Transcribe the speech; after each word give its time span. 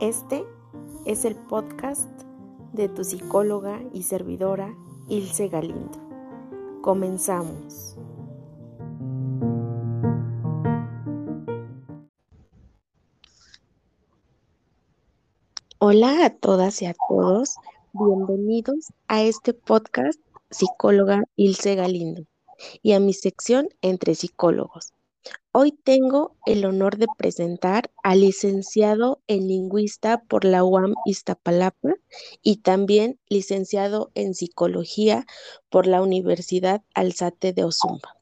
Este 0.00 0.44
es 1.06 1.24
el 1.24 1.34
podcast 1.34 2.10
de 2.74 2.90
tu 2.90 3.02
psicóloga 3.02 3.80
y 3.94 4.02
servidora 4.02 4.76
Ilse 5.08 5.48
Galindo. 5.48 5.98
Comenzamos. 6.82 7.96
Hola 15.78 16.26
a 16.26 16.30
todas 16.30 16.82
y 16.82 16.86
a 16.86 16.94
todos, 17.08 17.54
bienvenidos 17.94 18.92
a 19.08 19.22
este 19.22 19.54
podcast 19.54 20.20
psicóloga 20.50 21.22
Ilse 21.36 21.74
Galindo 21.74 22.24
y 22.82 22.92
a 22.92 23.00
mi 23.00 23.14
sección 23.14 23.70
entre 23.80 24.14
psicólogos. 24.14 24.92
Hoy 25.58 25.72
tengo 25.72 26.36
el 26.44 26.66
honor 26.66 26.98
de 26.98 27.06
presentar 27.16 27.90
al 28.02 28.20
licenciado 28.20 29.22
en 29.26 29.48
lingüista 29.48 30.22
por 30.28 30.44
la 30.44 30.62
UAM 30.62 30.92
Iztapalapa 31.06 31.94
y 32.42 32.58
también 32.58 33.18
licenciado 33.30 34.10
en 34.14 34.34
psicología 34.34 35.24
por 35.70 35.86
la 35.86 36.02
Universidad 36.02 36.82
Alzate 36.92 37.54
de 37.54 37.64
Ozumba. 37.64 38.18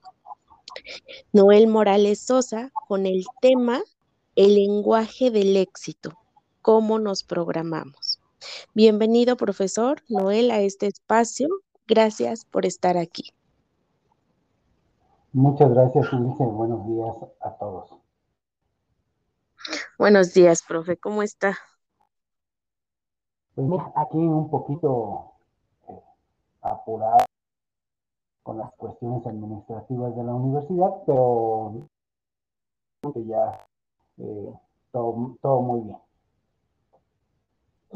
Noel 1.33 1.66
Morales 1.66 2.20
Sosa 2.20 2.70
con 2.87 3.05
el 3.05 3.25
tema 3.41 3.83
El 4.37 4.55
lenguaje 4.55 5.33
del 5.33 5.56
éxito, 5.56 6.16
cómo 6.62 7.01
nos 7.01 7.25
programamos. 7.25 8.20
Bienvenido, 8.75 9.37
profesor 9.37 10.05
Noel, 10.09 10.53
a 10.53 10.61
este 10.61 10.87
espacio. 10.87 11.48
Gracias 11.89 12.45
por 12.45 12.64
estar 12.64 12.97
aquí. 12.97 13.33
Muchas 15.34 15.69
gracias, 15.69 16.12
Ulises. 16.12 16.47
Buenos 16.47 16.87
días 16.87 17.16
a 17.41 17.51
todos. 17.59 17.91
Buenos 19.98 20.33
días, 20.33 20.62
profe. 20.62 20.97
¿Cómo 20.97 21.25
está? 21.25 21.59
Pues 23.56 23.67
mira, 23.67 23.92
aquí 23.97 24.17
un 24.17 24.48
poquito 24.48 25.33
eh, 25.89 26.00
apurado 26.62 27.25
con 28.45 28.58
las 28.58 28.73
cuestiones 28.75 29.27
administrativas 29.27 30.14
de 30.14 30.23
la 30.23 30.34
universidad, 30.34 31.03
pero 31.05 31.89
ya 33.27 33.67
eh, 34.19 34.53
todo, 34.92 35.36
todo 35.42 35.61
muy 35.62 35.80
bien. 35.80 35.98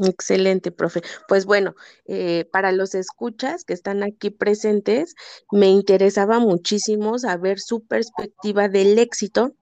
Excelente, 0.05 0.71
profe. 0.71 1.03
Pues 1.27 1.45
bueno, 1.45 1.75
eh, 2.05 2.49
para 2.53 2.73
los 2.73 2.95
escuchas 2.95 3.65
que 3.65 3.73
están 3.73 4.03
aquí 4.03 4.31
presentes, 4.31 5.15
me 5.51 5.69
interesaba 5.69 6.39
muchísimo 6.39 7.19
saber 7.19 7.59
su 7.59 7.85
perspectiva 7.85 8.69
del 8.69 8.99
éxito, 8.99 9.55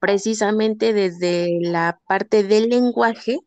precisamente 0.00 0.92
desde 0.92 1.58
la 1.62 2.00
parte 2.06 2.42
del 2.42 2.68
lenguaje 2.68 3.38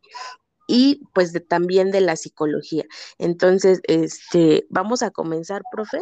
y 0.66 1.02
pues 1.14 1.32
también 1.48 1.90
de 1.90 2.00
la 2.00 2.16
psicología. 2.16 2.84
Entonces, 3.18 3.80
este, 3.84 4.66
vamos 4.70 5.02
a 5.02 5.10
comenzar, 5.10 5.62
profe, 5.70 6.00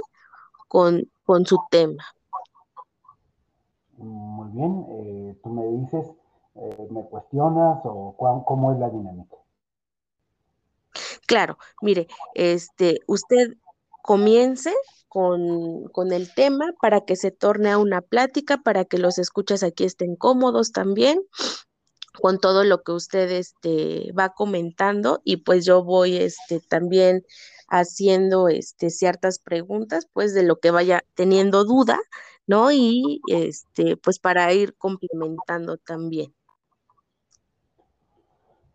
con, 0.68 1.10
con 1.24 1.44
su 1.44 1.58
tema. 1.70 2.04
Muy 3.98 4.48
bien, 4.52 4.86
eh, 4.88 5.38
tú 5.42 5.50
me 5.50 5.66
dices, 5.66 6.10
eh, 6.54 6.88
me 6.90 7.04
cuestionas 7.04 7.80
o 7.84 8.16
cómo 8.46 8.72
es 8.72 8.78
la 8.78 8.88
dinámica. 8.88 9.41
Claro, 11.26 11.58
mire, 11.80 12.08
este, 12.34 12.98
usted 13.06 13.54
comience 14.02 14.74
con, 15.08 15.88
con, 15.88 16.12
el 16.12 16.32
tema 16.34 16.72
para 16.80 17.02
que 17.02 17.16
se 17.16 17.30
torne 17.30 17.70
a 17.70 17.78
una 17.78 18.00
plática, 18.00 18.58
para 18.58 18.84
que 18.84 18.98
los 18.98 19.18
escuchas 19.18 19.62
aquí 19.62 19.84
estén 19.84 20.16
cómodos 20.16 20.72
también 20.72 21.22
con 22.20 22.38
todo 22.38 22.64
lo 22.64 22.82
que 22.82 22.92
usted 22.92 23.30
este, 23.30 24.12
va 24.12 24.30
comentando 24.30 25.20
y 25.24 25.38
pues 25.38 25.64
yo 25.64 25.82
voy 25.82 26.16
este, 26.16 26.60
también 26.60 27.24
haciendo 27.68 28.48
este, 28.48 28.90
ciertas 28.90 29.38
preguntas 29.38 30.06
pues 30.12 30.34
de 30.34 30.42
lo 30.42 30.58
que 30.58 30.70
vaya 30.70 31.04
teniendo 31.14 31.64
duda, 31.64 31.98
¿no? 32.46 32.70
Y 32.70 33.22
este, 33.28 33.96
pues 33.96 34.18
para 34.18 34.52
ir 34.52 34.76
complementando 34.76 35.78
también. 35.78 36.34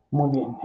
Muy 0.10 0.32
bien, 0.32 0.56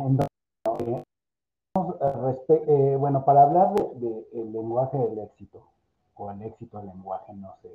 eh, 1.75 2.97
bueno, 2.99 3.25
para 3.25 3.45
hablar 3.45 3.75
del 3.75 4.27
de, 4.31 4.45
lenguaje 4.45 4.99
del 4.99 5.19
éxito, 5.21 5.67
o 6.15 6.31
el 6.31 6.43
éxito 6.43 6.79
del 6.79 6.89
lenguaje, 6.89 7.33
no 7.33 7.55
sé, 7.63 7.69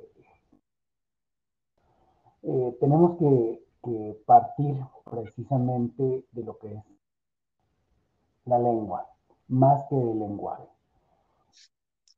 eh, 2.44 2.76
tenemos 2.80 3.18
que, 3.18 3.64
que, 3.82 4.22
partir 4.24 4.76
precisamente 5.04 6.24
de 6.30 6.42
lo 6.44 6.56
que 6.58 6.74
es 6.74 6.84
la 8.44 8.58
lengua, 8.58 9.06
más 9.48 9.84
que 9.88 9.96
el 9.96 10.18
lenguaje. 10.18 10.68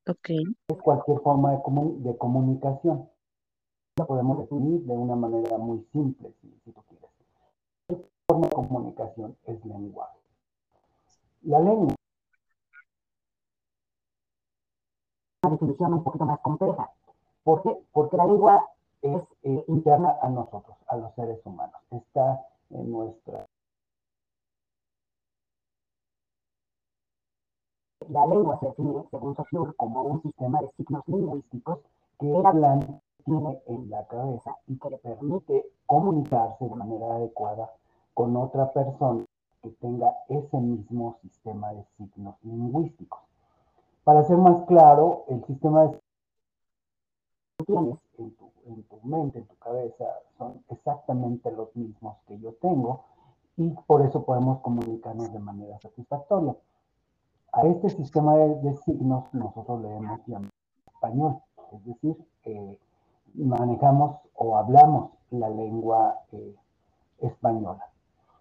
Okay. 0.07 0.43
Es 0.69 0.83
cualquier 0.83 1.21
forma 1.21 1.53
de, 1.53 1.63
comun 1.63 2.03
de 2.03 2.17
comunicación. 2.17 3.09
La 3.97 4.05
podemos 4.05 4.39
definir 4.39 4.83
de 4.85 4.93
una 4.93 5.17
manera 5.17 5.57
muy 5.57 5.83
simple, 5.93 6.33
si, 6.41 6.49
si 6.65 6.73
tú 6.73 6.83
quieres. 6.89 7.11
¿Qué 7.89 7.97
forma 8.27 8.49
de 8.49 8.55
comunicación 8.55 9.37
es 9.45 9.65
lenguaje? 9.65 10.20
La 11.43 11.59
lengua 11.59 11.95
una 15.43 15.53
definición 15.53 15.95
un 15.95 16.05
poquito 16.05 16.25
más 16.27 16.41
compleja. 16.41 16.91
¿Por 17.43 17.63
qué? 17.63 17.77
Porque 17.93 18.17
la 18.17 18.27
lengua 18.27 18.69
es 19.03 19.23
eh, 19.43 19.65
interna 19.69 20.17
a 20.21 20.29
nosotros, 20.29 20.77
a 20.89 20.97
los 20.97 21.15
seres 21.15 21.41
humanos. 21.45 21.81
Está 21.91 22.47
en 22.71 22.91
nuestra... 22.93 23.47
La 28.09 28.27
lengua 28.27 28.59
se 28.61 28.67
define, 28.67 29.05
según 29.11 29.37
Saussure, 29.37 29.73
como 29.77 30.03
un 30.03 30.23
sistema 30.23 30.61
de 30.61 30.71
signos 30.77 31.05
lingüísticos 31.07 31.79
que 32.19 32.37
el 32.37 32.45
hablante 32.45 33.01
tiene 33.25 33.63
en 33.67 33.89
la 33.89 34.07
cabeza 34.07 34.57
y 34.67 34.79
que 34.79 34.91
le 34.91 34.99
permite 34.99 35.65
comunicarse 35.87 36.65
de 36.65 36.75
manera 36.75 37.15
adecuada 37.15 37.71
con 38.15 38.37
otra 38.37 38.73
persona 38.73 39.25
que 39.63 39.71
tenga 39.71 40.15
ese 40.29 40.57
mismo 40.59 41.17
sistema 41.23 41.73
de 41.73 41.85
signos 41.97 42.37
lingüísticos. 42.43 43.21
Para 44.05 44.25
ser 44.25 44.39
más 44.39 44.65
claro, 44.65 45.25
el 45.29 45.45
sistema 45.45 45.87
de 45.87 46.01
tienes 47.67 47.99
en 48.19 48.35
tu, 48.37 48.51
en 48.67 48.83
tu 48.85 49.01
mente, 49.03 49.39
en 49.39 49.47
tu 49.47 49.57
cabeza, 49.57 50.05
son 50.39 50.65
exactamente 50.69 51.51
los 51.53 51.75
mismos 51.77 52.17
que 52.27 52.39
yo 52.39 52.55
tengo 52.55 53.05
y 53.57 53.69
por 53.87 54.03
eso 54.03 54.25
podemos 54.25 54.61
comunicarnos 54.61 55.33
de 55.33 55.39
manera 55.39 55.79
satisfactoria. 55.81 56.57
A 57.53 57.67
este 57.67 57.91
sistema 57.91 58.37
de, 58.37 58.55
de 58.61 58.75
signos 58.77 59.25
nosotros 59.35 59.83
le 59.83 59.95
hemos 59.95 60.21
español, 60.87 61.43
es 61.73 61.85
decir, 61.85 62.17
manejamos 63.35 64.21
o 64.35 64.57
hablamos 64.57 65.11
la 65.31 65.51
lengua 65.51 66.21
eh, 66.33 66.55
española 67.19 67.91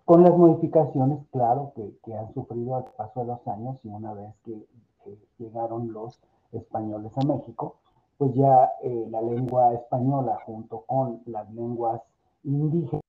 con 0.09 0.23
las 0.23 0.35
modificaciones, 0.35 1.19
claro, 1.31 1.71
que, 1.75 2.15
han 2.15 2.33
sufrido 2.33 2.75
al 2.77 2.85
paso 2.97 3.19
de 3.19 3.27
los 3.27 3.47
años 3.47 3.77
y 3.83 3.89
una 3.89 4.11
vez 4.15 4.33
que, 4.43 4.67
llegaron 5.37 5.93
los 5.93 6.19
españoles 6.51 7.11
a 7.15 7.27
México, 7.27 7.75
pues 8.17 8.33
ya 8.33 8.71
eh, 8.81 9.07
la 9.11 9.21
lengua 9.21 9.71
española 9.73 10.39
junto 10.47 10.81
con 10.87 11.21
las 11.27 11.47
lenguas 11.51 12.01
indígenas 12.43 13.03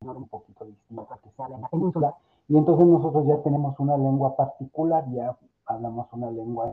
un 0.00 0.26
poquito 0.26 0.64
distintas 0.64 1.20
que 1.20 1.30
hablan 1.36 1.58
en 1.58 1.62
la 1.62 1.68
península, 1.68 2.16
y 2.48 2.56
entonces 2.56 2.86
nosotros 2.86 3.26
ya 3.26 3.42
tenemos 3.42 3.78
una 3.78 3.98
lengua 3.98 4.34
particular, 4.34 5.04
ya 5.10 5.36
hablamos 5.66 6.10
una 6.12 6.30
lengua 6.30 6.72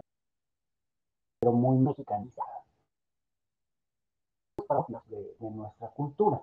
pero 1.41 1.51
muy 1.51 1.77
mexicanizada, 1.79 2.63
de, 5.09 5.35
de 5.37 5.51
nuestra 5.51 5.89
cultura. 5.89 6.41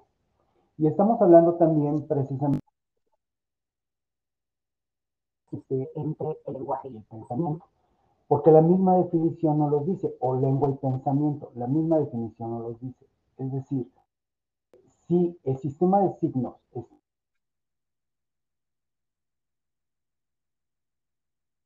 Y 0.78 0.86
estamos 0.86 1.20
hablando 1.20 1.54
también 1.54 2.06
precisamente 2.06 2.60
entre 5.70 6.38
el 6.46 6.54
lenguaje 6.54 6.88
y 6.88 6.96
el 6.96 7.02
pensamiento, 7.02 7.66
porque 8.28 8.52
la 8.52 8.62
misma 8.62 8.96
definición 8.96 9.58
no 9.58 9.70
los 9.70 9.86
dice, 9.86 10.14
o 10.20 10.36
lengua 10.36 10.70
y 10.70 10.74
pensamiento, 10.74 11.50
la 11.56 11.66
misma 11.66 11.98
definición 11.98 12.50
no 12.50 12.60
los 12.60 12.80
dice. 12.80 13.06
Es 13.38 13.52
decir, 13.52 13.90
si 15.08 15.36
el 15.42 15.58
sistema 15.58 16.00
de 16.00 16.12
signos 16.14 16.54
es... 16.72 16.84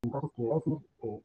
Entonces 0.05 0.31
quiere 0.35 0.55
decir 0.55 0.79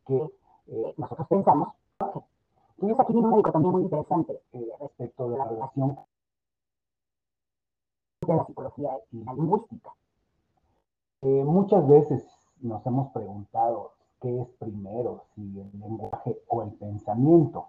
que 0.05 0.31
eh, 0.67 0.93
nosotros 0.97 1.27
pensamos, 1.29 1.69
entonces 1.99 2.99
aquí 2.99 3.13
viene 3.13 3.27
una 3.27 3.37
dicotomía 3.37 3.71
muy 3.71 3.83
interesante 3.83 4.41
eh, 4.51 4.71
respecto 4.79 5.29
de 5.29 5.37
la 5.37 5.45
relación 5.45 5.97
la 8.35 8.45
psicología 8.45 8.89
y 9.11 9.23
la 9.23 9.33
lingüística. 9.33 9.93
Eh, 11.21 11.43
muchas 11.43 11.87
veces 11.87 12.23
nos 12.61 12.85
hemos 12.85 13.11
preguntado 13.11 13.91
qué 14.21 14.41
es 14.41 14.47
primero, 14.59 15.23
si 15.35 15.41
el 15.41 15.79
lenguaje 15.79 16.41
o 16.47 16.63
el 16.63 16.71
pensamiento. 16.73 17.67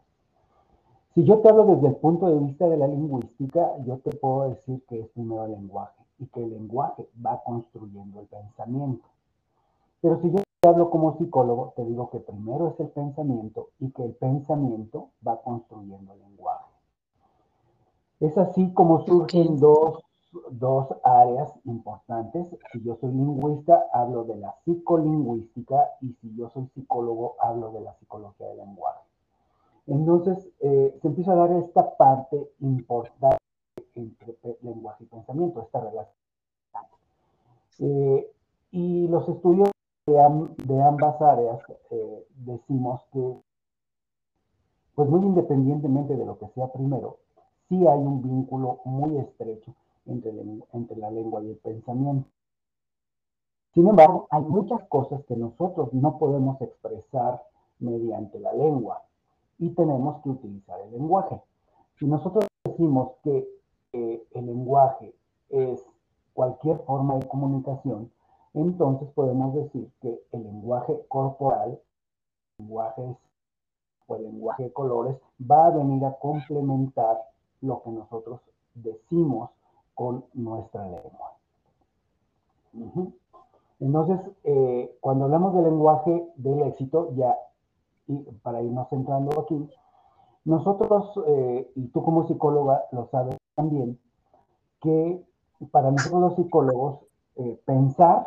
Si 1.14 1.24
yo 1.24 1.40
te 1.40 1.48
hablo 1.48 1.66
desde 1.66 1.88
el 1.88 1.96
punto 1.96 2.28
de 2.28 2.38
vista 2.38 2.68
de 2.68 2.76
la 2.76 2.86
lingüística, 2.86 3.76
yo 3.84 3.98
te 3.98 4.14
puedo 4.16 4.50
decir 4.50 4.84
que 4.86 5.00
es 5.00 5.08
primero 5.08 5.44
el 5.44 5.52
lenguaje. 5.52 5.94
y 6.20 6.26
que 6.26 6.42
el 6.42 6.50
lenguaje 6.50 7.08
va 7.24 7.40
construyendo 7.44 8.20
el 8.20 8.26
pensamiento. 8.26 9.06
Pero 10.00 10.20
si 10.20 10.32
yo 10.32 10.38
hablo 10.68 10.90
como 10.90 11.16
psicólogo, 11.16 11.72
te 11.76 11.84
digo 11.84 12.10
que 12.10 12.18
primero 12.18 12.68
es 12.68 12.80
el 12.80 12.88
pensamiento 12.88 13.68
y 13.78 13.90
que 13.92 14.04
el 14.04 14.14
pensamiento 14.14 15.10
va 15.26 15.40
construyendo 15.40 16.12
el 16.12 16.18
lenguaje. 16.18 16.72
Es 18.18 18.36
así 18.36 18.72
como 18.74 19.04
surgen 19.06 19.60
dos, 19.60 20.02
dos 20.50 20.88
áreas 21.04 21.52
importantes. 21.64 22.46
Si 22.72 22.82
yo 22.82 22.96
soy 23.00 23.10
lingüista, 23.10 23.86
hablo 23.92 24.24
de 24.24 24.36
la 24.36 24.54
psicolingüística 24.64 25.90
y 26.00 26.12
si 26.20 26.34
yo 26.36 26.48
soy 26.50 26.66
psicólogo, 26.74 27.36
hablo 27.40 27.72
de 27.72 27.80
la 27.80 27.94
psicología 27.94 28.48
del 28.48 28.58
lenguaje. 28.58 29.00
Entonces, 29.86 30.50
eh, 30.60 30.98
se 31.00 31.08
empieza 31.08 31.32
a 31.32 31.36
dar 31.36 31.52
esta 31.52 31.96
parte 31.96 32.50
importante 32.60 33.38
entre 33.94 34.36
lenguaje 34.62 35.04
y 35.04 35.06
pensamiento, 35.06 35.62
esta 35.62 35.80
relación. 35.80 36.14
Eh, 37.80 38.30
y 38.70 39.08
los 39.08 39.28
estudios 39.28 39.70
de, 40.06 40.82
ambas 40.82 41.20
áreas 41.22 41.60
eh, 41.90 42.26
decimos 42.36 43.02
que, 43.12 43.36
pues 44.94 45.08
muy 45.08 45.20
independientemente 45.24 46.16
de 46.16 46.26
lo 46.26 46.38
que 46.38 46.48
sea 46.48 46.70
primero, 46.72 47.18
sí 47.68 47.86
hay 47.86 47.98
un 47.98 48.22
vínculo 48.22 48.80
muy 48.84 49.16
estrecho 49.18 49.74
entre, 50.08 50.32
entre 50.72 50.96
la 50.96 51.10
lengua 51.10 51.42
y 51.42 51.50
el 51.50 51.56
pensamiento. 51.56 52.28
Sin 53.74 53.86
embargo, 53.86 54.26
hay 54.30 54.42
muchas 54.42 54.82
cosas 54.88 55.24
que 55.26 55.36
nosotros 55.36 55.92
no 55.92 56.18
podemos 56.18 56.60
expresar 56.60 57.42
mediante 57.78 58.40
la 58.40 58.52
lengua 58.52 59.02
y 59.58 59.70
tenemos 59.70 60.22
que 60.22 60.30
utilizar 60.30 60.80
el 60.80 60.92
lenguaje. 60.92 61.40
Si 61.98 62.06
nosotros 62.06 62.46
decimos 62.64 63.12
que 63.22 63.48
eh, 63.92 64.26
el 64.32 64.46
lenguaje 64.46 65.14
es 65.50 65.84
cualquier 66.32 66.78
forma 66.80 67.16
de 67.16 67.28
comunicación, 67.28 68.10
entonces 68.54 69.08
podemos 69.10 69.54
decir 69.54 69.90
que 70.00 70.20
el 70.32 70.42
lenguaje 70.42 71.04
corporal, 71.08 71.80
el 72.58 72.64
lenguaje 72.64 73.16
o 74.06 74.16
el 74.16 74.22
lenguaje 74.24 74.64
de 74.64 74.72
colores 74.72 75.16
va 75.40 75.66
a 75.66 75.70
venir 75.70 76.04
a 76.04 76.18
complementar 76.18 77.22
lo 77.60 77.82
que 77.82 77.90
nosotros 77.90 78.40
decimos 78.74 79.50
con 79.98 80.24
nuestra 80.32 80.84
lengua. 80.84 81.34
Entonces, 83.80 84.20
eh, 84.44 84.96
cuando 85.00 85.24
hablamos 85.24 85.54
del 85.54 85.64
lenguaje 85.64 86.24
del 86.36 86.62
éxito, 86.62 87.12
ya 87.16 87.36
y 88.06 88.16
para 88.44 88.62
irnos 88.62 88.88
centrando 88.90 89.40
aquí, 89.40 89.68
nosotros, 90.44 91.20
eh, 91.26 91.68
y 91.74 91.88
tú 91.88 92.04
como 92.04 92.28
psicóloga 92.28 92.84
lo 92.92 93.08
sabes 93.08 93.36
también, 93.56 93.98
que 94.80 95.20
para 95.72 95.90
nosotros 95.90 96.20
los 96.20 96.36
psicólogos, 96.36 97.00
eh, 97.34 97.60
pensar 97.64 98.24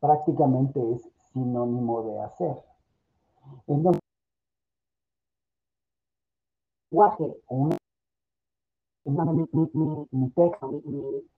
prácticamente 0.00 0.80
es 0.94 1.06
sinónimo 1.34 2.04
de 2.04 2.20
hacer. 2.20 2.64
Entonces, 3.66 4.00
lenguaje, 6.90 7.36
mi, 9.06 10.30
texto, 10.30 10.68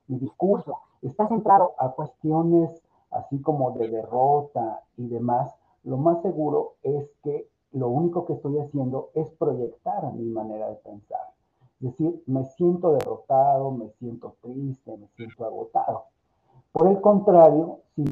mi, 0.07 0.17
discurso, 0.17 0.79
está 1.01 1.27
centrado 1.27 1.73
a 1.77 1.91
cuestiones 1.91 2.81
así 3.11 3.41
como 3.41 3.71
de 3.71 3.89
derrota 3.89 4.81
y 4.97 5.07
demás, 5.07 5.55
lo 5.83 5.97
más 5.97 6.21
seguro 6.21 6.75
es 6.83 7.09
que 7.23 7.49
lo 7.71 7.89
único 7.89 8.25
que 8.25 8.33
estoy 8.33 8.57
haciendo 8.59 9.09
es 9.13 9.29
proyectar 9.31 10.11
mi 10.13 10.29
manera 10.29 10.69
de 10.69 10.75
pensar. 10.75 11.33
Es 11.79 11.91
decir, 11.91 12.23
me 12.25 12.43
siento 12.45 12.91
derrotado, 12.91 13.71
me 13.71 13.89
siento 13.91 14.35
triste, 14.41 14.97
me 14.97 15.07
siento 15.09 15.45
agotado. 15.45 16.05
Por 16.71 16.87
el 16.87 16.99
contrario, 16.99 17.79
si 17.95 18.11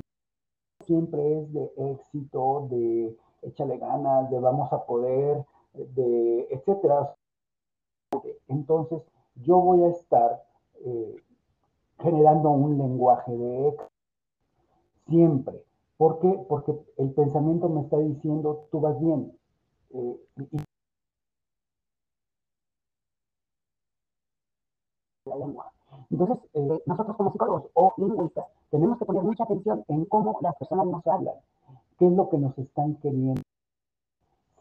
siempre 0.85 1.39
es 1.39 1.53
de 1.53 1.71
éxito, 1.91 2.67
de 2.69 3.15
échale 3.41 3.77
ganas, 3.77 4.29
de 4.29 4.39
vamos 4.39 4.71
a 4.71 4.85
poder, 4.85 5.45
de 5.73 6.47
etcétera, 6.49 7.13
entonces 8.47 9.03
yo 9.43 9.57
voy 9.57 9.83
a 9.83 9.89
estar 9.89 10.43
eh, 10.85 11.15
generando 11.99 12.49
un 12.51 12.77
lenguaje 12.77 13.35
de 13.35 13.67
éxito 13.69 13.91
siempre. 15.07 15.63
¿Por 15.97 16.19
qué? 16.19 16.45
Porque 16.47 16.73
el 16.97 17.11
pensamiento 17.11 17.69
me 17.69 17.81
está 17.81 17.97
diciendo, 17.97 18.67
tú 18.71 18.79
vas 18.79 18.99
bien, 18.99 19.31
eh, 19.91 20.19
la 25.25 25.35
lengua. 25.35 25.71
Entonces, 26.09 26.37
eh, 26.53 26.83
nosotros 26.85 27.17
como 27.17 27.31
psicólogos 27.31 27.63
o 27.73 27.93
lingüistas 27.97 28.45
tenemos 28.69 28.97
que 28.99 29.05
poner 29.05 29.23
mucha 29.23 29.43
atención 29.43 29.83
en 29.87 30.05
cómo 30.05 30.37
las 30.41 30.55
personas 30.55 30.85
nos 30.85 31.05
hablan, 31.07 31.35
qué 31.97 32.07
es 32.07 32.13
lo 32.13 32.29
que 32.29 32.37
nos 32.37 32.57
están 32.57 32.95
queriendo. 32.95 33.41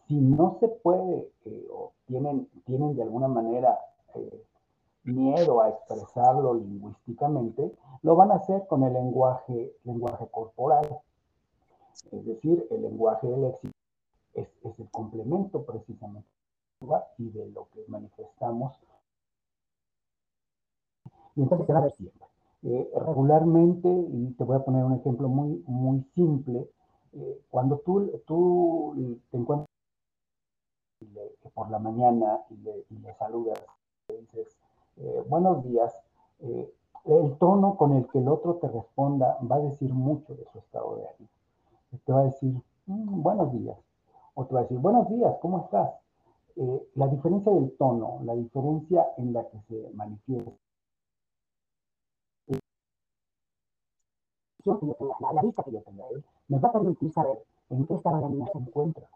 Si 0.08 0.14
no 0.14 0.56
se 0.60 0.68
puede 0.68 1.30
eh, 1.44 1.68
o 1.70 1.92
tienen, 2.06 2.48
tienen 2.64 2.94
de 2.96 3.02
alguna 3.02 3.28
manera 3.28 3.76
miedo 5.06 5.62
a 5.62 5.70
expresarlo 5.70 6.54
lingüísticamente, 6.54 7.72
lo 8.02 8.16
van 8.16 8.30
a 8.30 8.36
hacer 8.36 8.66
con 8.66 8.82
el 8.82 8.92
lenguaje, 8.92 9.74
lenguaje 9.84 10.26
corporal, 10.30 11.00
es 12.10 12.26
decir, 12.26 12.66
el 12.70 12.82
lenguaje 12.82 13.26
del 13.26 13.44
éxito 13.44 13.74
es, 14.34 14.48
el 14.78 14.90
complemento 14.90 15.64
precisamente 15.64 16.28
y 17.18 17.30
de 17.30 17.48
lo 17.50 17.68
que 17.72 17.84
manifestamos. 17.88 18.76
Y 21.34 21.42
entonces 21.42 21.94
siempre. 21.96 22.26
Eh, 22.62 22.90
regularmente, 22.96 23.88
y 23.88 24.32
te 24.32 24.44
voy 24.44 24.56
a 24.56 24.64
poner 24.64 24.84
un 24.84 24.94
ejemplo 24.94 25.28
muy, 25.28 25.62
muy 25.66 26.02
simple, 26.14 26.68
eh, 27.12 27.40
cuando 27.50 27.78
tú, 27.78 28.10
tú 28.26 29.20
te 29.30 29.36
encuentras 29.36 29.68
por 31.54 31.70
la 31.70 31.78
mañana 31.78 32.42
y 32.50 32.56
le, 32.56 33.14
saludas, 33.18 33.62
le 34.08 34.18
dices 34.18 34.56
eh, 34.96 35.24
buenos 35.28 35.64
días, 35.64 35.92
el 37.06 37.36
tono 37.38 37.76
con 37.76 37.92
el 37.92 38.06
que 38.08 38.18
el 38.18 38.28
otro 38.28 38.56
te 38.56 38.68
responda 38.68 39.38
va 39.50 39.56
a 39.56 39.60
decir 39.60 39.92
mucho 39.92 40.34
de 40.34 40.44
su 40.52 40.58
estado 40.58 40.96
de 40.96 41.06
ánimo. 41.06 41.28
Te 42.04 42.12
va 42.12 42.20
a 42.20 42.24
decir, 42.24 42.52
mm, 42.86 43.22
buenos 43.22 43.52
días, 43.52 43.78
o 44.34 44.44
te 44.44 44.54
va 44.54 44.60
a 44.60 44.62
decir, 44.64 44.78
buenos 44.78 45.08
días, 45.08 45.36
¿cómo 45.40 45.64
estás? 45.64 45.90
Eh, 46.56 46.88
la 46.94 47.06
diferencia 47.08 47.52
del 47.52 47.76
tono, 47.76 48.20
la 48.24 48.34
diferencia 48.34 49.06
en 49.18 49.32
la 49.32 49.44
que 49.48 49.60
se 49.68 49.90
manifiesta, 49.94 50.52
la, 54.64 55.42
vista 55.42 55.62
que 55.62 55.70
yo 55.70 55.80
tenga 55.82 56.04
me 56.48 56.58
va 56.58 56.68
a 56.68 56.72
permitir 56.72 57.12
saber 57.12 57.40
en 57.70 57.86
qué 57.86 57.94
estado 57.94 58.18
de 58.18 58.24
ánimo 58.26 58.48
se 58.52 58.58
encuentra. 58.58 59.08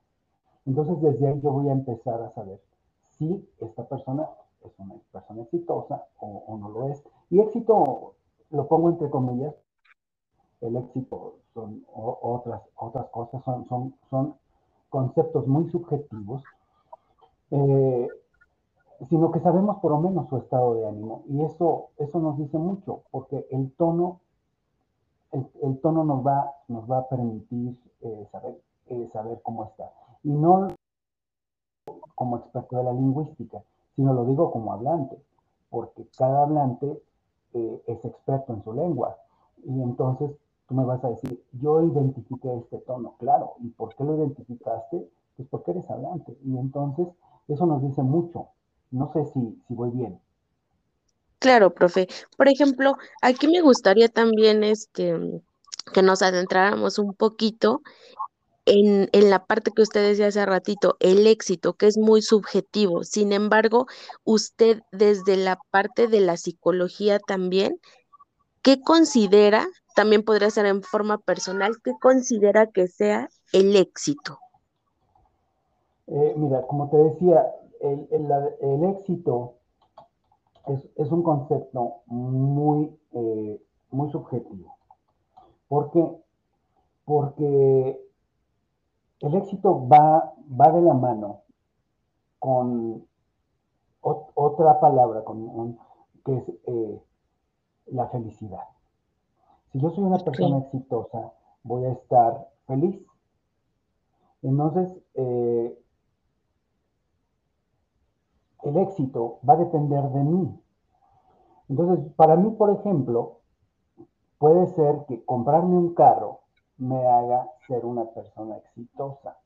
Entonces, 0.64 1.00
desde 1.00 1.26
ahí 1.26 1.40
yo 1.40 1.50
voy 1.50 1.68
a 1.68 1.72
empezar 1.72 2.22
a 2.22 2.30
saber 2.30 2.60
si 3.18 3.48
esta 3.58 3.84
persona 3.88 4.28
es 4.64 4.78
una 4.78 4.94
persona 5.12 5.42
exitosa 5.42 6.04
o, 6.18 6.56
no 6.58 6.68
lo 6.68 6.88
es. 6.88 7.02
Y 7.30 7.40
éxito 7.40 8.14
lo 8.50 8.66
pongo 8.66 8.90
entre 8.90 9.10
comillas. 9.10 9.54
El 10.60 10.76
éxito 10.76 11.36
son 11.54 11.84
otras, 11.92 12.62
otras 12.76 13.06
cosas, 13.10 13.42
son, 13.44 13.66
son, 13.68 13.94
son 14.10 14.34
conceptos 14.90 15.46
muy 15.46 15.70
subjetivos, 15.70 16.44
eh, 17.50 18.08
sino 19.08 19.30
que 19.32 19.40
sabemos 19.40 19.78
por 19.78 19.92
lo 19.92 20.00
menos 20.00 20.28
su 20.28 20.36
estado 20.36 20.74
de 20.74 20.86
ánimo. 20.86 21.22
Y 21.28 21.42
eso, 21.42 21.88
eso 21.96 22.20
nos 22.20 22.36
dice 22.36 22.58
mucho, 22.58 23.04
porque 23.10 23.46
el 23.50 23.72
tono, 23.72 24.20
el, 25.32 25.80
tono 25.80 26.04
nos 26.04 26.26
va, 26.26 26.54
nos 26.68 26.90
va 26.90 26.98
a 26.98 27.08
permitir 27.08 27.78
eh, 28.02 28.28
saber, 28.30 28.60
eh, 28.86 29.08
saber 29.12 29.40
cómo 29.42 29.64
está. 29.64 29.90
Y 30.22 30.30
no 30.30 30.68
como 32.14 32.36
experto 32.36 32.76
de 32.76 32.84
la 32.84 32.92
lingüística, 32.92 33.62
sino 33.96 34.12
lo 34.12 34.24
digo 34.24 34.50
como 34.50 34.72
hablante, 34.72 35.16
porque 35.68 36.06
cada 36.16 36.42
hablante 36.42 37.00
es 37.52 38.04
experto 38.04 38.52
en 38.52 38.62
su 38.62 38.72
lengua. 38.72 39.16
Y 39.64 39.82
entonces 39.82 40.30
tú 40.68 40.74
me 40.74 40.84
vas 40.84 41.02
a 41.04 41.10
decir, 41.10 41.42
yo 41.52 41.82
identifiqué 41.82 42.54
este 42.56 42.78
tono, 42.78 43.14
claro, 43.18 43.54
¿y 43.60 43.68
por 43.68 43.94
qué 43.94 44.04
lo 44.04 44.16
identificaste? 44.16 45.08
Pues 45.36 45.48
porque 45.48 45.72
eres 45.72 45.90
hablante. 45.90 46.36
Y 46.44 46.56
entonces 46.56 47.08
eso 47.48 47.66
nos 47.66 47.82
dice 47.82 48.02
mucho. 48.02 48.48
No 48.90 49.12
sé 49.12 49.24
si, 49.26 49.60
si 49.66 49.74
voy 49.74 49.90
bien. 49.90 50.20
Claro, 51.38 51.72
profe. 51.72 52.06
Por 52.36 52.48
ejemplo, 52.48 52.96
aquí 53.22 53.48
me 53.48 53.62
gustaría 53.62 54.08
también 54.08 54.62
este, 54.62 55.42
que 55.92 56.02
nos 56.02 56.22
adentráramos 56.22 56.98
un 56.98 57.14
poquito 57.14 57.82
en, 58.70 59.08
en, 59.12 59.30
la 59.30 59.46
parte 59.46 59.72
que 59.72 59.82
usted 59.82 60.06
decía 60.06 60.28
hace 60.28 60.46
ratito, 60.46 60.96
el 61.00 61.26
éxito, 61.26 61.74
que 61.74 61.86
es 61.86 61.98
muy 61.98 62.22
subjetivo. 62.22 63.02
Sin 63.02 63.32
embargo, 63.32 63.86
usted 64.24 64.80
desde 64.92 65.36
la 65.36 65.58
parte 65.70 66.06
de 66.06 66.20
la 66.20 66.36
psicología 66.36 67.18
también, 67.18 67.80
¿qué 68.62 68.80
considera 68.80 69.66
también 69.94 70.22
podría 70.22 70.50
ser 70.50 70.66
en 70.66 70.82
forma 70.82 71.18
personal, 71.18 71.76
¿qué 71.82 71.92
considera 72.00 72.66
que 72.66 72.86
sea 72.86 73.28
el 73.52 73.76
éxito? 73.76 74.38
Eh, 76.06 76.34
mira, 76.36 76.62
como 76.66 76.88
te 76.90 76.96
decía, 76.96 77.46
el, 77.80 78.84
éxito 78.96 79.54
es, 80.66 81.10
un 81.10 81.22
concepto 81.22 82.02
muy, 82.06 82.96
eh, 83.12 83.60
muy 83.90 84.10
subjetivo. 84.10 84.76
¿Por 85.68 85.90
qué? 85.92 86.04
Porque 87.04 88.00
el 89.20 89.34
éxito 89.34 89.86
va, 89.86 90.34
va 90.60 90.72
de 90.72 90.80
la 90.80 90.94
mano 90.94 91.42
con 92.38 93.06
otra 94.00 94.80
palabra, 94.80 95.24
con 95.24 95.78
que 96.24 96.36
es 96.36 96.48
eh, 96.66 97.02
la 97.86 98.08
felicidad. 98.08 98.64
Si 99.72 99.78
yo 99.78 99.90
soy 99.90 100.04
una 100.04 100.18
persona 100.18 100.58
exitosa, 100.58 101.32
voy 101.62 101.84
a 101.84 101.92
estar 101.92 102.48
feliz. 102.66 103.04
Entonces, 104.42 104.96
eh, 105.14 105.78
el 108.62 108.76
éxito 108.78 109.38
va 109.48 109.54
a 109.54 109.58
depender 109.58 110.02
de 110.10 110.24
mí. 110.24 110.60
Entonces, 111.68 112.12
para 112.14 112.36
mí, 112.36 112.50
por 112.52 112.70
ejemplo, 112.70 113.40
puede 114.38 114.66
ser 114.68 115.04
que 115.06 115.22
comprarme 115.24 115.76
un 115.76 115.94
carro 115.94 116.40
me 116.78 117.06
haga 117.06 117.46
ser 117.70 117.84
una 117.86 118.04
persona 118.06 118.56
exitosa. 118.56 119.38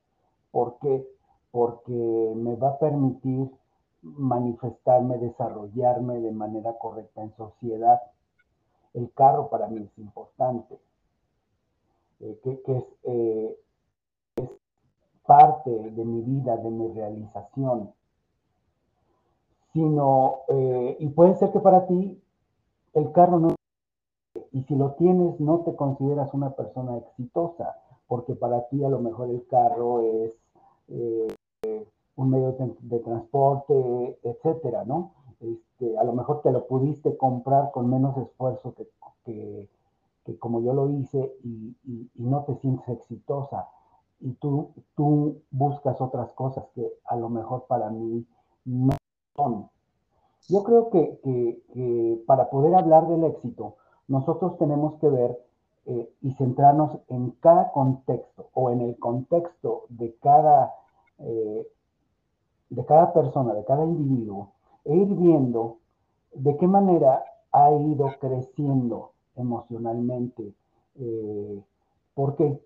¿Por 0.50 0.78
qué? 0.78 1.06
Porque 1.50 2.32
me 2.34 2.56
va 2.56 2.70
a 2.70 2.78
permitir 2.78 3.50
manifestarme, 4.02 5.18
desarrollarme 5.18 6.20
de 6.20 6.32
manera 6.32 6.78
correcta 6.78 7.22
en 7.22 7.36
sociedad. 7.36 8.00
El 8.94 9.12
carro 9.12 9.50
para 9.50 9.68
mí 9.68 9.82
es 9.82 9.98
importante, 9.98 10.78
eh, 12.20 12.40
que, 12.42 12.62
es, 12.66 12.84
eh, 13.02 13.58
es 14.36 14.50
parte 15.26 15.70
de 15.70 16.04
mi 16.04 16.22
vida, 16.22 16.56
de 16.56 16.70
mi 16.70 16.88
realización 16.88 17.92
sino, 19.74 20.44
eh, 20.48 20.96
y 21.00 21.08
puede 21.08 21.34
ser 21.36 21.50
que 21.50 21.58
para 21.58 21.86
ti 21.86 22.22
el 22.94 23.12
carro 23.12 23.40
no, 23.40 23.54
y 24.52 24.62
si 24.62 24.76
lo 24.76 24.92
tienes 24.92 25.38
no 25.40 25.60
te 25.60 25.74
consideras 25.74 26.32
una 26.32 26.50
persona 26.50 26.96
exitosa, 26.96 27.76
porque 28.06 28.34
para 28.34 28.68
ti 28.68 28.84
a 28.84 28.88
lo 28.88 29.00
mejor 29.00 29.30
el 29.30 29.46
carro 29.46 30.02
es 30.02 30.36
eh, 30.88 31.28
un 32.16 32.30
medio 32.30 32.52
de, 32.80 32.98
transporte, 33.00 34.18
etcétera, 34.22 34.84
¿no? 34.84 35.12
Este, 35.40 35.98
a 35.98 36.04
lo 36.04 36.12
mejor 36.12 36.42
te 36.42 36.52
lo 36.52 36.66
pudiste 36.66 37.16
comprar 37.16 37.70
con 37.72 37.90
menos 37.90 38.16
esfuerzo 38.16 38.74
que, 39.24 39.68
como 40.38 40.60
yo 40.62 40.72
lo 40.72 40.90
hice 40.90 41.36
y, 41.42 41.76
no 42.14 42.44
te 42.44 42.54
sientes 42.56 42.88
exitosa. 42.88 43.68
Y 44.20 44.32
tú, 44.34 44.70
tú 44.94 45.42
buscas 45.50 46.00
otras 46.00 46.32
cosas 46.32 46.64
que 46.74 46.92
a 47.06 47.16
lo 47.16 47.28
mejor 47.28 47.66
para 47.66 47.90
mí 47.90 48.24
no 48.64 48.96
yo 50.48 50.62
creo 50.62 50.90
que, 50.90 52.22
para 52.26 52.50
poder 52.50 52.74
hablar 52.74 53.08
del 53.08 53.24
éxito, 53.24 53.76
nosotros 54.08 54.58
tenemos 54.58 54.94
que 54.96 55.08
ver 55.08 55.38
eh, 55.86 56.10
y 56.22 56.32
centrarnos 56.32 56.98
en 57.08 57.32
cada 57.40 57.70
contexto 57.72 58.48
o 58.54 58.70
en 58.70 58.80
el 58.80 58.98
contexto 58.98 59.84
de 59.90 60.14
cada, 60.22 60.72
eh, 61.18 61.66
de 62.70 62.84
cada 62.86 63.12
persona, 63.12 63.52
de 63.52 63.64
cada 63.64 63.84
individuo, 63.84 64.52
e 64.84 64.96
ir 64.96 65.14
viendo 65.14 65.78
de 66.32 66.56
qué 66.56 66.66
manera 66.66 67.22
ha 67.52 67.70
ido 67.72 68.08
creciendo 68.18 69.12
emocionalmente. 69.36 70.54
Eh, 70.96 71.62
¿Por 72.14 72.36
qué? 72.36 72.60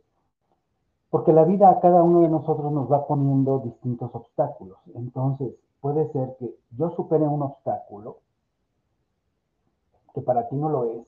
Porque 1.10 1.32
la 1.32 1.44
vida 1.44 1.70
a 1.70 1.80
cada 1.80 2.02
uno 2.02 2.20
de 2.20 2.28
nosotros 2.28 2.70
nos 2.70 2.90
va 2.90 3.06
poniendo 3.06 3.58
distintos 3.60 4.14
obstáculos. 4.14 4.78
Entonces, 4.94 5.54
puede 5.80 6.10
ser 6.12 6.36
que 6.38 6.54
yo 6.76 6.90
supere 6.90 7.26
un 7.26 7.42
obstáculo 7.42 8.18
que 10.14 10.20
para 10.22 10.48
ti 10.48 10.56
no 10.56 10.68
lo 10.68 10.84
es 10.84 11.06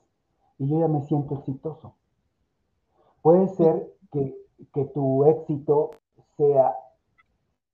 y 0.59 0.67
yo 0.67 0.79
ya 0.79 0.87
me 0.87 1.01
siento 1.03 1.35
exitoso. 1.35 1.93
Puede 3.21 3.47
ser 3.49 3.93
que, 4.11 4.35
tu 4.93 5.25
éxito 5.25 5.91
sea 6.37 6.75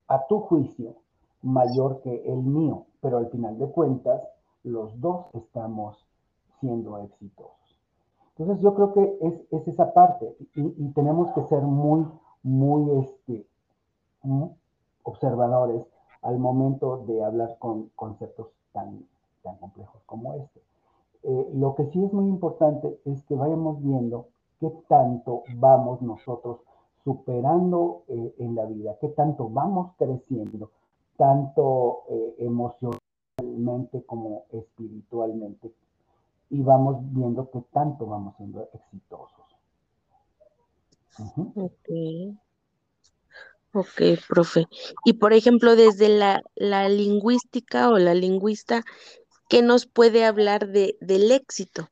a 0.08 0.28
tu 0.28 0.40
juicio 0.42 0.96
mayor 1.42 2.02
que 2.02 2.32
el 2.32 2.44
mío, 2.44 2.86
pero 3.02 3.18
al 3.18 3.30
final 3.30 3.58
de 3.58 3.70
cuentas 3.70 4.22
los 4.64 5.00
dos 5.00 5.28
estamos 5.34 6.06
siendo 6.60 6.98
exitosos. 6.98 7.54
Entonces 8.38 8.64
yo 8.64 8.74
creo 8.76 8.94
que 8.94 9.18
es, 9.52 9.68
esa 9.68 9.94
parte 9.94 10.36
y, 10.56 10.90
tenemos 10.90 11.32
que 11.32 11.44
ser 11.44 11.62
muy, 11.62 12.06
muy 12.44 13.00
este, 13.00 13.48
observadores 15.04 15.86
al 16.22 16.40
momento 16.40 17.06
de 17.08 17.24
hablar 17.24 17.58
con 17.60 17.90
conceptos 17.96 18.50
tan, 18.74 19.06
tan 19.44 19.58
complejos 19.58 20.02
como 20.06 20.34
este. 20.34 20.62
Eh, 21.24 21.52
lo 21.54 21.76
que 21.76 21.86
sí 21.88 22.04
es 22.04 22.14
muy 22.14 22.28
importante 22.28 23.00
es 23.06 23.24
que 23.24 23.36
vayamos 23.36 23.82
viendo 23.82 24.28
qué 24.60 24.72
tanto 24.88 25.44
vamos 25.56 26.02
nosotros 26.02 26.60
superando 27.04 28.04
eh, 28.08 28.36
en 28.40 28.56
la 28.56 28.66
vida, 28.66 28.98
qué 29.00 29.08
tanto 29.10 29.50
vamos 29.50 29.94
creciendo, 29.98 30.72
tanto 31.16 32.04
eh, 32.10 32.36
emocionalmente 32.40 34.04
como 34.06 34.46
espiritualmente, 34.52 35.72
y 36.50 36.62
vamos 36.62 36.98
viendo 37.14 37.50
qué 37.50 37.64
tanto 37.72 38.06
vamos 38.06 38.36
siendo 38.38 38.68
exitosos. 38.74 39.46
Ok, 43.74 44.02
profe. 44.28 44.66
Y 45.06 45.14
por 45.14 45.34
ejemplo, 45.34 45.76
desde 45.76 46.10
la, 46.10 46.42
lingüística 46.90 47.90
o 47.90 47.98
la 47.98 48.14
lingüista, 48.14 48.84
¿qué 49.50 49.62
nos 49.62 49.86
puede 49.86 50.26
hablar 50.26 50.68
de, 50.68 50.98
del 51.00 51.32
éxito? 51.32 51.90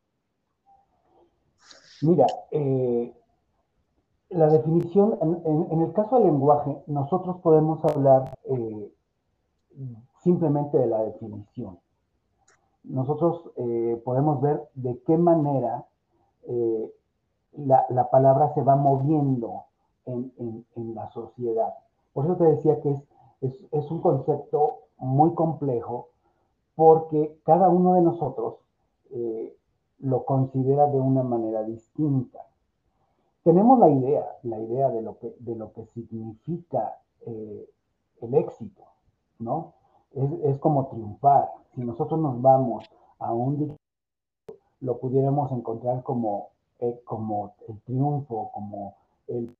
Mira, 2.05 2.27
eh, 2.51 3.11
la 4.29 4.47
definición, 4.47 5.17
en, 5.21 5.81
el 5.81 5.91
caso 5.93 6.17
del 6.17 6.27
lenguaje, 6.27 6.77
nosotros 6.85 7.37
podemos 7.41 7.83
hablar 7.83 8.31
eh, 8.43 8.93
simplemente 10.21 10.77
de 10.77 10.85
la 10.85 11.01
definición. 11.01 11.79
Nosotros 12.83 13.49
eh, 13.55 13.99
podemos 14.05 14.39
ver 14.39 14.69
de 14.75 15.01
qué 15.07 15.17
manera 15.17 15.87
la, 17.53 17.87
la, 17.89 18.09
palabra 18.11 18.53
se 18.53 18.61
va 18.61 18.75
moviendo 18.75 19.63
en, 20.05 20.63
la 20.93 21.09
sociedad. 21.09 21.73
Por 22.13 22.25
eso 22.25 22.35
te 22.35 22.43
decía 22.43 22.79
que 22.81 22.95
es, 23.41 23.91
un 23.91 24.01
concepto 24.01 24.81
muy 24.99 25.33
complejo 25.33 26.09
porque 26.75 27.39
cada 27.43 27.67
uno 27.69 27.95
de 27.95 28.01
nosotros 28.01 28.57
lo 29.99 30.25
considera 30.25 30.87
de 30.87 30.99
una 30.99 31.23
manera 31.23 31.63
distinta. 31.63 32.39
Tenemos 33.43 33.79
la 33.79 33.89
idea, 33.89 34.25
la 34.43 34.59
idea 34.59 34.89
de 34.89 35.01
lo 35.01 35.17
que, 35.19 35.35
de 35.39 35.55
lo 35.55 35.71
que 35.73 35.85
significa 35.85 36.99
eh, 37.25 37.69
el 38.21 38.33
éxito, 38.33 38.83
¿no? 39.39 39.73
Es, 40.43 40.57
como 40.59 40.87
triunfar. 40.87 41.51
Si 41.73 41.81
nosotros 41.81 42.19
nos 42.19 42.41
vamos 42.41 42.85
a 43.19 43.33
un 43.33 43.75
lo 44.81 44.97
pudiéramos 44.99 45.51
encontrar 45.51 46.03
como, 46.03 46.51
eh, 46.79 47.01
como 47.03 47.55
el 47.67 47.81
triunfo, 47.81 48.51
como 48.53 48.95
el 49.27 49.53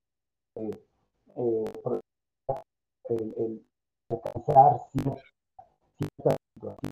eh, 3.10 3.60
alcanzar 4.10 4.82
cierta, 4.92 5.15
situación. 5.98 6.92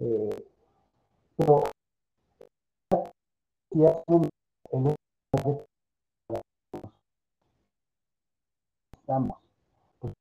Eh, 0.00 0.46
pero 1.36 1.64
hacen 3.70 4.28
el 4.72 4.96
estamos, 9.08 9.38
pues, 10.00 10.14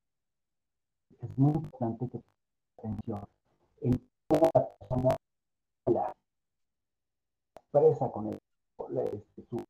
es 1.21 1.37
muy 1.37 1.53
importante 1.53 2.09
que 2.09 2.21
atención 2.77 3.21
en 3.81 4.09
toda 4.27 4.49
la 4.53 4.77
persona 4.77 5.17
la 5.87 6.13
expresa 7.55 8.11
con 8.11 8.27
el, 8.27 8.39
este, 9.13 9.45
su 9.49 9.65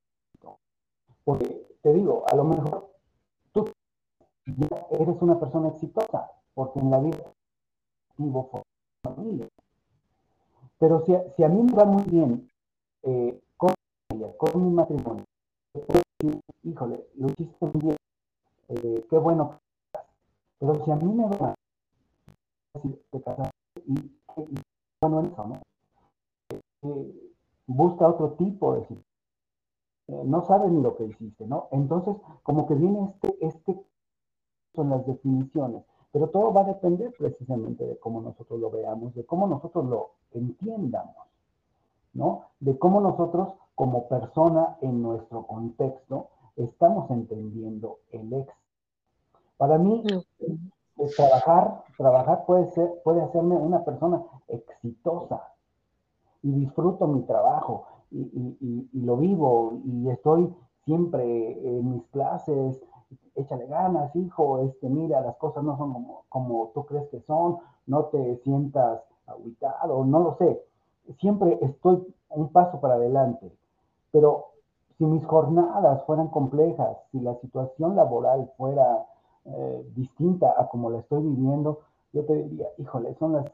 porque 1.23 1.67
te 1.81 1.93
digo, 1.93 2.23
a 2.31 2.35
lo 2.35 2.43
mejor 2.43 2.89
tú 3.51 3.69
ya 4.45 4.87
eres 4.91 5.21
una 5.21 5.39
persona 5.39 5.69
exitosa, 5.69 6.31
porque 6.53 6.79
en 6.79 6.91
la 6.91 6.99
vida 6.99 7.33
vivo 8.17 8.49
familia. 9.03 9.47
Pero 10.79 11.03
si, 11.05 11.13
si, 11.35 11.43
a 11.43 11.49
mí 11.49 11.61
me 11.63 11.73
va 11.73 11.85
muy 11.85 12.03
bien 12.03 12.49
eh, 13.03 13.41
con 14.37 14.51
con 14.51 14.65
mi 14.65 14.71
matrimonio, 14.71 15.23
decir, 15.73 16.41
híjole, 16.63 17.07
lo 17.15 17.27
hiciste 17.27 17.65
muy 17.65 17.81
bien, 17.81 17.97
eh, 18.69 19.05
qué 19.09 19.17
bueno. 19.17 19.59
Pero 20.59 20.83
si 20.83 20.91
a 20.91 20.95
mí 20.95 21.13
me 21.13 21.23
va 21.23 21.37
mal, 21.39 21.55
te 23.11 23.21
casaste 23.21 23.51
y, 23.85 23.93
y, 23.93 24.59
bueno 25.01 25.21
eso, 25.21 25.45
¿no? 25.45 25.61
Eh, 26.83 27.33
busca 27.67 28.07
otro 28.07 28.31
tipo 28.33 28.73
de 28.73 28.81
situación 28.81 29.07
eh, 30.07 30.23
no 30.25 30.45
sabes 30.45 30.71
ni 30.71 30.81
lo 30.81 30.95
que 30.95 31.05
hiciste, 31.05 31.45
¿no? 31.45 31.67
Entonces, 31.71 32.15
como 32.43 32.65
que 32.65 32.75
viene 32.75 33.03
este, 33.05 33.45
este, 33.45 33.85
son 34.73 34.89
las 34.89 35.05
definiciones, 35.05 35.83
pero 36.11 36.29
todo 36.29 36.53
va 36.53 36.61
a 36.61 36.73
depender 36.73 37.13
precisamente 37.17 37.85
de 37.85 37.97
cómo 37.99 38.21
nosotros 38.21 38.59
lo 38.59 38.71
veamos, 38.71 39.13
de 39.15 39.25
cómo 39.25 39.47
nosotros 39.47 39.85
lo 39.85 40.11
entiendamos, 40.31 41.27
¿no? 42.17 42.41
De 42.59 42.77
cómo 42.77 42.99
nosotros 42.99 43.53
como 43.75 44.07
persona 44.07 44.77
en 44.81 45.01
nuestro 45.01 45.45
contexto 45.45 46.29
estamos 46.55 47.09
entendiendo 47.11 47.99
el 48.11 48.33
ex. 48.33 48.51
Para 49.57 49.77
mí, 49.77 50.03
trabajar, 51.15 51.83
trabajar 51.95 52.45
puede, 52.45 52.71
ser, 52.71 52.89
puede 53.03 53.21
hacerme 53.21 53.55
una 53.55 53.85
persona 53.85 54.23
exitosa 54.47 55.53
y 56.41 56.51
disfruto 56.51 57.07
mi 57.07 57.21
trabajo 57.21 57.85
y, 58.11 58.89
lo 58.93 59.17
vivo 59.17 59.79
y 59.85 60.09
estoy 60.09 60.53
siempre 60.85 61.51
en 61.67 61.91
mis 61.91 62.03
clases, 62.07 62.81
échale 63.35 63.67
ganas, 63.67 64.15
hijo, 64.15 64.59
este, 64.59 64.89
mira, 64.89 65.21
las 65.21 65.37
cosas 65.37 65.63
no 65.63 65.77
son 65.77 65.93
como, 65.93 66.23
como 66.29 66.71
tú 66.73 66.85
crees 66.85 67.07
que 67.09 67.21
son, 67.21 67.57
no 67.85 68.05
te 68.05 68.37
sientas 68.37 69.01
aguitado, 69.27 70.03
no 70.03 70.19
lo 70.19 70.35
sé. 70.37 70.66
Siempre 71.19 71.57
estoy 71.61 72.05
un 72.29 72.49
paso 72.49 72.79
para 72.79 72.95
adelante, 72.95 73.51
pero 74.11 74.47
si 74.97 75.05
mis 75.05 75.25
jornadas 75.25 76.03
fueran 76.05 76.27
complejas, 76.27 76.97
si 77.11 77.19
la 77.19 77.35
situación 77.35 77.95
laboral 77.95 78.51
fuera 78.57 79.05
eh, 79.45 79.91
distinta 79.95 80.53
a 80.57 80.67
como 80.67 80.89
la 80.89 80.99
estoy 80.99 81.23
viviendo, 81.23 81.81
yo 82.13 82.25
te 82.25 82.35
diría, 82.35 82.67
híjole, 82.77 83.15
son 83.15 83.33
las 83.33 83.45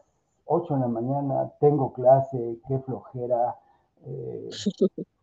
8 0.45 0.73
de 0.75 0.79
la 0.79 0.87
mañana, 0.87 1.51
tengo 1.59 1.93
clase, 1.93 2.59
qué 2.67 2.79
flojera, 2.79 3.57
eh, 4.05 4.49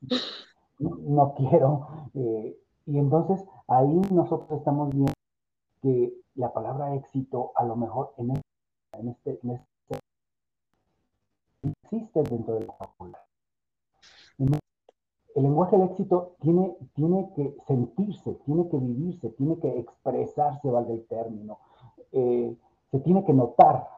no, 0.79 1.35
quiero. 1.35 1.89
Eh, 2.15 2.57
y 2.87 2.99
entonces 2.99 3.45
ahí 3.69 4.01
nosotros 4.11 4.51
estamos 4.59 4.91
viendo 4.91 5.13
que 5.83 6.15
la 6.35 6.53
palabra 6.53 6.95
éxito 6.95 7.53
a 7.55 7.65
lo 7.65 7.77
mejor 7.77 8.13
en 8.19 8.33
este, 8.33 8.49
en 8.93 9.09
este, 9.09 9.41
en 9.43 9.51
este 9.51 9.70
existe 11.91 12.23
dentro 12.23 12.55
del 12.55 12.67
vocabulario. 12.67 13.19
El 15.35 15.45
lenguaje 15.45 15.77
del 15.77 15.89
éxito 15.89 16.37
tiene, 16.41 16.77
tiene 16.95 17.31
que 17.35 17.57
sentirse, 17.67 18.35
tiene 18.45 18.69
que 18.69 18.77
vivirse, 18.79 19.31
tiene 19.31 19.59
que 19.59 19.79
expresarse, 19.79 20.71
valga 20.71 20.93
el 20.93 21.07
término, 21.07 21.59
eh, 22.13 22.57
se 22.91 23.01
tiene 23.01 23.25
que 23.25 23.33
notar. 23.33 23.89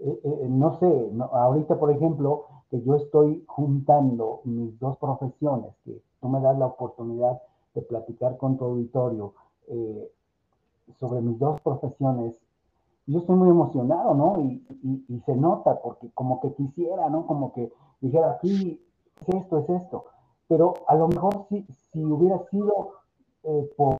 Eh, 0.00 0.20
eh, 0.22 0.46
no 0.48 0.78
sé, 0.78 1.10
ahorita 1.32 1.78
por 1.78 1.90
ejemplo, 1.90 2.46
que 2.70 2.82
yo 2.82 2.96
estoy 2.96 3.44
juntando 3.46 4.40
mis 4.44 4.78
dos 4.78 4.96
profesiones, 4.98 5.74
que 5.84 6.00
tú 6.20 6.28
me 6.28 6.40
das 6.40 6.58
la 6.58 6.66
oportunidad 6.66 7.40
de 7.74 7.82
platicar 7.82 8.36
con 8.36 8.56
tu 8.56 8.64
auditorio 8.64 9.34
sobre 10.98 11.22
mis 11.22 11.38
dos 11.38 11.60
profesiones 11.62 12.34
yo 13.06 13.18
estoy 13.18 13.36
muy 13.36 13.48
emocionado, 13.48 14.14
¿no? 14.14 14.40
Y, 14.40 14.62
se 15.24 15.34
nota 15.36 15.80
porque 15.80 16.10
como 16.12 16.40
que 16.40 16.52
quisiera, 16.54 17.08
¿no? 17.08 17.26
Como 17.26 17.52
que 17.52 17.72
dijera, 18.00 18.32
aquí 18.32 18.80
es 19.20 19.28
esto, 19.34 19.58
es 19.58 19.68
esto. 19.70 20.06
Pero 20.48 20.74
a 20.88 20.94
lo 20.94 21.08
mejor 21.08 21.46
si, 21.48 21.66
si 21.92 22.04
hubiera 22.04 22.38
sido 22.50 22.94
eh, 23.44 23.70
por 23.76 23.96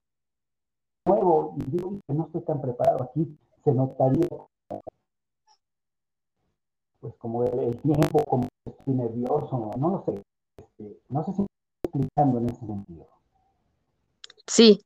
nuevo 1.07 1.55
y 1.57 1.71
digo 1.71 1.93
que 2.07 2.13
no 2.13 2.25
estoy 2.25 2.41
tan 2.41 2.61
preparado 2.61 3.03
aquí, 3.03 3.37
se 3.63 3.73
notaría 3.73 4.27
pues 6.99 7.15
como 7.17 7.43
el, 7.43 7.77
tiempo, 7.81 8.23
como 8.25 8.47
estoy 8.65 8.93
nervioso, 8.95 9.71
no 9.77 9.89
lo 9.89 10.03
sé. 10.05 10.21
Este, 10.57 10.99
no 11.09 11.23
sé 11.23 11.33
si 11.33 11.41
estoy 11.43 11.47
explicando 11.83 12.39
en 12.39 12.49
ese 12.49 12.65
sentido. 12.65 13.07
Sí, 14.47 14.79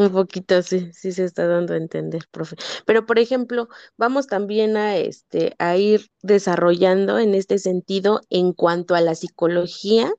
un 0.00 0.12
poquito, 0.12 0.62
sí, 0.62 0.90
sí 0.92 1.12
se 1.12 1.24
está 1.24 1.46
dando 1.46 1.74
a 1.74 1.76
entender, 1.76 2.26
profe. 2.30 2.56
Pero, 2.86 3.06
por 3.06 3.18
ejemplo, 3.18 3.68
vamos 3.96 4.26
también 4.26 4.76
a, 4.76 4.96
este, 4.96 5.54
a 5.58 5.76
ir 5.76 6.06
desarrollando 6.22 7.18
en 7.18 7.34
este 7.34 7.58
sentido 7.58 8.20
en 8.30 8.52
cuanto 8.52 8.94
a 8.94 9.00
la 9.00 9.14
psicología, 9.14 10.12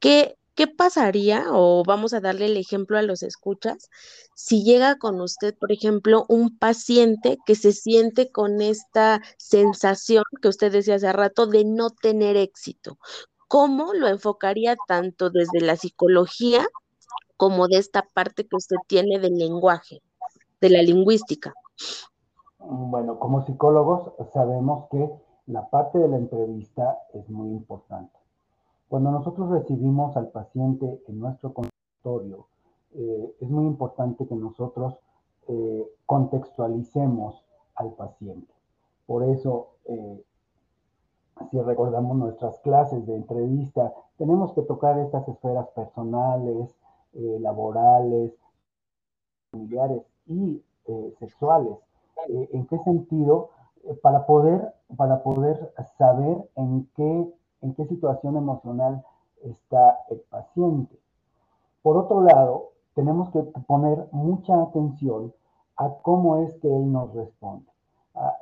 ¿qué, 0.00 0.36
qué 0.54 0.66
pasaría, 0.66 1.46
o 1.50 1.84
vamos 1.84 2.14
a 2.14 2.20
darle 2.20 2.46
el 2.46 2.56
ejemplo 2.56 2.98
a 2.98 3.02
los 3.02 3.22
escuchas, 3.22 3.88
si 4.34 4.64
llega 4.64 4.98
con 4.98 5.20
usted, 5.20 5.54
por 5.58 5.72
ejemplo, 5.72 6.24
un 6.28 6.58
paciente 6.58 7.38
que 7.46 7.54
se 7.54 7.72
siente 7.72 8.30
con 8.32 8.60
esta 8.62 9.22
sensación 9.38 10.24
que 10.42 10.48
usted 10.48 10.72
decía 10.72 10.96
hace 10.96 11.12
rato 11.12 11.46
de 11.46 11.64
no 11.64 11.90
tener 11.90 12.36
éxito? 12.36 12.98
¿Cómo 13.48 13.94
lo 13.94 14.08
enfocaría 14.08 14.76
tanto 14.88 15.30
desde 15.30 15.60
la 15.60 15.76
psicología 15.76 16.66
como 17.36 17.68
de 17.68 17.78
esta 17.78 18.02
parte 18.14 18.46
que 18.46 18.56
usted 18.56 18.76
tiene 18.86 19.18
del 19.18 19.36
lenguaje, 19.36 20.02
de 20.60 20.70
la 20.70 20.82
lingüística? 20.82 21.52
Bueno, 22.58 23.18
como 23.18 23.44
psicólogos 23.44 24.12
sabemos 24.32 24.86
que 24.90 25.10
la 25.46 25.68
parte 25.70 25.98
de 25.98 26.08
la 26.08 26.16
entrevista 26.16 26.98
es 27.14 27.28
muy 27.28 27.50
importante. 27.50 28.18
Cuando 28.88 29.10
nosotros 29.10 29.50
recibimos 29.50 30.16
al 30.16 30.28
paciente 30.28 31.00
en 31.06 31.20
nuestro 31.20 31.52
consultorio, 31.52 32.46
eh, 32.94 33.34
es 33.40 33.50
muy 33.50 33.66
importante 33.66 34.26
que 34.26 34.34
nosotros 34.34 34.98
eh, 35.48 35.86
contextualicemos 36.06 37.44
al 37.76 37.92
paciente. 37.92 38.52
Por 39.06 39.22
eso, 39.24 39.74
eh, 39.84 40.24
si 41.50 41.60
recordamos 41.60 42.16
nuestras 42.16 42.58
clases 42.60 43.06
de 43.06 43.14
entrevista, 43.14 43.92
tenemos 44.16 44.52
que 44.54 44.62
tocar 44.62 44.98
estas 44.98 45.28
esferas 45.28 45.68
personales, 45.68 46.74
eh, 47.18 47.38
laborales, 47.40 48.34
familiares 49.50 50.02
y 50.26 50.62
eh, 50.86 51.14
sexuales. 51.18 51.78
Eh, 52.28 52.50
¿En 52.52 52.66
qué 52.66 52.78
sentido? 52.80 53.50
para, 54.02 54.26
poder, 54.26 54.74
para 54.96 55.22
poder 55.22 55.72
saber 55.96 56.50
en 56.56 56.90
qué, 56.96 57.32
en 57.62 57.74
qué 57.74 57.86
situación 57.86 58.36
emocional 58.36 59.04
está 59.44 60.00
el 60.10 60.18
paciente. 60.28 60.98
Por 61.82 61.96
otro 61.96 62.20
lado, 62.22 62.72
tenemos 62.96 63.30
que 63.30 63.44
poner 63.68 64.08
mucha 64.10 64.60
atención 64.60 65.32
a 65.76 65.88
cómo 66.02 66.38
es 66.38 66.52
que 66.56 66.66
él 66.66 66.90
nos 66.90 67.14
responde. 67.14 67.70
Ah, 68.16 68.36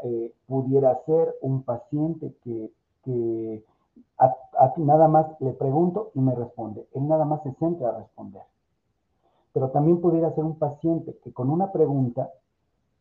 pudiera 0.47 0.99
ser 1.05 1.35
un 1.43 1.63
paciente 1.63 2.35
que, 2.43 2.73
que 3.05 3.63
a, 4.17 4.35
nada 4.79 5.09
más 5.09 5.27
le 5.41 5.53
pregunto 5.53 6.11
y 6.15 6.21
me 6.21 6.35
responde. 6.35 6.89
Él 6.95 7.07
nada 7.07 7.27
más 7.27 7.43
se 7.43 7.53
centra 7.53 7.91
a 7.91 7.99
responder 7.99 8.45
pero 9.55 9.71
también 9.71 10.01
pudiera 10.01 10.35
ser 10.35 10.45
un 10.45 10.59
paciente 10.59 11.17
que 11.23 11.33
con 11.33 11.49
una 11.49 11.71
pregunta, 11.71 12.29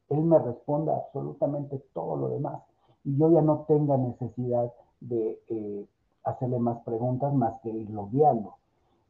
él 0.10 0.24
me 0.24 0.38
responda 0.38 0.96
absolutamente 0.96 1.84
todo 1.94 2.16
lo 2.16 2.30
demás 2.30 2.62
y 3.04 3.18
yo 3.18 3.32
ya 3.32 3.42
no 3.42 3.66
tenga 3.68 3.98
necesidad 3.98 4.72
de 5.02 5.42
eh, 5.50 5.88
hacerle 6.24 6.60
más 6.60 6.80
preguntas 6.84 7.34
más 7.34 7.60
que 7.62 7.70
irlo 7.70 8.08
guiando. 8.12 8.54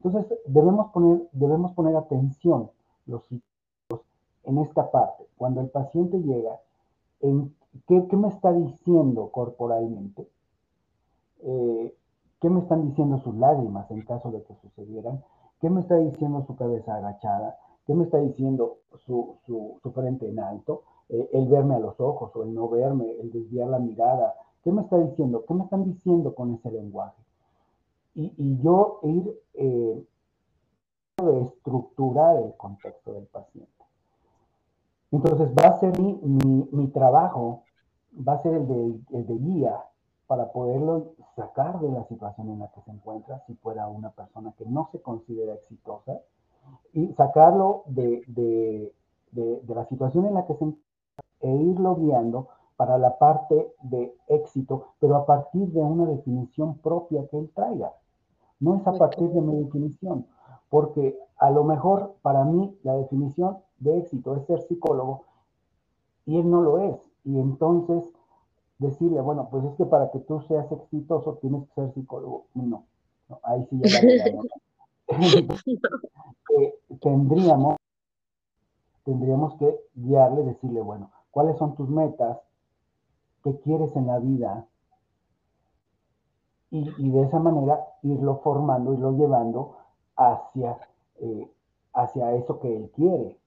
Entonces, 0.02 0.40
debemos 0.48 0.92
poner, 0.92 1.28
debemos 1.34 1.74
poner 1.74 1.98
atención 1.98 2.72
los 3.08 3.24
psicólogos 3.26 4.08
en 4.46 4.58
esta 4.60 4.90
parte. 4.90 5.26
Cuando 5.38 5.60
el 5.60 5.70
paciente 5.70 6.20
llega, 6.20 6.60
en 7.20 7.54
qué, 7.88 8.08
me 8.16 8.30
está 8.30 8.54
diciendo 8.54 9.30
corporalmente, 9.32 10.30
eh, 11.42 11.94
qué 12.40 12.50
me 12.50 12.62
están 12.62 12.88
diciendo 12.88 13.20
sus 13.20 13.36
lágrimas 13.36 13.92
en 13.92 14.02
caso 14.04 14.32
de 14.32 14.44
que 14.44 14.56
sucedieran, 14.56 15.22
¿Qué 15.64 15.70
me 15.70 15.80
está 15.80 15.96
diciendo 15.96 16.44
su 16.46 16.58
cabeza 16.58 16.94
agachada? 16.94 17.58
¿Qué 17.88 17.94
me 17.94 18.04
está 18.04 18.18
diciendo 18.18 18.80
su, 19.06 19.40
frente 19.96 20.28
en 20.28 20.38
alto? 20.38 20.84
Eh, 21.08 21.30
el 21.32 21.48
verme 21.48 21.76
a 21.76 21.80
los 21.80 21.98
ojos 22.02 22.36
o 22.36 22.44
el 22.44 22.54
no 22.54 22.68
verme, 22.68 23.10
el 23.22 23.32
desviar 23.32 23.70
la 23.70 23.80
mirada. 23.80 24.34
¿Qué 24.62 24.74
me 24.74 24.82
está 24.82 24.98
diciendo? 24.98 25.46
¿Qué 25.48 25.54
me 25.54 25.64
están 25.64 25.86
diciendo 25.86 26.36
con 26.36 26.54
ese 26.54 26.70
lenguaje? 26.70 27.16
Y, 28.14 28.60
yo 28.62 29.00
ir 29.04 29.40
eh, 29.54 30.06
estructurar 31.46 32.44
el 32.44 32.54
contexto 32.58 33.14
del 33.14 33.28
paciente. 33.28 33.72
Entonces 35.14 35.48
va 35.58 35.70
a 35.70 35.80
ser 35.80 35.98
mi, 35.98 36.88
trabajo, 36.88 37.64
va 38.16 38.34
a 38.34 38.44
ser 38.44 38.68
de, 38.68 39.00
el 39.14 39.28
de 39.28 39.38
guía 39.38 39.82
para 40.34 40.52
poderlo 40.52 41.14
sacar 41.36 41.80
de 41.80 41.92
la 41.92 42.04
situación 42.06 42.50
en 42.50 42.58
la 42.58 42.68
que 42.70 42.82
se 42.82 42.90
encuentra, 42.90 43.44
si 43.46 43.54
fuera 43.54 43.88
una 43.88 44.10
persona 44.10 44.52
que 44.58 44.66
no 44.66 44.90
se 44.92 45.00
considera 45.00 45.54
exitosa, 45.54 46.22
y 46.92 47.14
sacarlo 47.14 47.84
de, 47.86 48.92
la 49.68 49.86
situación 49.86 50.26
en 50.26 50.34
la 50.34 50.48
que 50.48 50.56
se 50.56 50.64
encuentra 50.64 50.84
e 51.42 51.52
irlo 51.52 51.98
guiando 51.98 52.48
para 52.78 52.98
la 52.98 53.20
parte 53.20 53.76
de 53.84 54.18
éxito, 54.28 54.88
pero 55.00 55.18
a 55.18 55.28
partir 55.28 55.68
de 55.68 55.82
una 55.82 56.08
definición 56.08 56.80
propia 56.80 57.28
que 57.28 57.38
él 57.38 57.52
traiga. 57.54 57.94
No 58.60 58.78
es 58.78 58.88
a 58.88 58.94
partir 58.94 59.30
de 59.30 59.40
mi 59.40 59.64
definición, 59.64 60.26
porque 60.72 61.16
a 61.38 61.52
lo 61.52 61.64
mejor 61.64 62.16
para 62.24 62.44
mí 62.44 62.76
la 62.82 62.96
definición 62.96 63.60
de 63.78 64.00
éxito 64.00 64.36
es 64.36 64.48
ser 64.48 64.64
psicólogo 64.64 65.26
y 66.26 66.40
él 66.40 66.50
no 66.50 66.64
lo 66.64 66.80
es. 66.80 67.00
Y 67.24 67.38
entonces 67.38 68.04
decirle, 68.84 69.22
bueno, 69.22 69.48
pues 69.50 69.64
es 69.66 69.76
que 69.76 69.86
para 69.86 70.12
que 70.12 70.20
tú 70.20 70.42
seas 70.48 70.72
exitoso 70.72 71.40
tienes 71.42 71.68
que 71.70 71.74
ser 71.74 71.94
psicólogo. 71.94 72.46
No, 72.54 72.86
ahí 73.44 73.66
sí 73.70 73.80
ya 73.84 74.00
eh, 76.58 76.74
tendríamos, 77.02 77.78
tendríamos 79.04 79.56
que 79.56 79.80
guiarle, 79.96 80.44
decirle, 80.44 80.82
bueno, 80.82 81.12
¿cuáles 81.32 81.58
son 81.58 81.76
tus 81.76 81.90
metas? 81.90 82.40
¿Qué 83.44 83.58
quieres 83.60 83.96
en 83.96 84.08
la 84.08 84.20
vida? 84.20 84.68
y, 86.74 87.12
de 87.12 87.22
esa 87.22 87.38
manera 87.38 87.86
irlo 88.02 88.38
formando, 88.38 88.94
irlo 88.94 89.12
llevando 89.12 89.76
hacia, 90.16 90.80
eh, 91.20 91.48
hacia 91.94 92.34
eso 92.34 92.60
que 92.60 92.76
él 92.76 92.92
quiere, 92.96 93.38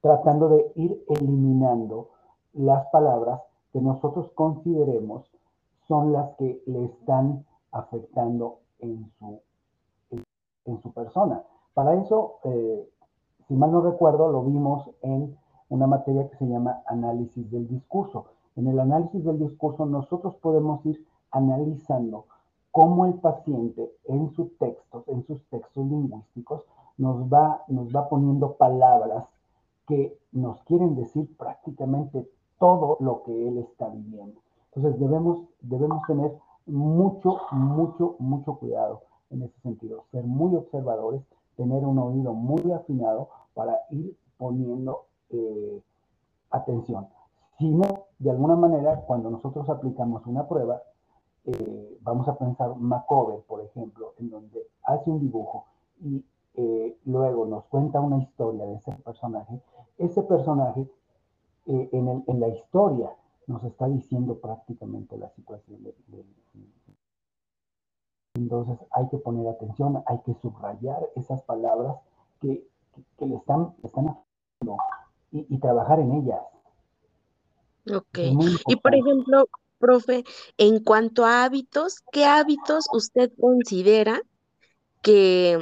tratando 0.00 0.48
de 0.48 0.72
ir 0.76 1.04
eliminando 1.10 2.08
las 2.54 2.86
palabras 2.86 3.42
que 3.72 3.80
nosotros 3.80 4.30
consideremos 4.34 5.30
son 5.88 6.12
las 6.12 6.34
que 6.36 6.62
le 6.66 6.84
están 6.84 7.44
afectando 7.72 8.58
en 8.78 9.10
su, 9.18 9.40
en, 10.64 10.82
su 10.82 10.92
persona. 10.92 11.42
Para 11.74 11.94
eso, 11.94 12.38
eh, 12.44 12.88
si 13.48 13.54
mal 13.54 13.72
no 13.72 13.80
recuerdo, 13.80 14.30
lo 14.30 14.42
vimos 14.44 14.90
en 15.02 15.36
una 15.68 15.86
materia 15.86 16.28
que 16.28 16.36
se 16.36 16.46
llama 16.46 16.82
análisis 16.86 17.50
del 17.50 17.66
discurso. 17.66 18.26
En 18.56 18.66
el 18.66 18.78
análisis 18.78 19.24
del 19.24 19.38
discurso 19.38 19.86
nosotros 19.86 20.36
podemos 20.36 20.84
ir 20.84 21.04
analizando 21.30 22.26
cómo 22.70 23.06
el 23.06 23.14
paciente 23.14 23.90
en 24.04 24.30
sus 24.32 24.56
textos, 24.58 25.04
en 25.08 25.24
sus 25.24 25.42
textos 25.48 25.86
lingüísticos, 25.86 26.64
nos 26.98 27.24
va, 27.32 27.64
nos 27.68 27.88
va 27.88 28.08
poniendo 28.08 28.56
palabras 28.56 29.26
que 29.86 30.16
nos 30.32 30.62
quieren 30.64 30.94
decir 30.94 31.34
prácticamente 31.36 32.28
todo 32.62 32.96
lo 33.00 33.24
que 33.24 33.48
él 33.48 33.58
está 33.58 33.88
viviendo. 33.88 34.40
Entonces 34.72 35.00
debemos, 35.00 35.48
debemos 35.62 36.00
tener 36.06 36.32
mucho, 36.66 37.40
mucho, 37.50 38.14
mucho 38.20 38.54
cuidado 38.54 39.00
en 39.30 39.42
ese 39.42 39.60
sentido, 39.62 40.04
ser 40.12 40.22
muy 40.22 40.54
observadores, 40.54 41.22
tener 41.56 41.84
un 41.84 41.98
oído 41.98 42.34
muy 42.34 42.70
afinado 42.70 43.30
para 43.54 43.80
ir 43.90 44.16
poniendo 44.38 45.06
eh, 45.30 45.82
atención. 46.52 47.08
Si 47.58 47.68
no, 47.68 48.04
de 48.20 48.30
alguna 48.30 48.54
manera, 48.54 49.00
cuando 49.08 49.28
nosotros 49.28 49.68
aplicamos 49.68 50.24
una 50.28 50.46
prueba, 50.46 50.82
eh, 51.46 51.98
vamos 52.02 52.28
a 52.28 52.36
pensar 52.36 52.76
Macover, 52.76 53.40
por 53.40 53.60
ejemplo, 53.60 54.14
en 54.20 54.30
donde 54.30 54.68
hace 54.84 55.10
un 55.10 55.18
dibujo 55.18 55.64
y 56.00 56.24
eh, 56.54 56.96
luego 57.06 57.44
nos 57.44 57.64
cuenta 57.64 58.00
una 58.00 58.18
historia 58.18 58.66
de 58.66 58.74
ese 58.74 58.92
personaje, 59.04 59.60
ese 59.98 60.22
personaje 60.22 60.88
eh, 61.66 61.88
en, 61.92 62.40
la 62.40 62.48
historia 62.48 63.10
nos 63.46 63.62
está 63.64 63.88
diciendo 63.88 64.38
prácticamente 64.38 65.16
la 65.16 65.30
situación 65.30 65.82
de, 65.82 65.94
entonces 68.34 68.78
hay 68.92 69.08
que 69.10 69.18
poner 69.18 69.46
atención, 69.46 70.02
hay 70.06 70.18
que 70.24 70.34
subrayar 70.40 71.08
esas 71.16 71.42
palabras 71.42 71.96
que, 72.40 72.66
le 73.20 73.36
están, 73.36 73.74
están 73.82 74.08
haciendo 74.08 74.76
y, 75.30 75.58
trabajar 75.58 76.00
en 76.00 76.12
ellas. 76.12 76.40
Ok. 77.94 78.18
Y 78.66 78.76
por 78.76 78.94
ejemplo, 78.94 79.46
profe, 79.78 80.24
en 80.56 80.82
cuanto 80.82 81.24
a 81.24 81.44
hábitos, 81.44 82.02
¿qué 82.10 82.24
hábitos 82.24 82.86
usted 82.92 83.30
considera 83.38 84.20
que, 85.02 85.58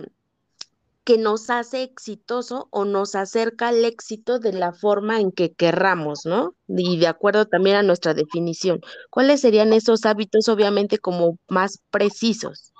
que 1.10 1.18
nos 1.18 1.50
hace 1.50 1.82
exitoso 1.82 2.68
o 2.70 2.84
nos 2.84 3.16
acerca 3.16 3.66
al 3.66 3.84
éxito 3.84 4.38
de 4.38 4.52
la 4.52 4.72
forma 4.72 5.18
en 5.18 5.32
que 5.32 5.52
querramos, 5.52 6.24
¿no? 6.24 6.52
Y 6.68 7.00
de 7.00 7.08
acuerdo 7.08 7.46
también 7.46 7.74
a 7.74 7.82
nuestra 7.82 8.14
definición. 8.14 8.78
¿Cuáles 9.10 9.40
serían 9.40 9.72
esos 9.72 10.06
hábitos, 10.06 10.48
obviamente, 10.48 10.98
como 10.98 11.36
más 11.48 11.82
precisos? 11.90 12.72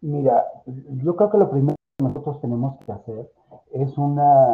Mira, 0.00 0.46
yo 0.64 1.14
creo 1.14 1.30
que 1.30 1.36
lo 1.36 1.50
primero 1.50 1.76
que 1.98 2.04
nosotros 2.06 2.40
tenemos 2.40 2.78
que 2.86 2.92
hacer 2.92 3.30
es 3.72 3.98
una 3.98 4.50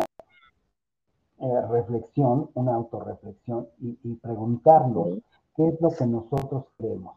eh, 1.39 1.61
reflexión, 1.71 2.51
una 2.55 2.75
autorreflexión 2.75 3.69
y, 3.81 4.17
preguntarnos 4.17 5.21
qué 5.55 5.69
es 5.69 5.81
lo 5.81 5.91
que 5.91 6.05
nosotros 6.05 6.65
creemos. 6.77 7.17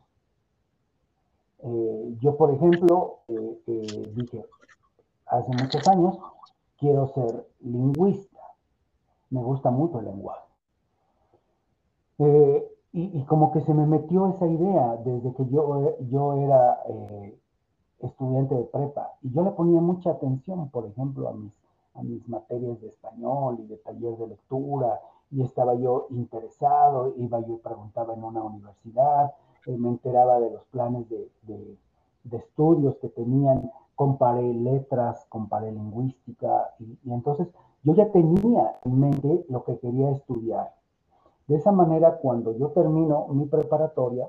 Eh, 1.63 2.17
yo, 2.21 2.37
por 2.37 2.53
ejemplo, 2.53 3.21
eh, 3.29 4.11
dije, 4.13 4.45
hace 5.31 5.51
muchos 5.51 5.87
años, 5.87 6.17
quiero 6.77 7.07
ser 7.13 7.47
lingüista. 7.61 8.39
Me 9.29 9.41
gusta 9.41 9.71
mucho 9.71 9.99
el 9.99 10.05
lenguaje. 10.05 10.41
Y, 12.93 13.23
como 13.23 13.51
que 13.51 13.61
se 13.61 13.73
me 13.73 13.87
metió 13.87 14.27
esa 14.27 14.45
idea 14.45 14.97
desde 14.97 15.33
que 15.33 15.47
yo, 15.49 15.97
yo 16.09 16.33
era 16.33 16.77
estudiante 17.99 18.53
de 18.53 18.63
prepa. 18.65 19.13
Y 19.23 19.31
yo 19.31 19.43
le 19.43 19.51
ponía 19.51 19.81
mucha 19.81 20.11
atención, 20.11 20.69
por 20.69 20.85
ejemplo, 20.85 21.29
a 21.29 21.33
mis 21.33 21.53
a 21.95 22.03
mis 22.03 22.27
materias 22.27 22.79
de 22.81 22.87
español 22.87 23.57
y 23.59 23.67
de 23.67 23.77
taller 23.77 24.17
de 24.17 24.27
lectura, 24.27 24.99
y 25.29 25.41
estaba 25.41 25.75
yo 25.75 26.07
interesado, 26.09 27.13
iba 27.17 27.39
yo 27.41 27.57
preguntaba 27.59 28.13
en 28.13 28.23
una 28.23 28.43
universidad, 28.43 29.33
eh, 29.65 29.77
me 29.77 29.89
enteraba 29.89 30.39
de 30.39 30.51
los 30.51 30.63
planes 30.65 31.07
de, 31.09 31.29
estudios 32.31 32.95
que 32.97 33.09
tenían, 33.09 33.71
comparé 34.01 34.51
letras, 34.55 35.27
comparé 35.29 35.71
lingüística, 35.71 36.73
y, 36.79 36.97
entonces 37.11 37.47
yo 37.83 37.93
ya 37.93 38.11
tenía 38.11 38.79
en 38.83 38.99
mente 38.99 39.45
lo 39.47 39.63
que 39.63 39.77
quería 39.77 40.09
estudiar. 40.09 40.73
De 41.45 41.57
esa 41.57 41.71
manera, 41.71 42.17
cuando 42.17 42.57
yo 42.57 42.69
termino 42.69 43.27
mi 43.27 43.45
preparatoria, 43.45 44.27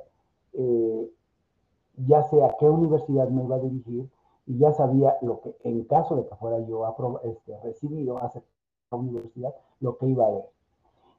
eh, 0.52 1.10
ya 2.06 2.22
sé 2.24 2.44
a 2.44 2.54
qué 2.60 2.68
universidad 2.68 3.30
me 3.30 3.44
iba 3.44 3.56
a 3.56 3.60
dirigir, 3.60 4.10
y 4.46 4.58
ya 4.58 4.74
sabía 4.74 5.16
lo 5.22 5.40
que, 5.40 5.56
en 5.64 5.84
caso 5.84 6.16
de 6.16 6.26
que 6.26 6.36
fuera 6.36 6.58
yo 6.66 6.84
este, 7.22 7.58
recibido 7.60 8.18
a 8.18 8.30
la 8.90 8.98
universidad, 8.98 9.54
lo 9.80 9.96
que 9.96 10.06
iba 10.06 10.26
a 10.26 10.32
ver. 10.32 10.50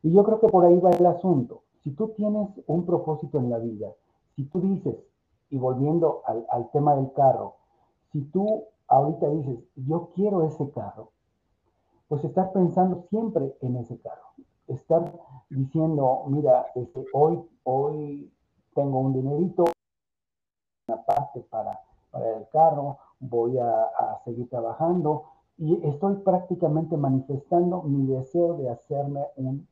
Y 0.04 0.12
yo 0.12 0.24
creo 0.24 0.40
que 0.40 0.50
por 0.50 0.64
ahí 0.64 0.78
va 0.80 0.92
el 0.92 1.08
asunto. 1.08 1.64
Si 1.80 1.90
tú 1.90 2.10
tienes 2.10 2.50
un 2.68 2.86
propósito 2.86 3.40
en 3.40 3.50
la 3.50 3.58
vida, 3.58 3.92
si 4.36 4.44
tú 4.46 4.62
dices, 4.62 4.96
y 5.50 5.58
volviendo 5.58 6.22
al, 6.28 6.46
al 6.52 6.70
tema 6.70 6.96
del 6.96 7.12
carro, 7.14 7.63
si 8.14 8.22
tú 8.26 8.64
ahorita 8.88 9.28
dices, 9.30 9.60
yo 9.76 10.12
quiero 10.16 10.44
ese 10.44 10.70
carro, 10.72 11.12
pues 12.08 12.24
estar 12.24 12.54
pensando 12.54 13.06
siempre 13.10 13.58
en 13.62 13.78
ese 13.78 14.00
carro. 14.00 14.22
Estar 14.68 15.12
diciendo, 15.50 16.24
mira, 16.28 16.68
este, 16.76 17.06
hoy, 17.12 17.44
hoy 17.64 18.32
tengo 18.76 19.00
un 19.00 19.14
dinerito, 19.14 19.66
una 20.88 21.04
parte 21.04 21.42
para, 21.50 21.80
para 22.12 22.38
el 22.38 22.48
carro, 22.50 23.00
voy 23.20 23.58
a, 23.58 23.90
seguir 24.26 24.48
trabajando 24.50 25.24
y 25.58 25.86
estoy 25.88 26.16
prácticamente 26.18 26.96
manifestando 26.98 27.82
mi 27.82 28.06
deseo 28.06 28.56
de 28.58 28.70
hacerme 28.70 29.22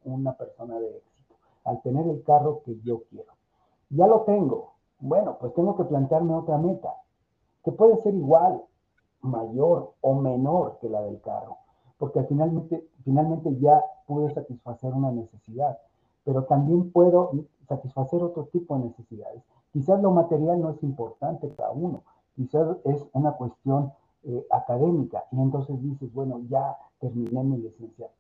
una 0.04 0.34
persona 0.34 0.80
de 0.80 0.98
éxito, 0.98 1.36
al 1.64 1.82
tener 1.84 2.08
el 2.08 2.24
carro 2.24 2.62
que 2.64 2.80
yo 2.82 3.04
quiero. 3.10 3.32
Ya 3.90 4.08
lo 4.08 4.22
tengo. 4.22 4.74
Bueno, 5.00 5.38
pues 5.40 5.54
tengo 5.54 5.76
que 5.76 5.86
plantearme 5.86 6.34
otra 6.34 6.58
meta, 6.58 6.96
que 7.64 7.72
puede 7.72 8.02
ser 8.02 8.14
igual, 8.16 8.64
mayor 9.22 9.94
o 10.02 10.16
menor 10.16 10.78
que 10.80 10.90
la 10.90 11.02
del 11.02 11.22
carro, 11.22 11.58
porque 11.98 12.24
finalmente, 12.24 12.88
finalmente 13.04 13.56
ya 13.60 13.84
pude 14.08 14.34
satisfacer 14.34 14.94
una 14.94 15.12
necesidad, 15.12 15.78
pero 16.24 16.44
también 16.46 16.92
puedo 16.92 17.32
satisfacer 17.68 18.22
otro 18.24 18.46
tipo 18.46 18.78
de 18.78 18.86
necesidades. 18.86 19.44
Quizás 19.72 20.02
lo 20.02 20.12
material 20.12 20.60
no 20.60 20.72
es 20.72 20.84
importante 20.84 21.48
para 21.50 21.72
uno, 21.72 22.04
quizás 22.36 22.78
es 22.86 23.06
una 23.14 23.34
cuestión 23.34 23.94
eh, 24.24 24.46
académica 24.52 25.24
y 25.32 25.40
entonces 25.40 25.82
dices, 25.82 26.14
bueno, 26.14 26.42
ya 26.50 26.78
terminé 27.00 27.44
mi 27.44 27.58
licenciatura 27.58 28.12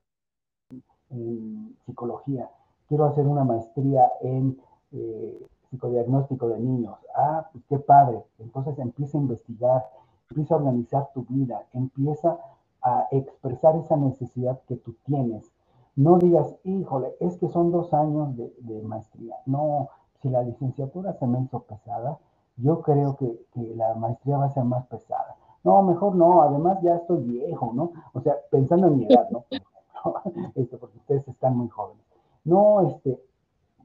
en 1.09 1.75
psicología, 1.85 2.49
quiero 2.87 3.05
hacer 3.05 3.27
una 3.27 3.43
maestría 3.43 4.09
en 4.21 4.57
eh, 4.93 5.45
psicodiagnóstico 5.71 6.49
de 6.49 6.59
niños. 6.59 6.97
Ah, 7.15 7.49
pues 7.51 7.63
qué 7.67 7.79
padre. 7.79 8.23
Entonces 8.39 8.77
empieza 8.77 9.17
a 9.17 9.21
investigar, 9.21 9.89
empieza 10.29 10.53
a 10.53 10.57
organizar 10.57 11.09
tu 11.13 11.23
vida, 11.23 11.63
empieza 11.73 12.37
a 12.83 13.07
expresar 13.11 13.75
esa 13.77 13.95
necesidad 13.95 14.59
que 14.67 14.75
tú 14.75 14.95
tienes. 15.05 15.51
No 15.95 16.17
digas, 16.17 16.55
híjole, 16.63 17.15
es 17.19 17.37
que 17.37 17.49
son 17.49 17.71
dos 17.71 17.93
años 17.93 18.35
de, 18.37 18.53
de 18.59 18.81
maestría. 18.83 19.35
No, 19.45 19.89
si 20.21 20.29
la 20.29 20.43
licenciatura 20.43 21.13
se 21.13 21.25
me 21.25 21.41
hizo 21.41 21.61
pesada, 21.63 22.19
yo 22.57 22.81
creo 22.81 23.15
que, 23.17 23.45
la 23.75 23.95
maestría 23.95 24.37
va 24.37 24.45
a 24.45 24.53
ser 24.53 24.63
más 24.63 24.85
pesada. 24.87 25.35
No, 25.63 25.81
mejor 25.83 26.15
no, 26.15 26.41
además 26.41 26.79
ya 26.81 26.95
estoy 26.95 27.23
viejo, 27.23 27.71
¿no? 27.73 27.91
O 28.13 28.21
sea, 28.21 28.35
pensando 28.49 28.87
en 28.87 28.97
mi 28.97 29.05
edad, 29.05 29.29
¿no? 29.31 29.45
Esto, 30.55 30.77
porque 30.77 30.97
ustedes 30.97 31.27
están 31.27 31.57
muy 31.57 31.69
jóvenes. 31.69 32.03
No, 32.43 32.87
este, 32.87 33.21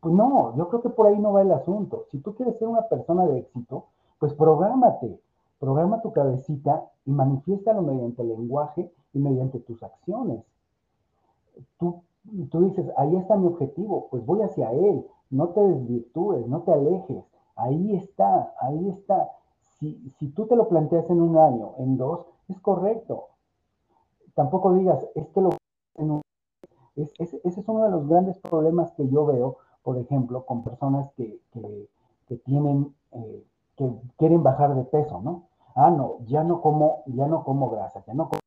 pues 0.00 0.14
no, 0.14 0.56
yo 0.56 0.68
creo 0.68 0.82
que 0.82 0.90
por 0.90 1.06
ahí 1.06 1.18
no 1.18 1.32
va 1.32 1.42
el 1.42 1.52
asunto. 1.52 2.04
Si 2.10 2.18
tú 2.18 2.34
quieres 2.34 2.58
ser 2.58 2.68
una 2.68 2.88
persona 2.88 3.26
de 3.26 3.38
éxito, 3.38 3.86
pues 4.18 4.32
prográmate, 4.34 5.20
programa 5.58 6.02
tu 6.02 6.12
cabecita 6.12 6.90
y 7.04 7.12
manifiéstalo 7.12 7.82
mediante 7.82 8.22
el 8.22 8.28
lenguaje 8.28 8.92
y 9.12 9.18
mediante 9.18 9.60
tus 9.60 9.82
acciones. 9.82 10.44
Tú, 11.78 12.02
tú 12.50 12.60
dices, 12.64 12.90
ahí 12.96 13.16
está 13.16 13.36
mi 13.36 13.46
objetivo, 13.46 14.08
pues 14.10 14.24
voy 14.24 14.42
hacia 14.42 14.70
él, 14.72 15.06
no 15.30 15.48
te 15.50 15.60
desvirtúes, 15.60 16.46
no 16.46 16.62
te 16.62 16.72
alejes, 16.72 17.24
Ahí 17.56 17.96
está, 17.96 18.52
ahí 18.60 18.90
está. 18.90 19.32
Si, 19.78 20.10
si 20.18 20.28
tú 20.28 20.46
te 20.46 20.56
lo 20.56 20.68
planteas 20.68 21.08
en 21.10 21.22
un 21.22 21.38
año, 21.38 21.72
en 21.78 21.96
dos, 21.96 22.26
es 22.48 22.60
correcto. 22.60 23.28
Tampoco 24.34 24.74
digas, 24.74 25.04
es 25.14 25.26
que 25.28 25.40
lo... 25.40 25.50
Es, 26.96 27.12
ese 27.18 27.40
es 27.44 27.68
uno 27.68 27.84
de 27.84 27.90
los 27.90 28.08
grandes 28.08 28.38
problemas 28.38 28.92
que 28.92 29.08
yo 29.08 29.26
veo, 29.26 29.56
por 29.86 29.98
ejemplo, 29.98 30.44
con 30.44 30.64
personas 30.64 31.12
que, 31.12 31.38
que, 31.52 32.36
tienen 32.38 32.92
eh, 33.12 33.44
que 33.76 33.88
quieren 34.16 34.42
bajar 34.42 34.74
de 34.74 34.82
peso, 34.82 35.20
¿no? 35.22 35.44
Ah, 35.76 35.92
no, 35.92 36.16
ya 36.26 36.42
no 36.42 36.60
como, 36.60 37.04
ya 37.06 37.28
no 37.28 37.44
como 37.44 37.70
grasa, 37.70 38.02
ya 38.04 38.12
no 38.12 38.28
como 38.28 38.40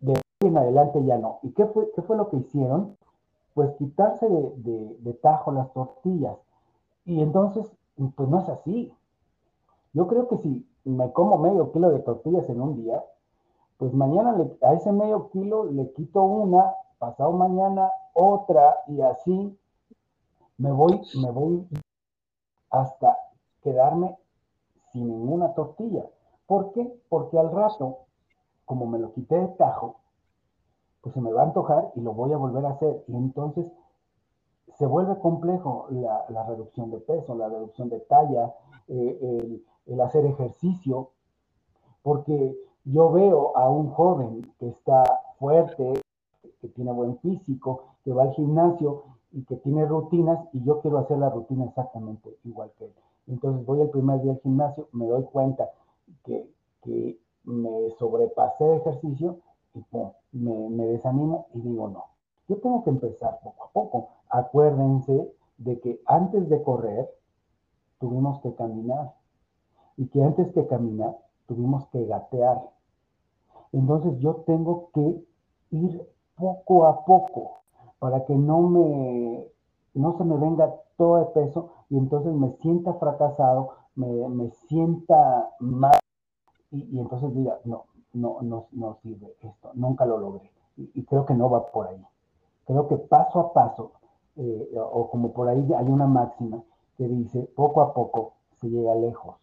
de 0.00 0.12
ahí 0.12 0.48
en 0.48 0.58
adelante 0.58 1.02
ya 1.06 1.16
no. 1.16 1.38
¿Y 1.42 1.52
qué 1.52 1.64
fue, 1.64 1.90
qué 1.92 2.02
fue 2.02 2.18
lo 2.18 2.28
que 2.28 2.36
hicieron? 2.36 2.98
Pues 3.54 3.72
quitarse 3.76 4.28
de, 4.28 4.96
de, 4.98 5.14
tajo 5.14 5.52
las 5.52 5.72
tortillas. 5.72 6.36
Y 7.06 7.22
entonces, 7.22 7.64
pues 8.14 8.28
no 8.28 8.40
es 8.40 8.48
así. 8.50 8.92
Yo 9.94 10.06
creo 10.06 10.28
que 10.28 10.36
si 10.36 10.68
me 10.84 11.10
como 11.14 11.38
medio 11.38 11.72
kilo 11.72 11.88
de 11.88 12.00
tortillas 12.00 12.46
en 12.50 12.60
un 12.60 12.76
día, 12.76 13.02
pues 13.78 13.94
mañana 13.94 14.36
a 14.60 14.74
ese 14.74 14.92
medio 14.92 15.30
kilo 15.30 15.64
le 15.64 15.94
quito 15.94 16.22
una, 16.24 16.74
pasado 16.98 17.32
mañana 17.32 17.90
otra 18.18 18.76
y 18.88 19.00
así 19.00 19.58
me 20.56 20.72
voy, 20.72 21.00
me 21.22 21.30
voy 21.30 21.68
hasta 22.70 23.16
quedarme 23.62 24.16
sin 24.92 25.08
ninguna 25.08 25.54
tortilla. 25.54 26.04
¿Por 26.46 26.72
qué? 26.72 27.00
Porque 27.08 27.38
al 27.38 27.52
rato 27.52 28.08
como 28.68 28.86
me 28.86 28.98
lo 28.98 29.12
quité 29.14 29.34
de 29.36 29.48
tajo, 29.48 29.96
pues 31.00 31.14
se 31.14 31.22
me 31.22 31.32
va 31.32 31.40
a 31.40 31.46
antojar 31.46 31.90
y 31.94 32.02
lo 32.02 32.12
voy 32.12 32.34
a 32.34 32.36
volver 32.36 32.66
a 32.66 32.70
hacer. 32.70 33.02
Y 33.08 33.16
entonces 33.16 33.64
se 34.76 34.84
vuelve 34.84 35.18
complejo 35.20 35.86
la, 35.90 36.44
reducción 36.46 36.90
de 36.90 36.98
peso, 36.98 37.34
la 37.34 37.48
reducción 37.48 37.88
de 37.88 38.00
talla, 38.00 38.54
eh, 38.88 39.62
el, 39.86 40.00
hacer 40.02 40.26
ejercicio, 40.26 41.12
porque 42.02 42.56
yo 42.84 43.10
veo 43.10 43.56
a 43.56 43.70
un 43.70 43.90
joven 43.90 44.52
que 44.58 44.68
está 44.68 45.02
fuerte, 45.38 45.94
que 46.60 46.68
tiene 46.68 46.92
buen 46.92 47.18
físico, 47.18 47.84
que 48.04 48.12
va 48.12 48.24
al 48.24 48.32
gimnasio 48.34 49.04
y 49.32 49.44
que 49.44 49.56
tiene 49.56 49.86
rutinas 49.86 50.38
y 50.52 50.62
yo 50.64 50.80
quiero 50.80 50.98
hacer 50.98 51.18
la 51.18 51.30
rutina 51.30 51.64
exactamente 51.64 52.36
igual 52.44 52.70
que 52.78 52.86
él. 52.86 52.92
Entonces 53.26 53.64
voy 53.66 53.80
el 53.80 53.90
primer 53.90 54.22
día 54.22 54.32
al 54.32 54.40
gimnasio, 54.40 54.88
me 54.92 55.06
doy 55.06 55.24
cuenta 55.24 55.70
que, 56.24 56.50
que 56.82 57.18
me 57.44 57.90
sobrepasé 57.98 58.64
de 58.64 58.76
ejercicio 58.76 59.38
y 60.32 60.38
me, 60.38 60.86
desanimo 60.86 61.46
y 61.54 61.60
digo 61.60 61.88
no. 61.88 62.04
Yo 62.48 62.56
tengo 62.58 62.82
que 62.84 62.90
empezar 62.90 63.38
poco 63.42 63.64
a 63.64 63.70
poco. 63.72 64.08
Acuérdense 64.30 65.32
de 65.58 65.80
que 65.80 66.00
antes 66.06 66.48
de 66.48 66.62
correr 66.62 67.08
tuvimos 67.98 68.40
que 68.40 68.54
caminar 68.54 69.14
y 69.96 70.06
que 70.08 70.22
antes 70.22 70.52
que 70.52 70.66
caminar 70.66 71.18
tuvimos 71.46 71.86
que 71.88 72.04
gatear. 72.06 72.70
Entonces 73.72 74.18
yo 74.20 74.36
tengo 74.46 74.90
que 74.94 75.24
ir 75.70 76.08
poco 76.38 76.86
a 76.86 77.04
poco 77.04 77.60
para 77.98 78.24
que 78.24 78.34
no 78.34 78.62
me 78.62 79.48
no 79.94 80.16
se 80.16 80.24
me 80.24 80.36
venga 80.36 80.72
todo 80.96 81.18
el 81.18 81.26
peso 81.28 81.70
y 81.90 81.96
entonces 81.96 82.32
me 82.32 82.52
sienta 82.60 82.94
fracasado, 82.94 83.70
me, 83.94 84.28
me 84.28 84.50
sienta 84.50 85.50
mal 85.58 85.98
y, 86.70 86.98
entonces 86.98 87.34
diga, 87.34 87.58
no, 87.64 87.86
no, 88.12 88.38
no, 88.42 88.66
no 88.72 88.98
sirve 89.02 89.34
esto, 89.40 89.70
nunca 89.74 90.04
lo 90.04 90.18
logré. 90.18 90.50
Y, 90.76 91.02
creo 91.04 91.24
que 91.24 91.34
no 91.34 91.50
va 91.50 91.66
por 91.66 91.88
ahí. 91.88 92.04
Creo 92.66 92.86
que 92.88 92.96
paso 92.96 93.40
a 93.40 93.52
paso, 93.52 93.92
eh, 94.36 94.70
o 94.76 95.08
como 95.10 95.32
por 95.32 95.48
ahí 95.48 95.66
hay 95.76 95.88
una 95.88 96.06
máxima 96.06 96.62
que 96.96 97.08
dice, 97.08 97.50
poco 97.56 97.80
a 97.80 97.94
poco 97.94 98.34
se 98.60 98.68
llega 98.68 98.94
lejos. 98.94 99.36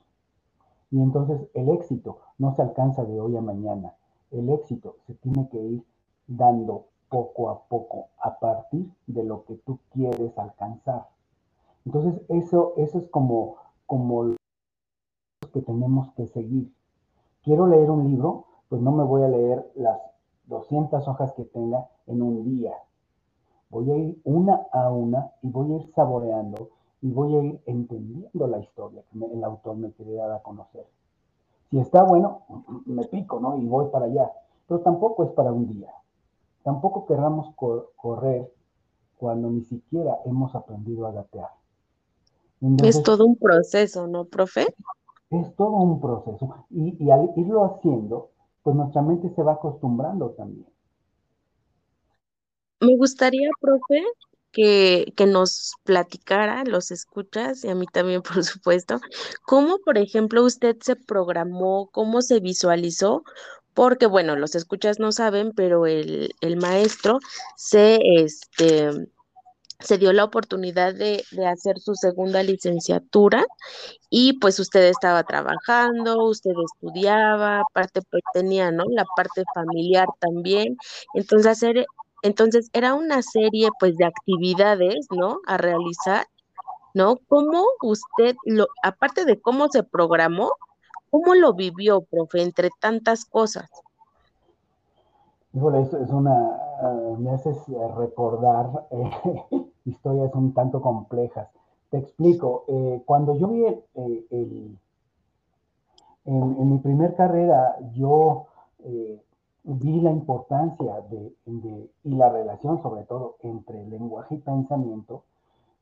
Y 0.91 1.01
entonces 1.01 1.41
el 1.55 1.69
éxito 1.69 2.19
no 2.38 2.53
se 2.53 2.62
alcanza 2.62 3.03
de 3.03 3.19
hoy 3.19 3.36
a 3.36 3.41
mañana. 3.41 3.95
El 4.31 4.49
éxito 4.49 4.97
se 5.08 5.15
tiene 5.15 5.49
que 5.49 5.58
ir 5.58 5.84
dando 6.28 6.86
poco 7.10 7.50
a 7.50 7.64
poco 7.68 8.08
a 8.20 8.40
partir 8.40 8.90
de 9.08 9.24
lo 9.24 9.46
que 9.46 9.56
tú 9.56 9.80
quieres 9.92 10.38
alcanzar. 10.38 11.08
Entonces 11.86 12.22
eso, 12.30 12.74
eso 12.78 12.98
es 13.00 13.08
como, 13.10 13.58
como 13.86 14.24
lo 14.24 14.36
que 15.54 15.62
tenemos 15.62 16.12
que 16.14 16.28
seguir 16.28 16.72
quiero 17.46 17.68
leer 17.68 17.90
un 17.92 18.10
libro, 18.10 18.46
pues 18.68 18.82
no 18.82 18.92
me 18.92 19.04
voy 19.04 19.22
a 19.22 19.30
leer 19.30 19.72
las 19.76 20.02
200 20.48 21.08
hojas 21.08 21.32
que 21.34 21.46
tenga 21.46 21.88
en 22.08 22.22
un 22.22 22.44
día. 22.44 22.74
Voy 23.70 23.92
a 23.92 23.98
ir 23.98 24.20
una 24.24 24.66
a 24.72 24.92
una 24.92 25.32
y 25.44 25.50
voy 25.50 25.72
a 25.72 25.76
ir 25.78 25.92
saboreando 25.94 26.70
y 27.02 27.12
voy 27.12 27.36
a 27.36 27.44
ir 27.44 27.62
entendiendo 27.68 28.48
la 28.48 28.60
historia 28.60 29.04
que 29.12 29.26
el 29.26 29.44
autor 29.44 29.78
me 29.78 29.92
quiere 29.92 30.14
dar 30.16 30.32
a 30.32 30.42
conocer. 30.42 30.88
Si 31.70 31.80
está 31.80 32.04
bueno, 32.04 32.42
me 32.86 33.06
pico, 33.06 33.40
¿no? 33.40 33.58
Y 33.58 33.68
voy 33.68 33.90
para 33.90 34.06
allá. 34.06 34.32
Pero 34.68 34.82
tampoco 34.82 35.24
es 35.24 35.32
para 35.32 35.52
un 35.52 35.68
día. 35.68 35.92
Tampoco 36.65 37.06
querramos 37.06 37.54
correr 37.95 38.51
cuando 39.17 39.51
ni 39.51 39.63
siquiera 39.65 40.17
hemos 40.25 40.56
aprendido 40.56 41.06
a 41.06 41.12
gatear. 41.12 41.51
es 42.84 43.04
todo 43.04 43.28
un 43.28 43.36
proceso, 43.36 44.08
¿no, 44.08 44.25
profe? 44.25 44.65
Es 45.30 45.56
todo 45.56 45.73
un 45.73 46.01
proceso. 46.01 46.65
Y, 46.71 47.12
al 47.12 47.30
irlo 47.36 47.65
haciendo, 47.65 48.32
pues 48.63 48.75
nuestra 48.75 49.04
mente 49.04 49.30
se 49.36 49.43
va 49.43 49.54
acostumbrando 49.54 50.32
también. 50.32 50.65
Me 52.80 52.97
gustaría, 52.97 53.49
profe, 53.62 54.04
que, 54.51 55.13
que, 55.15 55.28
nos 55.28 55.73
platicara, 55.84 56.63
los 56.63 56.89
escuchas 56.89 57.63
y 57.63 57.69
a 57.69 57.75
mí 57.75 57.86
también, 57.93 58.23
por 58.34 58.43
supuesto, 58.43 58.99
cómo, 59.45 59.78
por 59.86 59.99
ejemplo, 59.99 60.43
usted 60.43 60.78
se 60.82 60.95
programó, 60.95 61.91
cómo 61.91 62.23
se 62.23 62.39
visualizó, 62.39 63.23
porque, 63.76 64.08
bueno, 64.08 64.36
los 64.36 64.56
escuchas 64.56 65.00
no 65.00 65.12
saben, 65.12 65.52
pero 65.56 65.86
el, 65.86 66.34
el 66.42 66.58
maestro 66.58 67.20
se, 67.56 68.00
este, 68.02 68.90
se 69.80 69.98
dio 69.98 70.14
la 70.14 70.24
oportunidad 70.24 70.96
de, 70.96 71.24
hacer 71.46 71.80
su 71.80 71.96
segunda 71.96 72.42
licenciatura 72.42 73.46
y 74.10 74.40
pues 74.40 74.60
usted 74.60 74.84
estaba 74.86 75.24
trabajando, 75.24 76.24
usted 76.26 76.52
estudiaba, 76.74 77.62
aparte 77.62 78.02
pues 78.10 78.24
tenía, 78.34 78.72
¿no? 78.72 78.86
La 78.90 79.06
parte 79.16 79.44
familiar 79.54 80.08
también. 80.20 80.78
Entonces, 81.14 81.48
hacer, 81.48 81.86
entonces 82.22 82.70
era 82.74 82.94
una 82.94 83.22
serie 83.22 83.70
pues 83.80 83.98
de 83.98 84.06
actividades, 84.06 85.08
¿no? 85.12 85.40
A 85.48 85.58
realizar, 85.58 86.26
¿no? 86.94 87.18
¿Cómo 87.28 87.66
usted, 87.82 88.36
lo, 88.46 88.68
aparte 88.84 89.26
de 89.26 89.40
cómo 89.42 89.68
se 89.70 89.84
programó, 89.84 90.54
cómo 91.15 91.34
lo 91.34 91.54
vivió, 91.54 92.01
profe, 92.01 92.41
entre 92.41 92.69
tantas 92.82 93.23
cosas? 93.23 93.69
Híjole, 95.54 95.82
es 95.84 96.10
una, 96.10 96.58
ah, 96.82 97.15
me 97.17 97.32
haces 97.32 97.58
eh, 97.69 97.88
recordar 97.95 98.86
eh, 98.91 99.63
historias 99.86 100.34
un 100.34 100.54
tanto 100.54 100.82
complejas. 100.82 101.47
Te 101.89 101.99
explico, 101.99 102.65
eh, 102.67 103.01
cuando 103.06 103.38
yo 103.38 103.47
vi 103.47 103.65
el, 103.93 104.78
en, 106.25 106.69
mi 106.69 106.80
primer 106.80 107.15
carrera, 107.15 107.78
yo 107.93 108.47
vi 109.63 110.01
la 110.01 110.12
importancia 110.12 110.99
de, 111.10 111.34
y 112.04 112.10
la 112.15 112.30
relación 112.30 112.82
sobre 112.82 113.04
todo 113.04 113.38
entre 113.41 113.86
lenguaje 113.86 114.36
y 114.36 114.39
pensamiento, 114.39 115.23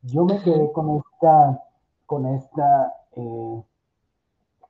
yo 0.03 0.25
me 0.25 0.39
quedé 0.43 0.71
con 0.71 0.91
esta, 0.91 1.63
con 2.05 2.27
esta 2.27 2.93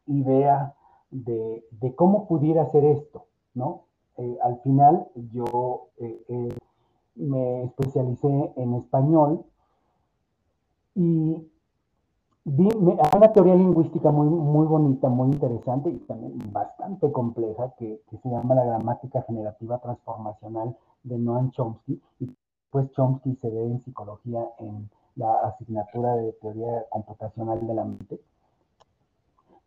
idea 0.07 0.73
de, 1.11 1.63
cómo 1.95 2.27
pudiera 2.27 2.63
hacer 2.63 2.83
esto, 2.85 3.25
¿no? 3.53 3.85
Eh, 4.17 4.37
al 4.43 4.59
final 4.61 5.07
yo 5.31 5.87
eh, 5.97 6.23
eh, 6.27 6.57
me 7.15 7.63
especialicé 7.63 8.53
en 8.55 8.75
español 8.75 9.43
y 10.95 11.35
vi 12.45 12.69
una 13.15 13.31
teoría 13.31 13.55
lingüística 13.55 14.11
muy, 14.11 14.27
muy 14.27 14.67
bonita, 14.67 15.09
muy 15.09 15.29
interesante 15.29 15.89
y 15.89 15.97
también 15.99 16.37
bastante 16.51 17.11
compleja 17.11 17.73
que, 17.77 18.01
se 18.21 18.29
llama 18.29 18.55
la 18.55 18.65
gramática 18.65 19.21
generativa 19.23 19.79
transformacional 19.79 20.75
de 21.03 21.17
Noam 21.17 21.51
Chomsky. 21.51 22.01
Y 22.19 22.29
pues 22.69 22.91
Chomsky 22.91 23.35
se 23.35 23.49
ve 23.49 23.65
en 23.65 23.81
psicología 23.81 24.45
en 24.59 24.89
la 25.15 25.33
asignatura 25.45 26.15
de 26.15 26.33
teoría 26.33 26.85
computacional 26.89 27.65
de 27.65 27.73
la 27.73 27.85
mente, 27.85 28.19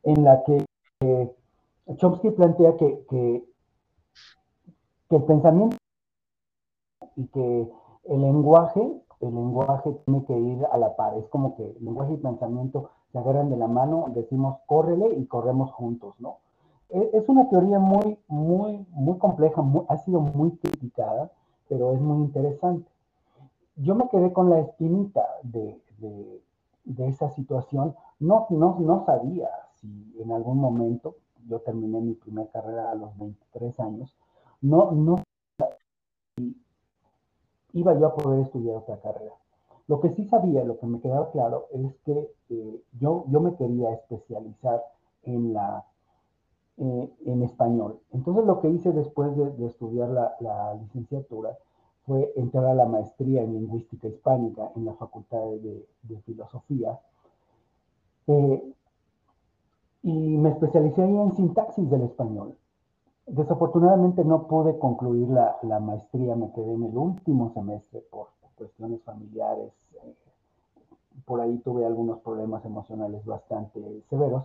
en 0.06 0.24
la 0.24 0.42
que 0.44 0.64
Chomsky 1.96 2.30
plantea 2.30 2.76
que 2.76 3.04
que 5.08 5.16
el 5.16 5.24
pensamiento 5.24 5.76
y 7.16 7.26
que 7.28 7.68
el 8.04 8.20
lenguaje, 8.20 8.80
el 9.20 9.34
lenguaje 9.34 9.92
tiene 10.04 10.24
que 10.24 10.38
ir 10.38 10.66
a 10.70 10.78
la 10.78 10.96
par. 10.96 11.16
Es 11.16 11.26
como 11.28 11.56
que 11.56 11.76
lenguaje 11.80 12.14
y 12.14 12.18
pensamiento 12.18 12.90
se 13.12 13.18
agarran 13.18 13.50
de 13.50 13.56
la 13.56 13.68
mano, 13.68 14.06
decimos 14.10 14.58
córrele 14.66 15.14
y 15.16 15.26
corremos 15.26 15.72
juntos, 15.72 16.14
¿no? 16.18 16.38
E, 16.90 17.10
es 17.14 17.28
una 17.28 17.48
teoría 17.48 17.78
muy, 17.78 18.18
muy, 18.28 18.86
muy 18.90 19.18
compleja, 19.18 19.64
ha 19.88 19.96
sido 19.98 20.20
muy 20.20 20.52
criticada, 20.58 21.30
pero 21.68 21.92
es 21.92 22.00
muy 22.00 22.24
interesante. 22.24 22.90
Yo 23.76 23.94
me 23.94 24.08
quedé 24.08 24.32
con 24.32 24.50
la 24.50 24.60
espinita 24.60 25.26
de, 25.42 25.80
de, 25.98 27.08
esa 27.08 27.30
situación. 27.30 27.94
No, 28.18 28.46
no, 28.50 28.78
no 28.80 29.04
sabía 29.04 29.48
en 30.18 30.32
algún 30.32 30.58
momento, 30.58 31.16
yo 31.48 31.60
terminé 31.60 32.00
mi 32.00 32.14
primera 32.14 32.50
carrera 32.50 32.90
a 32.90 32.94
los 32.94 33.16
23 33.18 33.80
años, 33.80 34.16
no, 34.60 34.92
no 34.92 35.22
iba 37.72 37.98
yo 37.98 38.06
a 38.06 38.14
poder 38.14 38.40
estudiar 38.40 38.76
otra 38.76 39.00
carrera. 39.00 39.34
Lo 39.88 40.00
que 40.00 40.10
sí 40.10 40.24
sabía, 40.24 40.64
lo 40.64 40.78
que 40.78 40.86
me 40.86 41.00
quedaba 41.00 41.30
claro, 41.30 41.68
es 41.72 41.94
que 42.04 42.30
eh, 42.50 42.82
yo, 42.98 43.24
yo 43.28 43.40
me 43.40 43.54
quería 43.54 43.92
especializar 43.92 44.82
en, 45.22 45.52
la, 45.52 45.84
eh, 46.78 47.12
en 47.24 47.42
español. 47.42 48.00
Entonces 48.12 48.44
lo 48.44 48.60
que 48.60 48.68
hice 48.70 48.92
después 48.92 49.36
de, 49.36 49.66
estudiar 49.66 50.08
la, 50.08 50.74
licenciatura 50.80 51.56
fue 52.04 52.32
entrar 52.36 52.66
a 52.66 52.74
la 52.74 52.86
maestría 52.86 53.42
en 53.42 53.54
lingüística 53.54 54.08
hispánica 54.08 54.72
en 54.74 54.84
la 54.84 54.94
Facultad 54.94 55.42
de, 55.60 56.20
Filosofía. 56.24 56.98
Eh, 58.26 58.72
y 60.06 60.38
me 60.38 60.50
especialicé 60.50 61.02
en 61.02 61.34
sintaxis 61.34 61.90
del 61.90 62.02
español. 62.02 62.56
Desafortunadamente 63.26 64.24
no 64.24 64.46
pude 64.46 64.78
concluir 64.78 65.28
la, 65.28 65.56
la, 65.62 65.80
maestría, 65.80 66.36
me 66.36 66.52
quedé 66.52 66.74
en 66.74 66.84
el 66.84 66.96
último 66.96 67.52
semestre 67.52 68.04
por 68.08 68.28
cuestiones 68.54 69.02
familiares. 69.02 69.72
Eh, 69.94 70.14
por 71.24 71.40
ahí 71.40 71.58
tuve 71.58 71.84
algunos 71.84 72.20
problemas 72.20 72.64
emocionales 72.64 73.24
bastante 73.24 73.80
severos. 74.08 74.44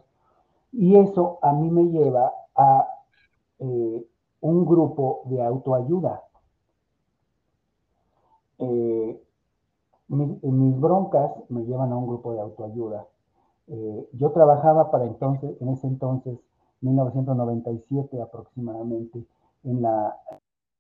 Y 0.72 0.96
eso 0.96 1.38
a 1.44 1.54
mí 1.54 1.70
me 1.70 1.84
lleva 1.92 2.34
a 2.56 2.88
eh, 3.60 4.08
un 4.40 4.66
grupo 4.66 5.22
de 5.26 5.44
autoayuda. 5.44 6.24
Eh, 8.58 9.24
mis 10.08 10.80
broncas 10.80 11.32
me 11.50 11.66
llevan 11.66 11.92
a 11.92 11.98
un 11.98 12.08
grupo 12.08 12.34
de 12.34 12.42
autoayuda. 12.42 13.06
Yo 13.68 14.32
trabajaba 14.32 14.92
para 14.92 15.06
entonces, 15.06 15.56
en 15.62 15.70
ese 15.70 15.88
entonces, 15.88 16.38
1997 16.82 18.22
aproximadamente, 18.22 19.24
en 19.64 19.82
la 19.82 20.18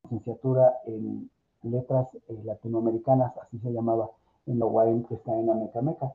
licenciatura 0.03 0.73
en 0.85 1.29
letras 1.63 2.07
eh, 2.27 2.41
latinoamericanas, 2.43 3.33
así 3.37 3.59
se 3.59 3.71
llamaba, 3.71 4.09
en 4.47 4.59
la 4.59 4.65
que 5.07 5.15
está 5.15 5.37
en 5.37 5.49
Amecameca. 5.49 6.13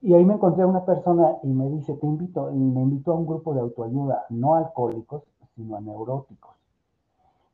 Y 0.00 0.14
ahí 0.14 0.24
me 0.24 0.34
encontré 0.34 0.62
a 0.62 0.66
una 0.66 0.84
persona 0.84 1.36
y 1.42 1.48
me 1.48 1.68
dice, 1.70 1.94
te 1.94 2.06
invito, 2.06 2.50
y 2.50 2.56
me 2.56 2.80
invitó 2.80 3.12
a 3.12 3.16
un 3.16 3.26
grupo 3.26 3.54
de 3.54 3.60
autoayuda, 3.60 4.26
no 4.30 4.54
alcohólicos, 4.54 5.22
sino 5.54 5.76
a 5.76 5.80
neuróticos. 5.80 6.54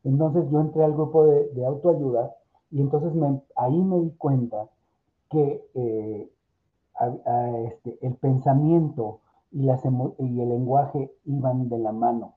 Entonces 0.05 0.49
yo 0.51 0.61
entré 0.61 0.85
al 0.85 0.93
grupo 0.93 1.27
de, 1.27 1.65
autoayuda 1.65 2.35
y 2.71 2.81
entonces 2.81 3.13
ahí 3.57 3.83
me 3.83 4.01
di 4.01 4.11
cuenta 4.13 4.69
que 5.31 5.65
eh, 5.75 6.31
este, 7.67 7.99
el 8.07 8.15
pensamiento 8.15 9.21
y, 9.51 9.69
el 9.69 10.49
lenguaje 10.49 11.13
iban 11.25 11.69
de 11.69 11.79
la 11.79 11.93
mano. 11.93 12.35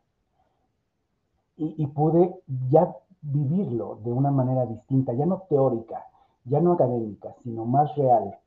Y, 1.57 1.87
pude 1.87 2.41
ya 2.69 2.95
vivirlo 3.21 3.99
de 4.03 4.11
una 4.11 4.31
manera 4.31 4.65
distinta, 4.65 5.13
ya 5.13 5.25
no 5.25 5.43
teórica, 5.49 6.05
ya 6.43 6.59
no 6.59 6.73
académica, 6.73 7.33
sino 7.43 7.65
más 7.65 7.95
real. 7.95 8.37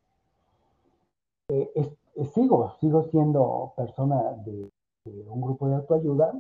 Eh, 1.49 1.97
sigo, 2.35 2.73
sigo 2.81 3.05
siendo 3.05 3.73
persona 3.77 4.35
de, 4.45 4.71
un 5.29 5.41
grupo 5.41 5.69
de 5.69 5.77
autoayuda 5.77 6.33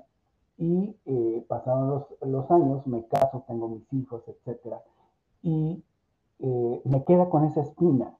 y 0.59 0.94
eh, 1.07 1.46
los, 2.20 2.50
años 2.50 2.87
me 2.87 3.07
caso, 3.07 3.44
tengo 3.46 3.68
mis 3.68 3.92
hijos, 3.92 4.22
etc. 4.28 4.74
Y 5.42 5.83
eh, 6.40 6.83
me 6.85 7.04
queda 7.04 7.31
con 7.31 7.44
esa 7.44 7.62
espina. 7.62 8.14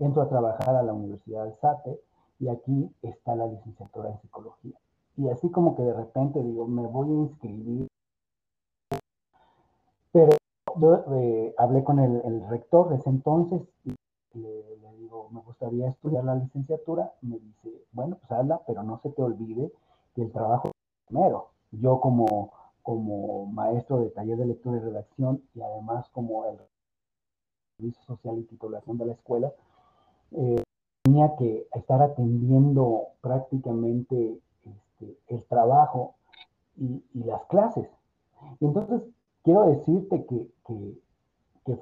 Entro 0.00 0.22
a 0.22 0.28
trabajar 0.28 0.74
a 0.76 0.82
la 0.82 0.94
Universidad 0.94 1.44
del 1.44 1.54
SATE 1.56 2.00
y 2.38 2.48
aquí 2.48 2.90
está 3.02 3.36
la 3.36 3.46
licenciatura 3.46 4.08
en 4.08 4.18
psicología. 4.20 4.78
Y 5.18 5.28
así 5.28 5.50
como 5.50 5.76
que 5.76 5.82
de 5.82 5.92
repente 5.92 6.42
digo, 6.42 6.66
me 6.66 6.86
voy 6.86 7.10
a 7.10 7.22
inscribir. 7.28 7.86
Pero 10.10 10.30
yo 10.76 11.04
eh, 11.12 11.54
hablé 11.58 11.84
con 11.84 11.98
el, 11.98 12.48
rector 12.48 12.88
de 12.88 12.96
ese 12.96 13.10
entonces 13.10 13.60
y 13.84 13.94
le, 14.38 14.64
digo, 14.98 15.28
me 15.30 15.42
gustaría 15.42 15.88
estudiar 15.88 16.24
la 16.24 16.34
licenciatura. 16.34 17.12
Me 17.20 17.38
dice, 17.38 17.84
bueno, 17.92 18.16
pues 18.16 18.32
habla, 18.32 18.62
pero 18.66 18.82
no 18.82 18.98
se 19.02 19.10
te 19.10 19.22
olvide 19.22 19.70
que 20.14 20.22
el 20.22 20.32
trabajo 20.32 20.70
primero. 21.06 21.50
Yo 21.72 22.00
como, 22.00 22.54
como 22.82 23.44
maestro 23.44 24.00
de 24.00 24.08
taller 24.08 24.38
de 24.38 24.46
lectura 24.46 24.78
y 24.78 24.80
redacción 24.80 25.42
y 25.54 25.60
además 25.60 26.08
como 26.08 26.46
el 26.46 26.58
servicio 27.76 28.02
social 28.04 28.38
y 28.38 28.44
titulación 28.44 28.96
de 28.96 29.04
la 29.04 29.12
escuela, 29.12 29.52
eh, 30.32 30.62
tenía 31.02 31.34
que 31.36 31.66
estar 31.74 32.02
atendiendo 32.02 33.08
prácticamente 33.20 34.38
este, 34.64 35.16
el 35.28 35.44
trabajo 35.44 36.14
y, 36.76 37.02
las 37.14 37.44
clases. 37.44 37.88
Y 38.60 38.66
entonces, 38.66 39.02
quiero 39.42 39.66
decirte 39.66 40.26
que, 40.26 40.50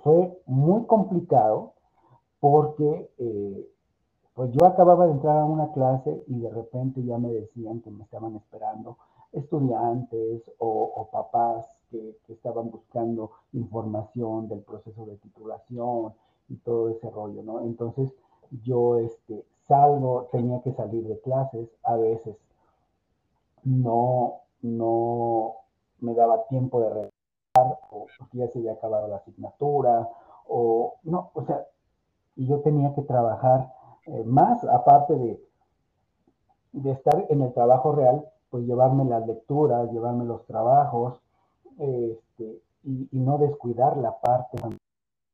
fue 0.02 0.38
muy 0.44 0.84
complicado 0.84 1.72
porque 2.40 3.10
eh, 3.16 3.70
pues 4.34 4.52
yo 4.52 4.66
acababa 4.66 5.06
de 5.06 5.12
entrar 5.12 5.38
a 5.38 5.46
una 5.46 5.72
clase 5.72 6.22
y 6.26 6.40
de 6.40 6.50
repente 6.50 7.02
ya 7.02 7.16
me 7.16 7.32
decían 7.32 7.80
que 7.80 7.90
me 7.90 8.04
estaban 8.04 8.36
esperando 8.36 8.98
estudiantes 9.32 10.42
o, 10.58 11.08
papás 11.10 11.66
que, 11.90 12.18
que, 12.26 12.34
estaban 12.34 12.70
buscando 12.70 13.30
información 13.54 14.46
del 14.48 14.60
proceso 14.60 15.06
de 15.06 15.16
titulación 15.16 16.12
y 16.50 16.56
todo 16.56 16.90
ese 16.90 17.08
rollo, 17.10 17.42
¿no? 17.42 17.60
Entonces, 17.60 18.12
yo 18.64 18.98
este, 18.98 19.44
salgo, 19.66 20.28
tenía 20.32 20.60
que 20.62 20.72
salir 20.72 21.06
de 21.06 21.20
clases, 21.20 21.68
a 21.84 21.96
veces 21.96 22.36
no, 23.64 24.40
no 24.62 25.54
me 26.00 26.14
daba 26.14 26.46
tiempo 26.48 26.80
de 26.80 26.88
regresar, 26.88 27.78
o 27.90 28.06
ya 28.32 28.48
se 28.48 28.58
había 28.58 28.72
acabado 28.72 29.08
la 29.08 29.16
asignatura, 29.16 30.08
o 30.46 30.94
no, 31.02 31.30
o 31.34 31.44
sea, 31.44 31.66
y 32.36 32.46
yo 32.46 32.60
tenía 32.60 32.94
que 32.94 33.02
trabajar 33.02 33.72
eh, 34.06 34.24
más, 34.24 34.62
aparte 34.64 35.14
de, 35.16 35.40
de 36.72 36.90
estar 36.92 37.26
en 37.28 37.42
el 37.42 37.52
trabajo 37.52 37.92
real, 37.92 38.24
pues 38.50 38.64
llevarme 38.64 39.04
las 39.04 39.26
lecturas, 39.26 39.90
llevarme 39.92 40.24
los 40.24 40.46
trabajos, 40.46 41.20
este, 41.78 42.60
y, 42.84 43.08
no 43.12 43.38
descuidar 43.38 43.96
la 43.96 44.18
parte 44.18 44.58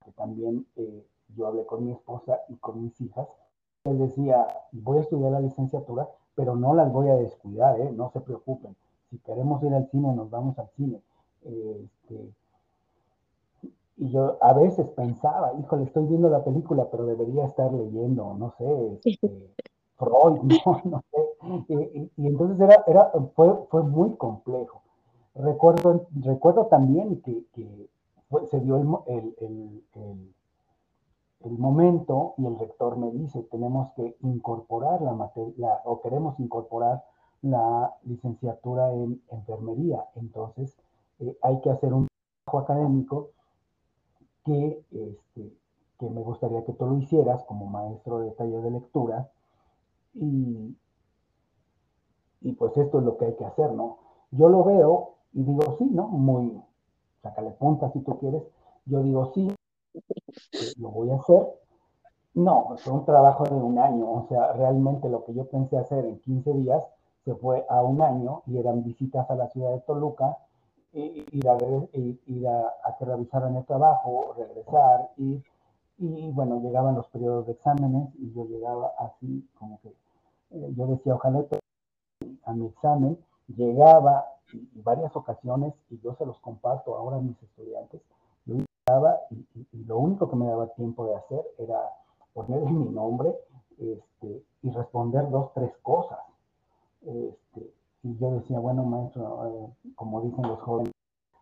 que 0.04 0.12
también 0.12 0.66
eh, 0.76 1.06
yo 1.36 1.46
hablé 1.46 1.64
con 1.66 1.84
mi 1.84 1.92
esposa 1.92 2.40
y 2.48 2.56
con 2.56 2.82
mis 2.82 3.00
hijas, 3.00 3.28
les 3.84 3.98
decía, 3.98 4.46
voy 4.72 4.98
a 4.98 5.00
estudiar 5.02 5.32
la 5.32 5.40
licenciatura, 5.40 6.08
pero 6.34 6.56
no 6.56 6.74
las 6.74 6.92
voy 6.92 7.08
a 7.08 7.16
descuidar, 7.16 7.80
¿eh? 7.80 7.92
no 7.92 8.10
se 8.10 8.20
preocupen. 8.20 8.74
Si 9.10 9.18
queremos 9.18 9.62
ir 9.62 9.74
al 9.74 9.88
cine, 9.90 10.14
nos 10.14 10.30
vamos 10.30 10.58
al 10.58 10.68
cine. 10.70 11.00
Este, 11.42 12.32
y 13.96 14.10
yo 14.10 14.38
a 14.40 14.52
veces 14.54 14.86
pensaba, 14.88 15.52
híjole, 15.60 15.84
estoy 15.84 16.06
viendo 16.06 16.28
la 16.28 16.42
película, 16.42 16.88
pero 16.90 17.06
debería 17.06 17.44
estar 17.44 17.72
leyendo, 17.72 18.34
no 18.34 18.54
sé, 18.58 18.98
este, 19.04 19.52
Freud, 19.96 20.40
no, 20.42 20.80
no 20.84 21.02
sé. 21.10 22.10
Y, 22.16 22.26
entonces 22.26 22.58
era, 22.60 22.82
era, 22.86 23.12
fue, 23.34 23.54
fue 23.70 23.82
muy 23.82 24.16
complejo. 24.16 24.82
Recuerdo, 25.34 26.06
recuerdo 26.14 26.66
también 26.66 27.20
que, 27.22 27.44
que 27.52 27.88
se 28.50 28.60
dio 28.60 28.76
el, 28.76 28.88
el, 29.06 29.34
el 29.40 29.84
el 29.94 30.34
momento 31.52 32.34
y 32.38 32.46
el 32.46 32.58
rector 32.58 32.96
me 32.96 33.10
dice, 33.10 33.42
tenemos 33.44 33.92
que 33.92 34.16
incorporar 34.22 35.02
la 35.02 35.12
materia, 35.12 35.80
o 35.84 36.00
queremos 36.00 36.38
incorporar 36.40 37.04
la 37.42 37.94
licenciatura 38.04 38.92
en 38.92 39.22
enfermería. 39.30 40.04
Entonces, 40.16 40.76
eh, 41.20 41.36
hay 41.42 41.60
que 41.60 41.70
hacer 41.70 41.92
un 41.92 42.08
trabajo 42.44 42.64
académico 42.64 43.30
que, 44.44 44.84
este, 44.90 45.52
que 45.98 46.10
me 46.10 46.22
gustaría 46.22 46.64
que 46.64 46.72
tú 46.72 46.86
lo 46.86 46.98
hicieras 46.98 47.44
como 47.44 47.66
maestro 47.66 48.20
de 48.20 48.30
taller 48.32 48.62
de 48.62 48.70
lectura. 48.70 49.30
Y, 50.14 50.76
y 52.40 52.52
pues 52.52 52.76
esto 52.76 52.98
es 52.98 53.04
lo 53.04 53.16
que 53.16 53.26
hay 53.26 53.36
que 53.36 53.44
hacer, 53.44 53.72
¿no? 53.72 53.98
Yo 54.30 54.48
lo 54.48 54.64
veo 54.64 55.14
y 55.32 55.42
digo, 55.42 55.76
sí, 55.78 55.84
¿no? 55.90 56.08
Muy, 56.08 56.60
sácale 57.22 57.50
punta 57.52 57.90
si 57.92 58.00
tú 58.00 58.18
quieres. 58.18 58.42
Yo 58.86 59.02
digo, 59.02 59.32
sí, 59.34 59.54
lo 60.78 60.90
voy 60.90 61.10
a 61.10 61.16
hacer. 61.16 61.46
No, 62.34 62.76
fue 62.78 62.92
un 62.92 63.04
trabajo 63.04 63.44
de 63.44 63.54
un 63.54 63.78
año, 63.78 64.10
o 64.10 64.26
sea, 64.28 64.52
realmente 64.54 65.08
lo 65.08 65.24
que 65.24 65.34
yo 65.34 65.44
pensé 65.46 65.78
hacer 65.78 66.04
en 66.04 66.18
15 66.20 66.52
días 66.54 66.82
se 67.24 67.34
fue 67.36 67.64
a 67.68 67.80
un 67.82 68.02
año 68.02 68.42
y 68.46 68.58
eran 68.58 68.82
visitas 68.82 69.30
a 69.30 69.36
la 69.36 69.48
ciudad 69.48 69.70
de 69.70 69.80
Toluca, 69.80 70.36
ir 70.92 71.48
a, 71.48 71.56
ir 71.92 72.48
a, 72.48 72.96
que 72.98 73.04
revisaran 73.04 73.56
el 73.56 73.64
trabajo, 73.64 74.34
regresar, 74.36 75.10
ir, 75.16 75.42
y 75.98 76.30
bueno, 76.32 76.60
llegaban 76.60 76.96
los 76.96 77.06
periodos 77.08 77.46
de 77.46 77.52
exámenes 77.52 78.08
y 78.18 78.32
yo 78.32 78.44
llegaba 78.46 78.92
así 78.98 79.48
como 79.58 79.80
que, 79.80 79.88
eh, 80.50 80.72
yo 80.76 80.86
decía, 80.86 81.14
ojalá 81.14 81.44
a 82.44 82.52
mi 82.52 82.66
examen, 82.66 83.18
llegaba 83.56 84.26
y, 84.52 84.80
varias 84.82 85.14
ocasiones, 85.16 85.74
y 85.90 86.00
yo 86.00 86.14
se 86.14 86.26
los 86.26 86.38
comparto 86.40 86.96
ahora 86.96 87.16
a 87.16 87.20
mis 87.20 87.40
estudiantes, 87.42 88.00
y, 89.30 89.84
lo 89.84 89.98
único 89.98 90.28
que 90.28 90.36
me 90.36 90.46
daba 90.46 90.68
tiempo 90.74 91.06
de 91.06 91.16
hacer 91.16 91.44
era 91.58 91.78
poner 92.32 92.62
mi 92.62 92.88
nombre 92.90 93.34
este, 93.78 94.42
y 94.62 94.70
responder 94.70 95.28
dos, 95.30 95.52
tres 95.54 95.72
cosas. 95.82 96.18
Este, 97.02 97.72
y 98.02 98.16
yo 98.16 98.30
decía, 98.32 98.58
bueno, 98.58 98.84
maestro, 98.84 99.46
eh, 99.46 99.92
como 99.94 100.22
dicen 100.22 100.42
los 100.46 100.60
jóvenes, 100.60 100.92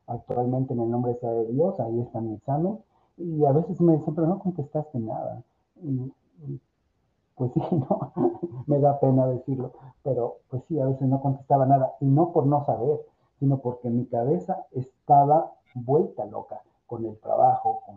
actualmente 0.06 0.74
en 0.74 0.80
el 0.80 0.90
nombre 0.90 1.14
sea 1.20 1.30
de 1.30 1.46
Dios, 1.46 1.78
ahí 1.80 2.00
está 2.00 2.20
mi 2.20 2.34
examen, 2.34 2.78
Y 3.16 3.44
a 3.44 3.52
veces 3.52 3.80
me 3.80 3.96
dicen, 3.96 4.14
pero 4.14 4.26
no 4.26 4.38
contestaste 4.38 4.98
nada. 4.98 5.42
Pues 7.36 7.52
sí, 7.52 7.60
no, 7.72 8.12
me 8.66 8.78
da 8.80 9.00
pena 9.00 9.26
decirlo, 9.26 9.72
pero 10.02 10.38
pues 10.50 10.64
sí, 10.64 10.78
a 10.78 10.86
veces 10.86 11.08
no 11.08 11.20
contestaba 11.20 11.66
nada. 11.66 11.94
Y 12.00 12.06
no 12.06 12.32
por 12.32 12.46
no 12.46 12.64
saber, 12.64 13.00
sino 13.38 13.58
porque 13.58 13.88
mi 13.90 14.06
cabeza 14.06 14.66
estaba 14.72 15.52
vuelta 15.74 16.24
loca 16.26 16.60
con 16.92 17.06
el 17.06 17.18
trabajo, 17.20 17.82
con, 17.86 17.96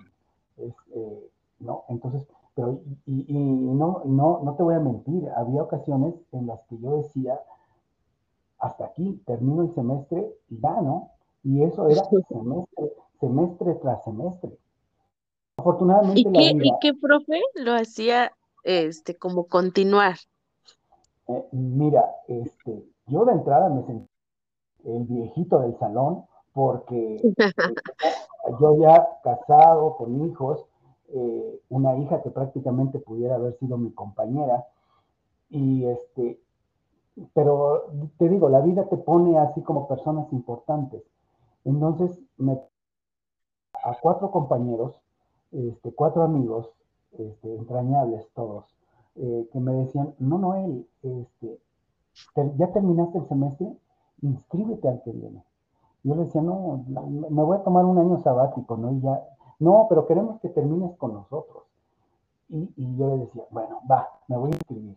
eh, 0.96 1.30
¿no? 1.60 1.84
Entonces, 1.89 2.26
pero, 2.54 2.80
y, 3.06 3.26
y, 3.28 3.38
no, 3.38 4.04
no, 4.06 4.39
no 4.41 4.56
te 4.56 4.64
voy 4.64 4.76
a 4.76 4.80
mentir, 4.80 5.28
había 5.36 5.64
ocasiones 5.64 6.14
en 6.32 6.48
las 6.48 6.62
que 6.70 6.78
yo 6.78 7.02
decía, 7.02 7.38
hasta 8.58 8.86
aquí, 8.86 9.22
termino 9.26 9.64
el 9.64 9.74
semestre 9.74 10.34
y 10.50 10.62
ya, 10.62 10.82
¿no? 10.82 11.12
Y 11.43 11.62
eso 11.64 11.89
era 11.89 12.06
semestre, 12.06 12.93
semestre 13.20 13.74
tras 13.82 14.02
semestre. 14.06 14.58
Afortunadamente 15.58 16.22
¿Y 16.22 16.32
qué, 16.32 16.52
¿Y 16.64 16.72
qué 16.80 16.93
profe 16.93 17.41
lo 17.56 17.74
hacía 17.74 18.32
este, 18.64 19.18
como 19.18 19.48
continuar? 19.48 20.16
Eh, 21.28 21.46
mira, 21.52 22.06
este, 22.30 22.82
yo 23.08 23.26
de 23.26 23.34
entrada 23.34 23.68
me 23.68 23.84
sentí 23.84 24.10
el 24.86 25.04
viejito 25.04 25.60
del 25.60 25.78
salón 25.80 26.24
porque 26.56 27.22
yo 28.62 28.78
ya 28.80 29.06
casado 29.24 29.97
con 29.97 30.26
hijos, 30.26 30.66
eh, 31.10 31.60
una 31.68 31.97
hija 31.97 32.24
que 32.24 32.30
prácticamente 32.30 32.97
pudiera 32.99 33.36
haber 33.36 33.60
sido 33.60 33.78
mi 33.78 33.91
compañera, 33.91 34.66
y 35.49 35.84
este, 35.84 36.39
pero 37.34 37.91
te 38.18 38.30
digo, 38.30 38.47
la 38.47 38.62
vida 38.62 38.88
te 38.88 38.95
pone 38.95 39.38
así 39.38 39.62
como 39.64 39.89
personas 39.89 40.32
importantes. 40.32 41.03
Entonces, 41.66 42.18
me, 42.38 42.53
a 43.84 43.97
cuatro 44.01 44.32
compañeros, 44.32 44.95
este, 45.51 45.93
cuatro 45.93 46.24
amigos, 46.24 46.72
este, 47.20 47.53
entrañables 47.53 48.26
todos, 48.34 48.66
eh, 49.18 49.49
que 49.51 49.60
me 49.60 49.74
decían, 49.74 50.16
no, 50.20 50.38
Noel, 50.38 50.88
este, 51.03 51.60
ya 52.56 52.72
terminaste 52.72 53.18
el 53.18 53.28
semestre, 53.28 53.68
inscríbete 54.22 54.88
al 54.88 55.01
que 55.03 55.12
viene. 55.12 55.43
Yo 56.06 56.14
le 56.14 56.26
decía, 56.26 56.41
no, 56.41 56.86
me 56.88 57.43
voy 57.43 57.58
a 57.58 57.64
tomar 57.64 57.84
un 57.84 57.97
año 57.97 58.22
sabático, 58.22 58.78
¿no? 58.78 58.91
Y 58.91 59.01
ya, 59.01 59.28
no, 59.58 59.88
pero 59.89 60.06
queremos 60.06 60.39
que 60.39 60.49
termines 60.49 60.95
con 60.97 61.14
nosotros. 61.14 61.64
Y, 62.47 62.72
y 62.78 62.95
yo 62.95 63.08
le 63.08 63.26
decía, 63.26 63.43
bueno, 63.49 63.82
va, 63.89 64.08
me 64.28 64.38
voy 64.38 64.51
a 64.51 64.53
inscribir. 64.53 64.95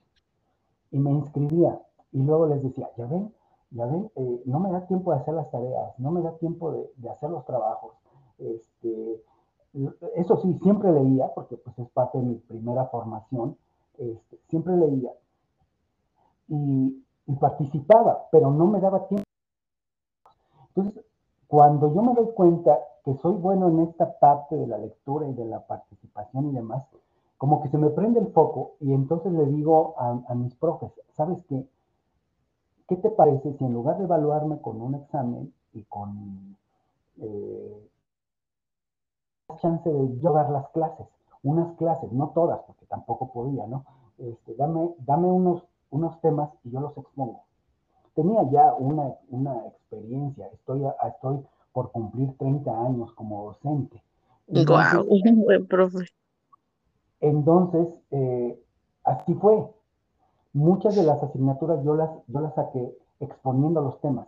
Y 0.90 0.98
me 0.98 1.10
inscribía. 1.10 1.80
Y 2.12 2.22
luego 2.22 2.46
les 2.46 2.62
decía, 2.62 2.90
ya 2.98 3.06
ven, 3.06 3.32
ya 3.70 3.86
ven, 3.86 4.10
eh, 4.16 4.42
no 4.44 4.60
me 4.60 4.70
da 4.70 4.86
tiempo 4.86 5.12
de 5.12 5.20
hacer 5.20 5.32
las 5.32 5.50
tareas, 5.50 5.98
no 5.98 6.10
me 6.10 6.20
da 6.20 6.32
tiempo 6.32 6.72
de, 6.72 7.08
hacer 7.08 7.30
los 7.30 7.46
trabajos. 7.46 7.94
Este, 8.38 9.22
eso 10.14 10.36
sí, 10.42 10.58
siempre 10.62 10.92
leía, 10.92 11.32
porque 11.34 11.56
pues 11.56 11.78
es 11.78 11.88
parte 11.90 12.18
de 12.18 12.24
mi 12.24 12.34
primera 12.34 12.84
formación, 12.86 13.56
este, 13.96 14.38
siempre 14.48 14.76
leía 14.76 15.12
y, 16.48 17.02
y, 17.26 17.32
participaba, 17.36 18.28
pero 18.30 18.50
no 18.50 18.66
me 18.66 18.78
daba 18.78 19.06
tiempo. 19.08 19.27
Entonces, 20.78 21.04
cuando 21.48 21.92
yo 21.92 22.02
me 22.02 22.14
doy 22.14 22.32
cuenta 22.34 22.78
que 23.04 23.14
soy 23.16 23.34
bueno 23.34 23.68
en 23.68 23.80
esta 23.80 24.18
parte 24.18 24.54
de 24.54 24.66
la 24.66 24.78
lectura 24.78 25.26
y 25.26 25.32
de 25.32 25.44
la 25.44 25.66
participación 25.66 26.50
y 26.50 26.52
demás, 26.52 26.86
como 27.36 27.60
que 27.62 27.68
se 27.68 27.78
me 27.78 27.90
prende 27.90 28.20
el 28.20 28.28
foco 28.28 28.76
y 28.80 28.92
entonces 28.92 29.32
le 29.32 29.46
digo 29.46 29.94
a, 29.98 30.34
mis 30.34 30.54
profes, 30.54 30.92
¿sabes 31.14 31.38
qué? 31.48 31.66
¿Qué 32.86 32.96
te 32.96 33.10
parece 33.10 33.54
si 33.54 33.64
en 33.64 33.72
lugar 33.72 33.98
de 33.98 34.04
evaluarme 34.04 34.60
con 34.60 34.80
un 34.80 34.94
examen 34.94 35.52
y 35.72 35.82
con 35.82 36.56
eh, 37.20 37.88
chance 39.60 39.90
de 39.90 40.18
yo 40.20 40.32
dar 40.32 40.50
las 40.50 40.68
clases, 40.68 41.06
unas 41.42 41.74
clases, 41.76 42.12
no 42.12 42.28
todas, 42.30 42.60
porque 42.66 42.86
tampoco 42.86 43.32
podía, 43.32 43.66
¿no? 43.66 43.84
Este, 44.18 44.54
dame, 44.54 44.94
dame 44.98 45.26
unos, 45.26 45.64
unos 45.90 46.20
temas 46.20 46.50
y 46.62 46.70
yo 46.70 46.80
los 46.80 46.96
expongo. 46.96 47.47
Tenía 48.18 48.42
ya 48.50 48.74
una, 48.74 49.14
una 49.28 49.64
experiencia, 49.68 50.48
estoy, 50.48 50.82
estoy 51.06 51.38
por 51.72 51.92
cumplir 51.92 52.36
30 52.36 52.68
años 52.68 53.12
como 53.12 53.44
docente. 53.44 54.02
Entonces, 54.48 54.94
wow, 54.94 55.44
buen 55.44 55.68
profe. 55.68 55.98
Entonces, 57.20 57.86
eh, 58.10 58.60
así 59.04 59.34
fue. 59.34 59.64
Muchas 60.52 60.96
de 60.96 61.04
las 61.04 61.22
asignaturas 61.22 61.84
yo 61.84 61.94
las, 61.94 62.10
yo 62.26 62.40
las 62.40 62.56
saqué 62.56 62.92
exponiendo 63.20 63.82
los 63.82 64.00
temas. 64.00 64.26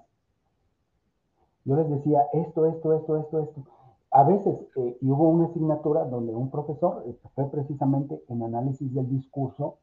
Yo 1.65 1.75
les 1.75 1.91
decía 1.91 2.21
esto, 2.33 2.67
esto, 2.67 2.95
esto, 2.95 3.17
esto, 3.19 3.41
esto 3.41 3.65
a 4.13 4.23
veces, 4.23 4.57
eh, 4.77 4.99
y 5.01 5.11
hubo 5.11 5.29
una 5.31 5.47
asignatura 5.47 6.05
donde 6.05 6.33
un 6.33 6.49
profesor 6.49 7.03
eh, 7.09 7.19
fue 7.35 7.51
precisamente 7.51 8.23
en 8.29 8.45
análisis 8.45 8.95
del 8.95 9.11
discurso, 9.11 9.79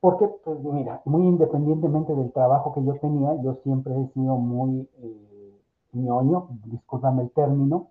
porque, 0.00 0.28
pues 0.44 0.60
mira, 0.62 1.02
muy 1.04 1.26
independientemente 1.26 2.14
del 2.14 2.32
trabajo 2.32 2.72
que 2.74 2.84
yo 2.84 2.94
tenía, 2.98 3.40
yo 3.42 3.54
siempre 3.62 3.94
he 4.00 4.06
sido 4.08 4.36
muy 4.36 4.88
eh, 4.98 5.60
ñoño, 5.92 6.48
discúlpame 6.66 7.22
el 7.22 7.30
término, 7.30 7.88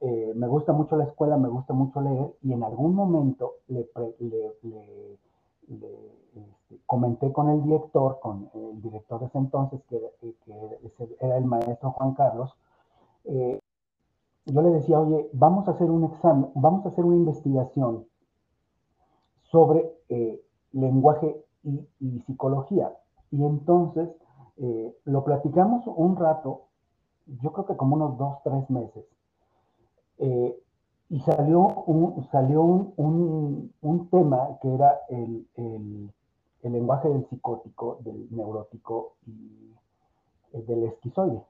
eh, 0.00 0.32
me 0.36 0.46
gusta 0.46 0.72
mucho 0.72 0.96
la 0.96 1.04
escuela, 1.04 1.36
me 1.36 1.48
gusta 1.48 1.72
mucho 1.72 2.00
leer, 2.00 2.32
y 2.42 2.52
en 2.52 2.62
algún 2.62 2.94
momento 2.94 3.54
le, 3.68 3.88
le, 4.20 4.46
este, 5.68 6.78
comenté 6.86 7.32
con 7.32 7.50
el 7.50 7.62
director, 7.62 8.20
con 8.20 8.48
el 8.54 8.80
director 8.80 9.20
de 9.20 9.26
ese 9.26 9.38
entonces, 9.38 9.80
que, 9.88 10.00
que 10.20 11.16
era 11.20 11.36
el 11.38 11.44
maestro 11.44 11.90
Juan 11.92 12.14
Carlos, 12.14 12.54
eh, 13.24 13.58
yo 14.46 14.62
le 14.62 14.70
decía, 14.70 15.00
oye, 15.00 15.28
vamos 15.32 15.68
a 15.68 15.72
hacer 15.72 15.90
un 15.90 16.04
examen, 16.04 16.50
vamos 16.54 16.86
a 16.86 16.90
hacer 16.90 17.04
una 17.04 17.16
investigación 17.16 18.06
sobre 19.50 19.92
eh, 20.08 20.40
lenguaje 20.72 21.44
y, 21.62 22.20
psicología. 22.26 22.92
Y 23.30 23.44
entonces 23.44 24.08
eh, 24.58 24.96
lo 25.04 25.24
platicamos 25.24 25.86
un 25.86 26.16
rato, 26.16 26.62
yo 27.42 27.52
creo 27.52 27.66
que 27.66 27.76
como 27.76 27.96
unos 27.96 28.18
dos, 28.18 28.38
tres 28.44 28.68
meses. 28.70 29.04
Eh, 30.18 30.58
y 31.10 31.20
salió 31.20 31.60
un, 31.60 32.26
salió 32.30 32.62
un, 32.62 33.72
un, 33.80 34.08
tema 34.10 34.58
que 34.60 34.74
era 34.74 35.00
el, 35.08 35.46
el, 35.54 36.12
lenguaje 36.62 37.08
del 37.08 37.26
psicótico, 37.28 37.98
del 38.02 38.28
neurótico 38.30 39.14
y 39.26 39.74
del 40.52 40.84
esquizoide. 40.84 41.42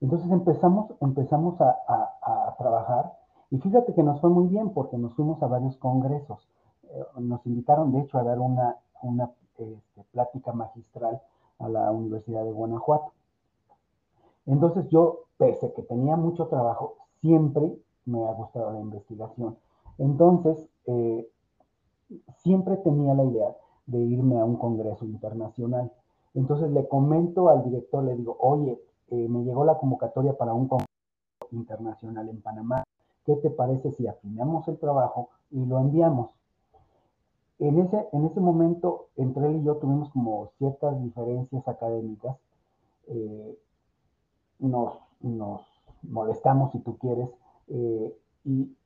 Entonces 0.00 0.30
empezamos, 0.30 0.92
empezamos 1.00 1.58
a, 1.60 1.76
a, 1.88 2.48
a, 2.48 2.56
trabajar 2.56 3.12
y 3.50 3.58
fíjate 3.58 3.94
que 3.94 4.02
nos 4.02 4.20
fue 4.20 4.28
muy 4.28 4.48
bien 4.48 4.70
porque 4.70 4.98
nos 4.98 5.14
fuimos 5.14 5.42
a 5.42 5.46
varios 5.46 5.76
congresos. 5.78 6.46
Eh, 6.96 7.20
nos 7.20 7.44
invitaron, 7.46 7.92
de 7.92 8.00
hecho, 8.00 8.18
a 8.18 8.22
dar 8.22 8.38
una, 8.38 8.76
una 9.02 9.30
este, 9.58 10.02
plática 10.12 10.52
magistral 10.52 11.20
a 11.58 11.68
la 11.68 11.90
Universidad 11.92 12.44
de 12.44 12.52
Guanajuato. 12.52 13.12
Entonces 14.46 14.88
yo, 14.88 15.24
pese 15.36 15.72
que 15.74 15.82
tenía 15.82 16.16
mucho 16.16 16.46
trabajo, 16.46 16.96
siempre 17.20 17.76
me 18.06 18.24
ha 18.26 18.32
gustado 18.32 18.72
la 18.72 18.80
investigación. 18.80 19.58
Entonces, 19.98 20.68
eh, 20.86 21.28
siempre 22.38 22.76
tenía 22.78 23.14
la 23.14 23.24
idea 23.24 23.56
de 23.86 23.98
irme 23.98 24.38
a 24.38 24.44
un 24.44 24.56
congreso 24.56 25.04
internacional. 25.04 25.92
Entonces 26.34 26.70
le 26.70 26.86
comento 26.86 27.48
al 27.48 27.64
director, 27.64 28.04
le 28.04 28.14
digo, 28.14 28.36
oye, 28.40 28.80
eh, 29.08 29.28
me 29.28 29.42
llegó 29.44 29.64
la 29.64 29.78
convocatoria 29.78 30.36
para 30.36 30.52
un 30.52 30.68
congreso 30.68 30.86
internacional 31.52 32.28
en 32.28 32.40
Panamá. 32.40 32.84
¿Qué 33.24 33.34
te 33.36 33.50
parece 33.50 33.90
si 33.92 34.06
afinamos 34.06 34.68
el 34.68 34.78
trabajo 34.78 35.30
y 35.50 35.64
lo 35.64 35.78
enviamos? 35.78 36.30
En 37.58 37.78
ese, 37.78 38.08
en 38.12 38.26
ese 38.26 38.40
momento, 38.40 39.08
entre 39.16 39.46
él 39.46 39.56
y 39.56 39.64
yo 39.64 39.76
tuvimos 39.76 40.10
como 40.10 40.50
ciertas 40.58 41.02
diferencias 41.02 41.66
académicas. 41.66 42.36
Eh, 43.08 43.58
nos, 44.58 44.94
nos, 45.20 45.62
molestamos, 46.02 46.72
si 46.72 46.80
tú 46.80 46.98
quieres, 46.98 47.28
eh, 47.68 48.16
y 48.44 48.76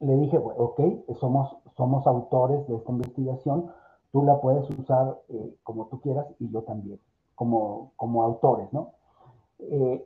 le 0.00 0.16
dije, 0.16 0.38
bueno, 0.38 0.60
ok, 0.60 0.80
somos, 1.18 1.56
somos 1.76 2.06
autores 2.06 2.66
de 2.68 2.76
esta 2.76 2.92
investigación, 2.92 3.70
tú 4.12 4.22
la 4.24 4.40
puedes 4.40 4.68
usar 4.70 5.18
eh, 5.28 5.56
como 5.62 5.86
tú 5.86 6.00
quieras 6.00 6.26
y 6.38 6.50
yo 6.50 6.62
también, 6.62 7.00
como, 7.34 7.92
como 7.96 8.22
autores, 8.22 8.72
¿no? 8.72 8.92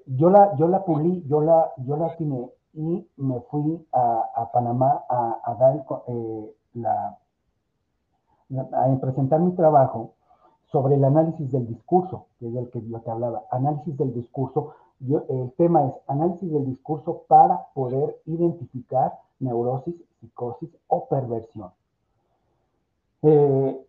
yo, 0.07 0.31
la, 0.31 0.57
yo 0.57 0.67
la 0.67 0.85
pulí, 0.85 1.23
yo 1.29 1.41
la, 1.41 1.73
yo 1.77 1.97
la 1.97 2.07
atiné 2.07 2.51
y 2.73 3.09
me 3.17 3.41
fui 3.43 3.87
a, 3.93 4.29
a 4.35 4.51
Panamá 4.51 5.05
a, 5.09 5.41
a 5.45 5.55
dar 5.55 5.85
la, 6.73 7.17
a 8.51 9.01
presentar 9.01 9.41
mi 9.41 9.53
trabajo 9.53 10.13
sobre 10.71 10.97
el 10.97 11.05
análisis 11.05 11.51
del 11.53 11.67
discurso, 11.67 12.27
que 12.39 12.49
es 12.49 12.55
del 12.55 12.71
que 12.71 12.85
yo 12.87 13.01
te 13.01 13.11
hablaba, 13.11 13.45
análisis 13.51 13.97
del 13.97 14.13
discurso. 14.13 14.75
El 15.29 15.53
tema 15.57 15.87
es 15.87 15.95
análisis 16.09 16.51
del 16.51 16.67
discurso 16.67 17.23
para 17.29 17.67
poder 17.75 18.17
identificar 18.27 19.13
neurosis, 19.39 19.95
psicosis 20.21 20.71
o 20.89 21.07
perversión. 21.07 21.71
Eh, 23.23 23.87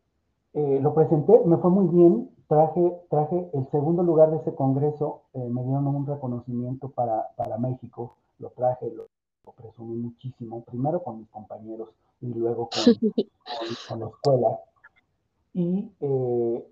eh, 0.54 0.80
lo 0.82 0.94
presenté, 0.94 1.42
me 1.46 1.58
fue 1.58 1.72
muy 1.72 1.88
bien, 1.88 2.30
traje, 2.48 3.02
traje 3.10 3.50
el 3.54 3.70
segundo 3.72 4.04
lugar 4.04 4.32
de 4.32 4.38
ese 4.38 4.54
congreso, 4.54 5.22
eh, 5.34 5.50
me 5.50 5.64
dieron 5.64 5.88
un 5.88 6.06
reconocimiento 6.06 6.90
para, 6.90 7.30
para 7.36 7.58
México, 7.58 8.16
lo 8.40 8.50
traje, 8.52 8.92
lo 8.94 9.08
presumí 9.54 9.96
muchísimo, 9.96 10.64
primero 10.64 11.02
con 11.04 11.20
mis 11.20 11.30
compañeros 11.30 11.90
y 12.22 12.34
luego 12.34 12.70
con, 12.86 13.12
con, 13.90 14.00
la 14.00 14.08
escuela. 14.08 14.60
Y 15.54 15.92
eh, 16.02 16.68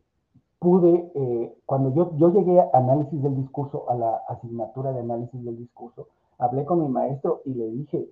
pude, 0.60 1.12
eh, 1.16 1.58
cuando 1.66 1.94
yo, 1.94 2.16
yo 2.18 2.32
llegué 2.32 2.60
a 2.60 2.70
análisis 2.74 3.22
del 3.22 3.36
discurso, 3.36 3.90
a 3.90 3.96
la 3.96 4.22
asignatura 4.28 4.92
de 4.92 5.00
análisis 5.00 5.44
del 5.44 5.58
discurso, 5.58 6.08
hablé 6.38 6.66
con 6.66 6.82
mi 6.82 6.90
maestro 6.90 7.42
y 7.46 7.54
le 7.54 7.70
dije 7.70 8.10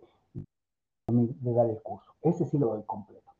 de 1.07 1.53
dar 1.53 1.69
el 1.69 1.81
curso. 1.81 2.11
Ese 2.21 2.45
sí 2.45 2.57
lo 2.57 2.67
doy 2.67 2.83
completo. 2.83 3.31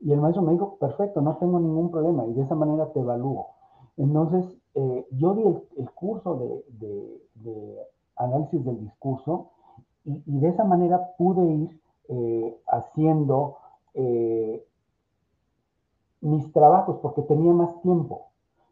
Y 0.00 0.12
el 0.12 0.20
maestro 0.20 0.42
me 0.42 0.52
dijo, 0.52 0.76
perfecto, 0.76 1.20
no 1.20 1.36
tengo 1.36 1.58
ningún 1.58 1.90
problema 1.90 2.26
y 2.26 2.34
de 2.34 2.42
esa 2.42 2.54
manera 2.54 2.92
te 2.92 3.00
evalúo. 3.00 3.48
Entonces, 3.96 4.44
eh, 4.74 5.06
yo 5.12 5.34
di 5.34 5.42
el, 5.76 5.90
curso 5.92 6.62
de, 6.78 7.88
análisis 8.16 8.64
del 8.64 8.80
discurso 8.80 9.50
y, 10.04 10.20
de 10.26 10.48
esa 10.48 10.64
manera 10.64 11.14
pude 11.16 11.44
ir 11.44 11.80
eh, 12.08 12.60
haciendo 12.66 13.58
eh, 13.94 14.64
mis 16.20 16.52
trabajos 16.52 16.98
porque 17.00 17.22
tenía 17.22 17.52
más 17.52 17.80
tiempo. 17.82 18.28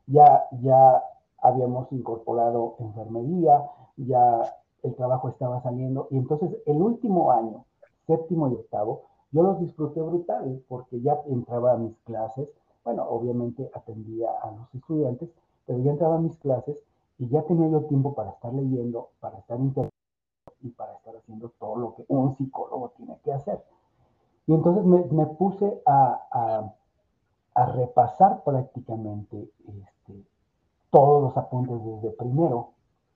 Ya, 0.06 0.44
ya 0.60 1.02
habíamos 1.38 1.90
incorporado 1.92 2.76
enfermería, 2.78 3.70
ya 3.96 4.42
el 4.82 4.94
trabajo 4.94 5.28
estaba 5.28 5.62
saliendo 5.62 6.08
y 6.10 6.18
entonces 6.18 6.56
el 6.66 6.82
último 6.82 7.30
año, 7.30 7.64
séptimo 8.06 8.48
y 8.48 8.54
octavo, 8.54 9.02
yo 9.30 9.42
los 9.42 9.60
disfruté 9.60 10.00
brutal 10.00 10.62
porque 10.68 11.00
ya 11.00 11.18
entraba 11.26 11.72
a 11.72 11.76
mis 11.76 11.96
clases, 12.00 12.48
bueno, 12.84 13.04
obviamente 13.08 13.70
atendía 13.74 14.28
a 14.42 14.50
los 14.50 14.74
estudiantes, 14.74 15.30
pero 15.66 15.78
ya 15.78 15.92
entraba 15.92 16.16
a 16.16 16.20
mis 16.20 16.36
clases 16.38 16.82
y 17.18 17.28
ya 17.28 17.42
tenía 17.42 17.68
yo 17.68 17.82
tiempo 17.84 18.14
para 18.14 18.30
estar 18.30 18.52
leyendo, 18.52 19.08
para 19.20 19.38
estar 19.38 19.58
interactuando 19.58 19.91
y 20.62 20.70
para 20.70 20.94
estar 20.94 21.16
haciendo 21.16 21.50
todo 21.58 21.76
lo 21.76 21.94
que 21.94 22.04
un 22.08 22.36
psicólogo 22.36 22.92
tiene 22.96 23.18
que 23.24 23.32
hacer. 23.32 23.62
Y 24.46 24.54
entonces 24.54 24.84
me, 24.84 25.26
puse 25.26 25.82
a, 25.86 26.72
repasar 27.74 28.42
prácticamente 28.44 29.50
este, 29.66 30.24
todos 30.90 31.22
los 31.22 31.36
apuntes 31.36 31.84
desde 31.84 32.10
primero. 32.16 32.70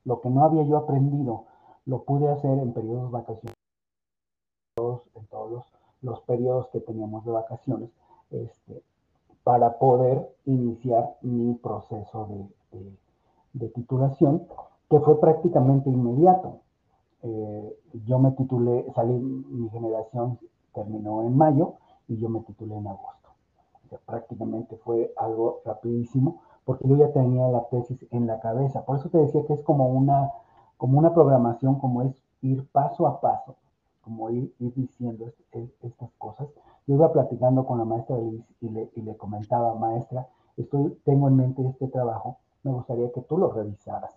Lo 0.05 0.21
que 0.21 0.31
no 0.31 0.45
había 0.45 0.63
yo 0.63 0.77
aprendido, 0.77 1.47
lo 1.85 2.05
pude 2.05 2.29
hacer 2.29 2.59
en 2.59 2.73
periodos 2.73 3.11
vacacionales, 3.11 3.57
en 5.15 5.27
todos 5.27 5.65
los 6.03 6.21
periodos 6.23 6.69
que 6.69 6.81
teníamos 6.81 7.25
de 7.25 7.33
vacaciones, 7.33 7.91
este, 8.31 8.83
para 9.47 9.79
poder 9.79 10.29
iniciar 10.45 11.17
mi 11.23 11.55
proceso 11.55 12.29
de, 13.53 13.69
titulación, 13.69 14.47
que 14.91 14.99
fue 15.01 15.21
prácticamente 15.21 15.89
inmediato. 15.89 16.61
Eh, 17.29 17.79
yo 18.07 18.19
me 18.21 18.31
titulé, 18.33 18.87
salí, 18.95 19.13
mi 19.19 19.69
generación 19.71 20.39
terminó 20.73 21.23
en 21.23 21.37
mayo 21.37 21.75
y 22.07 22.19
yo 22.19 22.29
me 22.29 22.41
titulé 22.41 22.77
en 22.77 22.87
agosto. 22.87 23.31
prácticamente 24.05 24.77
fue 24.77 25.13
algo 25.17 25.61
rapidísimo 25.65 26.43
porque 26.65 26.87
yo 26.89 26.97
ya 26.97 27.13
tenía 27.13 27.49
la 27.49 27.65
tesis 27.69 28.07
en 28.13 28.27
la 28.29 28.39
cabeza. 28.39 28.85
Por 28.85 28.99
eso 28.99 29.09
te 29.09 29.19
decía 29.19 29.45
que 29.45 29.55
es 29.55 29.63
como 29.63 29.89
una, 29.89 30.31
como 30.77 30.99
una 30.99 31.13
programación, 31.15 31.81
como 31.81 32.03
es 32.03 32.15
ir 32.43 32.65
paso 32.69 33.07
a 33.09 33.21
paso 33.21 33.57
como 34.07 34.31
ir, 34.31 34.55
diciendo 34.61 35.33
estas 35.83 36.11
cosas. 36.17 36.47
Yo 36.87 36.95
iba 36.95 37.13
platicando 37.13 37.67
con 37.67 37.79
la 37.79 37.85
maestra 37.85 38.17
y 38.61 38.69
le, 38.69 38.89
y 38.95 39.03
le 39.03 39.17
comentaba, 39.17 39.75
maestra, 39.75 40.29
estoy, 40.57 40.97
tengo 41.05 41.27
en 41.27 41.35
mente 41.35 41.67
este 41.67 41.89
trabajo, 41.89 42.39
me 42.63 42.71
gustaría 42.71 43.11
que 43.11 43.23
tú 43.23 43.37
lo 43.37 43.51
revisaras. 43.51 44.15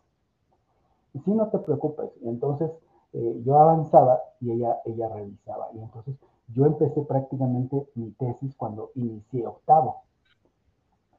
Y 1.16 1.20
si 1.22 1.32
no 1.32 1.48
te 1.48 1.58
preocupes, 1.58 2.12
entonces 2.22 2.70
eh, 3.14 3.42
yo 3.44 3.58
avanzaba 3.58 4.22
y 4.40 4.52
ella, 4.52 4.80
ella 4.86 5.10
revisaba. 5.10 5.70
Y 5.74 5.80
entonces 5.80 6.16
yo 6.54 6.66
empecé 6.66 7.02
prácticamente 7.02 7.88
mi 7.96 8.12
tesis 8.12 8.56
cuando 8.56 8.92
inicié 8.96 9.46
octavo. 9.46 10.04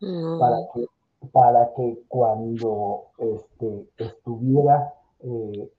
Mm. 0.00 0.38
Para, 0.38 0.56
que, 0.72 0.86
para 1.32 1.74
que 1.74 2.02
cuando 2.08 3.04
este, 3.18 3.88
estuviera 3.98 4.94
eh, 5.20 5.70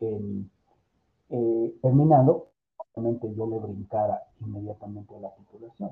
eh, 1.30 1.76
terminando, 1.82 2.48
yo 3.36 3.48
le 3.48 3.60
brincara 3.60 4.22
inmediatamente 4.42 5.16
a 5.16 5.20
la 5.20 5.34
titulación. 5.36 5.92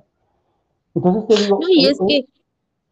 Entonces 0.95 1.27
te 1.27 1.43
digo... 1.43 1.59
y 1.67 1.85
es 1.87 1.97
que, 2.05 2.25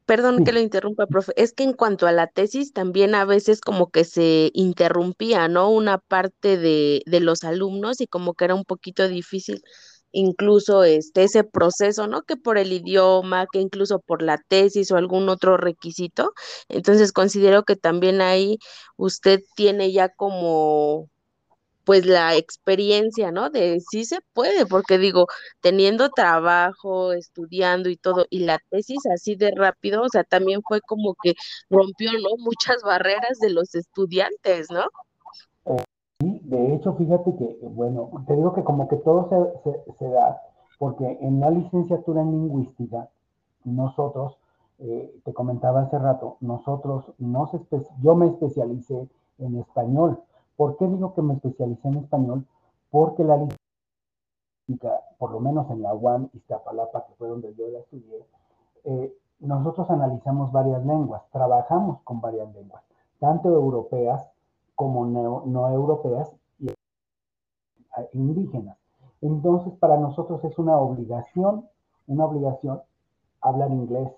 perdón 0.07 0.43
que 0.45 0.53
lo 0.53 0.59
interrumpa, 0.59 1.07
profe, 1.07 1.33
es 1.35 1.53
que 1.53 1.63
en 1.63 1.73
cuanto 1.73 2.07
a 2.07 2.11
la 2.11 2.27
tesis 2.27 2.73
también 2.73 3.13
a 3.15 3.25
veces 3.25 3.61
como 3.61 3.91
que 3.91 4.05
se 4.05 4.51
interrumpía, 4.53 5.47
¿no? 5.49 5.69
Una 5.69 5.99
parte 5.99 6.57
de, 6.57 7.03
de 7.05 7.19
los 7.19 7.43
alumnos 7.43 8.01
y 8.01 8.07
como 8.07 8.33
que 8.33 8.45
era 8.45 8.55
un 8.55 8.65
poquito 8.65 9.07
difícil 9.07 9.61
incluso 10.11 10.83
este 10.83 11.23
ese 11.23 11.43
proceso, 11.43 12.07
¿no? 12.07 12.23
Que 12.23 12.37
por 12.37 12.57
el 12.57 12.71
idioma, 12.73 13.45
que 13.51 13.59
incluso 13.59 13.99
por 13.99 14.21
la 14.21 14.37
tesis 14.47 14.91
o 14.91 14.97
algún 14.97 15.29
otro 15.29 15.57
requisito. 15.57 16.33
Entonces 16.69 17.11
considero 17.11 17.63
que 17.63 17.75
también 17.75 18.21
ahí 18.21 18.57
usted 18.95 19.41
tiene 19.55 19.91
ya 19.91 20.09
como 20.09 21.09
pues 21.87 22.05
la 22.05 22.35
experiencia, 22.35 23.31
¿no? 23.31 23.49
De 23.49 23.79
sí 23.79 24.03
se 24.03 24.19
puede, 24.33 24.65
porque 24.65 24.97
digo, 24.97 25.27
teniendo 25.61 26.09
trabajo, 26.09 27.13
estudiando 27.13 27.87
y 27.89 27.95
todo, 27.95 28.25
y 28.29 28.39
la 28.39 28.59
tesis 28.69 29.05
así 29.05 29.37
de 29.37 29.51
rápido, 29.55 30.03
o 30.03 30.09
sea, 30.09 30.25
también 30.25 30.61
fue 30.67 30.81
como 30.81 31.15
que 31.23 31.33
rompió, 31.69 32.11
¿no? 32.11 32.43
Muchas 32.43 32.83
barreras 32.83 33.39
de 33.39 33.51
los 33.51 33.73
estudiantes, 33.73 34.67
¿no? 34.69 34.83
Sí, 36.19 36.41
de 36.43 36.75
hecho, 36.75 36.93
fíjate 36.95 37.33
que, 37.37 37.57
bueno, 37.61 38.11
te 38.27 38.35
digo 38.35 38.53
que 38.53 38.65
como 38.65 38.89
que 38.89 38.97
todo 38.97 39.29
se, 39.97 40.05
da, 40.09 40.41
porque 40.79 41.17
en 41.21 41.39
la 41.39 41.51
licenciatura 41.51 42.21
en 42.21 42.31
lingüística, 42.31 43.07
nosotros, 43.63 44.35
eh, 44.79 45.21
te 45.23 45.33
comentaba 45.33 45.83
hace 45.83 45.97
rato, 45.97 46.35
nosotros, 46.41 47.05
no 47.17 47.47
se 47.47 47.61
yo 48.01 48.13
me 48.15 48.27
especialicé 48.27 49.07
en 49.37 49.57
español, 49.57 50.19
¿Por 50.57 50.75
qué 50.77 50.87
digo 50.87 51.13
que 51.13 51.21
me 51.21 51.35
especialicé 51.35 51.87
en 51.87 51.97
español? 51.97 52.45
Porque 52.89 53.23
la 53.23 53.37
lingüística, 53.37 55.01
por 55.19 55.31
lo 55.31 55.39
menos 55.39 55.69
en 55.69 55.83
la 55.83 55.93
UAM 55.93 56.29
Iztapalapa, 56.33 57.05
que 57.05 57.13
fue 57.13 57.29
donde 57.29 57.53
yo 57.53 57.67
la 57.69 57.79
estudié, 57.79 58.25
eh, 58.83 59.15
nosotros 59.39 59.87
analizamos 59.91 60.51
varias 60.51 60.83
lenguas, 60.83 61.21
trabajamos 61.31 62.01
con 62.01 62.21
varias 62.21 62.51
lenguas, 62.55 62.83
tanto 63.19 63.49
europeas 63.49 64.27
como 64.73 65.05
no, 65.05 65.69
europeas 65.69 66.31
y 66.59 66.69
indígenas. 68.13 68.77
Entonces, 69.21 69.73
para 69.79 69.97
nosotros 69.97 70.43
es 70.43 70.57
una 70.57 70.77
obligación, 70.77 71.67
una 72.07 72.25
obligación 72.25 72.81
hablar 73.41 73.69
inglés, 73.71 74.11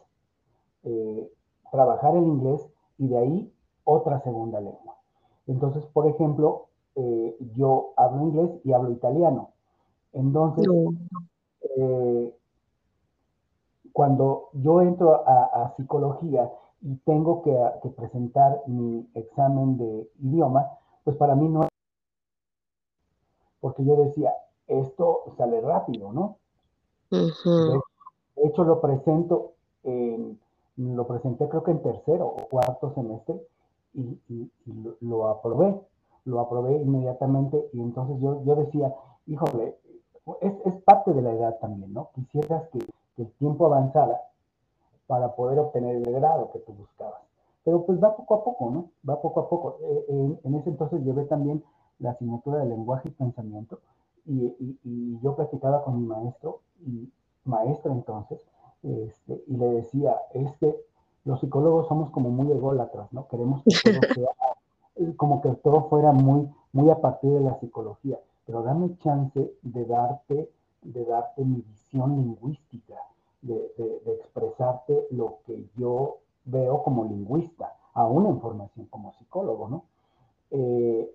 eh, 0.83 1.31
trabajar 1.71 2.15
en 2.15 2.27
inglés 2.27 2.65
y 2.97 3.07
de 3.09 3.17
ahí 3.17 3.53
otra 3.83 4.21
segunda 4.21 4.61
lengua. 4.61 4.88
Entonces, 5.49 5.83
por 5.87 6.05
ejemplo, 6.05 6.67
eh, 6.95 7.35
yo 7.55 7.93
hablo 7.97 8.21
inglés 8.21 8.51
y 8.63 8.71
hablo 8.71 8.91
italiano. 8.91 9.49
Entonces, 10.13 10.65
eh, 11.75 12.35
cuando 13.91 14.49
yo 14.53 14.81
entro 14.81 15.27
a, 15.27 15.73
psicología 15.75 16.51
y 16.81 16.95
tengo 16.97 17.41
que, 17.41 17.89
presentar 17.89 18.61
mi 18.67 19.09
examen 19.15 19.77
de 19.77 20.07
idioma, 20.19 20.67
pues 21.03 21.17
para 21.17 21.33
mí 21.33 21.49
no 21.49 21.63
es... 21.63 21.69
Porque 23.59 23.83
yo 23.83 23.95
decía, 23.95 24.31
esto 24.67 25.33
sale 25.35 25.61
rápido, 25.61 26.13
¿no? 26.13 26.37
de, 27.09 28.47
hecho, 28.47 28.63
lo 28.63 28.79
presento, 28.79 29.53
lo 30.77 31.07
presenté 31.07 31.49
creo 31.49 31.63
que 31.63 31.71
en 31.71 31.81
tercero 31.81 32.27
o 32.27 32.47
cuarto 32.47 32.93
semestre 32.93 33.41
y, 33.93 34.51
lo, 35.01 35.27
aprobé, 35.27 35.81
lo 36.25 36.39
aprobé 36.39 36.77
inmediatamente 36.77 37.69
y 37.73 37.81
entonces 37.81 38.19
yo, 38.21 38.43
yo 38.43 38.55
decía, 38.55 38.93
híjole, 39.25 39.77
es, 40.41 40.53
es, 40.65 40.73
parte 40.83 41.13
de 41.13 41.21
la 41.21 41.31
edad 41.31 41.57
también, 41.59 41.93
¿no? 41.93 42.09
Quisieras 42.13 42.67
que, 42.69 42.79
el 43.17 43.29
tiempo 43.33 43.65
avanzara 43.65 44.21
para 45.05 45.35
poder 45.35 45.59
obtener 45.59 45.97
el 45.97 46.13
grado 46.13 46.51
que 46.53 46.59
tú 46.59 46.71
buscabas. 46.71 47.19
Pero 47.65 47.85
pues 47.85 48.01
va 48.01 48.15
poco 48.15 48.35
a 48.35 48.43
poco, 48.45 48.69
¿no? 48.71 48.91
Va 49.07 49.21
poco 49.21 49.41
a 49.41 49.49
poco. 49.49 49.77
Eh, 49.81 50.39
en, 50.43 50.55
ese 50.55 50.69
entonces 50.69 51.01
llevé 51.03 51.25
también 51.25 51.61
la 51.99 52.11
asignatura 52.11 52.59
de 52.59 52.67
lenguaje 52.67 53.09
y 53.09 53.11
pensamiento 53.11 53.79
y, 54.25 55.19
yo 55.21 55.35
platicaba 55.35 55.83
con 55.83 55.99
mi 55.99 56.07
maestro 56.07 56.61
y 56.85 57.11
maestro 57.43 57.91
entonces 57.91 58.39
este, 58.83 59.43
y 59.47 59.57
le 59.57 59.65
decía, 59.71 60.15
es 60.33 60.53
los 61.25 61.39
psicólogos 61.39 61.87
somos 61.87 62.11
como 62.11 62.29
muy 62.29 62.51
ególatras, 62.51 63.11
¿no? 63.13 63.27
Queremos 63.27 63.63
que 63.63 63.71
todo 63.71 64.13
sea, 64.15 64.29
eh, 64.95 65.13
como 65.15 65.41
que 65.41 65.49
todo 65.55 65.89
fuera 65.89 66.11
muy, 66.11 66.49
muy 66.73 66.89
a 66.89 66.99
partir 66.99 67.31
de 67.31 67.41
la 67.41 67.59
psicología, 67.59 68.19
pero 68.45 68.63
dame 68.63 68.97
chance 68.97 69.53
de 69.61 69.85
darte, 69.85 70.49
de 70.81 71.05
darte 71.05 71.43
mi 71.43 71.61
visión 71.61 72.15
lingüística, 72.15 72.95
de, 73.41 73.71
expresarte 74.05 75.07
lo 75.11 75.39
que 75.45 75.65
yo 75.77 76.17
veo 76.45 76.83
como 76.83 77.05
lingüista, 77.05 77.73
aún 77.93 78.25
en 78.25 78.41
formación 78.41 78.87
como 78.87 79.13
psicólogo, 79.13 79.69
¿no? 79.69 79.83
Eh, 80.51 81.09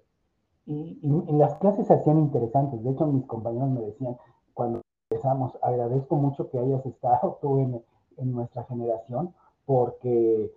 y, 0.66 0.98
las 1.32 1.55
clases 1.57 1.86
se 1.86 1.94
hacían 1.94 2.18
interesantes. 2.18 2.82
De 2.82 2.90
hecho, 2.90 3.07
mis 3.07 3.26
compañeros 3.26 3.70
me 3.70 3.80
decían, 3.80 4.16
cuando 4.55 4.80
empezamos, 5.11 5.59
agradezco 5.62 6.16
mucho 6.16 6.50
que 6.50 6.59
hayas 6.59 6.84
estado 6.86 7.38
tú 7.42 7.59
en, 7.59 7.82
nuestra 8.16 8.62
generación, 8.64 9.34
porque 9.67 10.53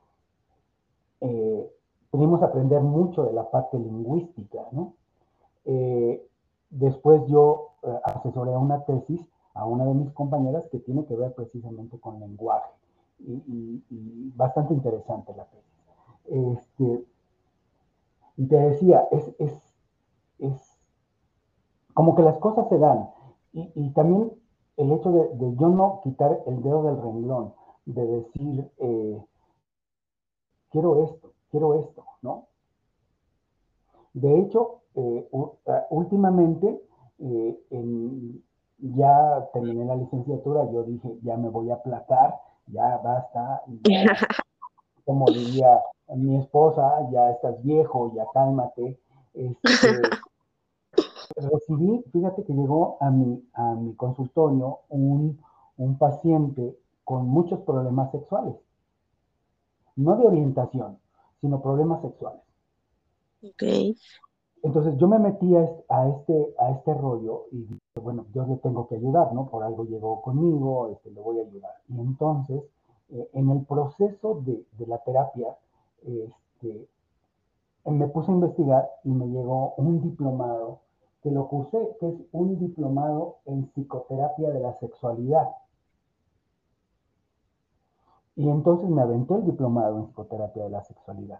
eh, 1.21 1.71
pudimos 2.11 2.41
aprender 2.43 2.81
mucho 2.81 3.23
de 3.23 3.33
la 3.33 3.49
parte 3.49 3.77
lingüística, 3.77 4.59
¿no? 4.71 4.93
Eh, 5.65 6.25
después 6.69 7.25
yo 7.27 7.71
eh, 7.83 7.99
asesoré 8.03 8.51
una 8.51 8.83
tesis 8.85 9.21
a 9.53 9.65
una 9.65 9.85
de 9.85 9.93
mis 9.93 10.11
compañeras 10.11 10.65
que 10.71 10.79
tiene 10.79 11.05
que 11.05 11.15
ver 11.15 11.33
precisamente 11.33 11.99
con 11.99 12.19
lenguaje 12.19 12.71
y, 13.19 13.81
bastante 14.35 14.73
interesante 14.73 15.33
la 15.35 15.45
tesis. 15.45 16.57
Este, 16.57 17.05
y 18.37 18.45
te 18.45 18.55
decía, 18.55 19.07
es, 19.11 19.33
es, 19.39 19.53
es, 20.39 20.77
como 21.93 22.15
que 22.15 22.21
las 22.21 22.37
cosas 22.37 22.69
se 22.69 22.77
dan 22.77 23.09
y, 23.53 23.89
también 23.91 24.31
el 24.77 24.91
hecho 24.91 25.11
de, 25.11 25.55
yo 25.55 25.69
no 25.69 26.01
quitar 26.03 26.43
el 26.45 26.61
dedo 26.61 26.83
del 26.83 27.01
renglón, 27.01 27.53
de 27.87 28.05
decir, 28.05 28.69
eh, 28.79 29.25
quiero 30.69 31.05
esto, 31.05 31.31
quiero 31.49 31.79
esto, 31.79 32.03
¿no? 32.21 32.47
De 34.13 34.39
hecho, 34.39 34.81
eh, 34.95 35.29
últimamente, 35.89 36.81
en, 37.19 38.43
ya 38.79 39.49
terminé 39.53 39.85
la 39.85 39.95
licenciatura, 39.95 40.69
yo 40.71 40.83
dije, 40.83 41.17
ya 41.23 41.37
me 41.37 41.49
voy 41.49 41.69
a 41.69 41.75
aplacar, 41.75 42.35
ya 42.67 42.97
basta, 42.97 43.63
como 45.05 45.25
diría 45.27 45.81
mi 46.15 46.37
esposa, 46.37 47.09
ya 47.11 47.31
estás 47.31 47.61
viejo, 47.63 48.13
ya 48.13 48.25
cálmate. 48.33 48.99
Este, 49.33 50.01
recibí, 51.35 52.03
fíjate 52.11 52.43
que 52.43 52.53
llegó 52.53 52.97
a 52.99 53.09
mi, 53.11 53.47
a 53.53 53.75
mi 53.75 53.95
consultorio 53.95 54.79
un, 54.89 55.39
un 55.77 55.97
paciente 55.97 56.77
con 57.07 57.25
muchos 57.29 57.61
problemas 57.61 58.11
sexuales, 58.11 58.53
no 59.95 60.17
de 60.17 60.27
orientación, 60.27 60.99
sino 61.39 61.61
problemas 61.61 62.01
sexuales. 62.01 62.41
Okay. 63.41 63.95
Entonces 64.61 64.97
yo 64.97 65.07
me 65.07 65.17
metí 65.17 65.55
a 65.55 65.63
este, 66.09 66.53
a 66.59 66.71
este, 66.71 66.93
rollo 66.93 67.45
y 67.53 67.59
dije, 67.59 67.79
bueno, 68.03 68.25
yo 68.33 68.45
le 68.45 68.57
tengo 68.57 68.89
que 68.89 68.95
ayudar, 68.95 69.31
¿no? 69.31 69.47
Por 69.47 69.63
algo 69.63 69.85
llegó 69.85 70.21
conmigo, 70.21 70.89
este, 70.89 71.09
le 71.11 71.21
voy 71.21 71.39
a 71.39 71.43
ayudar. 71.43 71.71
Y 71.87 71.97
entonces, 71.97 72.61
eh, 73.11 73.29
en 73.31 73.51
el 73.51 73.63
proceso 73.63 74.41
de, 74.43 74.65
la 74.85 74.97
terapia, 74.97 75.55
este, 76.05 76.89
me 77.85 78.07
puse 78.09 78.31
a 78.31 78.35
investigar 78.35 78.91
y 79.05 79.11
me 79.11 79.27
llegó 79.27 79.75
un 79.77 80.01
diplomado 80.01 80.81
que 81.23 81.31
lo 81.31 81.47
puse, 81.47 81.95
que 82.01 82.09
es 82.09 82.15
un 82.33 82.59
diplomado 82.59 83.37
en 83.45 83.67
psicoterapia 83.67 84.49
de 84.49 84.59
la 84.59 84.73
sexualidad. 84.73 85.47
Y 88.37 88.47
entonces 88.49 88.87
me 88.87 89.01
aventé 89.01 89.33
el 89.33 89.45
diplomado 89.45 89.97
en 89.97 90.05
psicoterapia 90.05 90.63
de 90.63 90.69
la 90.69 90.83
sexualidad. 90.83 91.39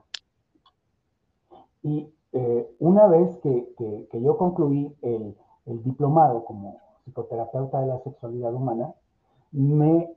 Y 1.83 2.11
eh, 2.33 2.75
una 2.79 3.05
vez 3.05 3.37
que, 3.37 4.09
yo 4.11 4.37
concluí 4.37 4.95
el, 5.03 5.35
diplomado 5.83 6.43
como 6.43 6.79
psicoterapeuta 7.05 7.81
de 7.81 7.87
la 7.87 7.99
sexualidad 7.99 8.51
humana, 8.51 8.95
me 9.51 10.11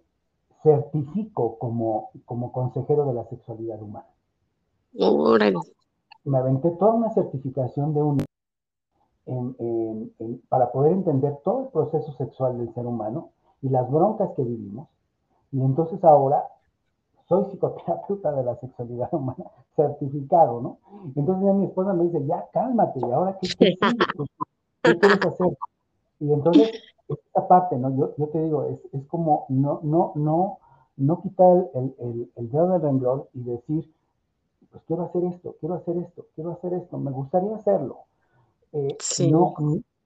certifico 0.62 1.58
como, 1.58 2.10
como 2.24 2.50
consejero 2.50 3.04
de 3.04 3.12
la 3.14 3.24
sexualidad 3.26 3.82
humana. 3.82 4.08
Me 6.24 6.38
aventé 6.38 6.70
toda 6.70 6.94
una 6.94 7.10
certificación 7.10 7.92
de 7.92 8.02
un 8.02 8.24
para 10.48 10.72
poder 10.72 10.92
entender 10.92 11.38
todo 11.44 11.64
el 11.64 11.68
proceso 11.68 12.12
sexual 12.14 12.58
del 12.58 12.72
ser 12.72 12.86
humano 12.86 13.30
y 13.60 13.68
las 13.68 13.88
broncas 13.90 14.30
que 14.34 14.42
vivimos. 14.42 14.88
Y 15.52 15.60
entonces 15.60 16.02
ahora 16.02 16.42
soy 17.30 17.44
psicoterapeuta 17.44 18.32
de 18.32 18.42
la 18.42 18.56
sexualidad 18.56 19.08
humana, 19.14 19.44
certificado, 19.76 20.60
¿no? 20.60 20.78
Entonces 21.14 21.44
ya 21.44 21.52
mi 21.52 21.66
esposa 21.66 21.92
me 21.92 22.04
dice, 22.04 22.26
ya 22.26 22.44
cálmate, 22.52 22.98
¿y 22.98 23.10
ahora 23.10 23.38
qué, 23.40 23.48
qué, 23.56 23.74
¿Qué 24.82 24.98
quieres 24.98 25.24
hacer? 25.24 25.56
Y 26.18 26.32
entonces, 26.32 26.72
esta 27.08 27.46
parte, 27.46 27.76
¿no? 27.76 27.96
Yo, 27.96 28.14
yo 28.18 28.28
te 28.28 28.42
digo, 28.42 28.64
es, 28.64 28.80
es, 28.92 29.06
como 29.06 29.46
no, 29.48 29.78
no, 29.84 30.12
no, 30.16 30.58
no 30.96 31.22
quitar 31.22 31.70
el, 31.74 31.94
el, 31.98 32.32
el 32.34 32.50
dedo 32.50 32.68
del 32.70 32.82
renglón 32.82 33.24
y 33.32 33.44
decir, 33.44 33.88
pues 34.72 34.82
quiero 34.88 35.04
hacer 35.04 35.24
esto, 35.24 35.54
quiero 35.60 35.76
hacer 35.76 35.98
esto, 35.98 36.26
quiero 36.34 36.50
hacer 36.52 36.74
esto, 36.74 36.98
me 36.98 37.12
gustaría 37.12 37.54
hacerlo. 37.54 37.98
Eh, 38.72 38.96
no, 39.30 39.54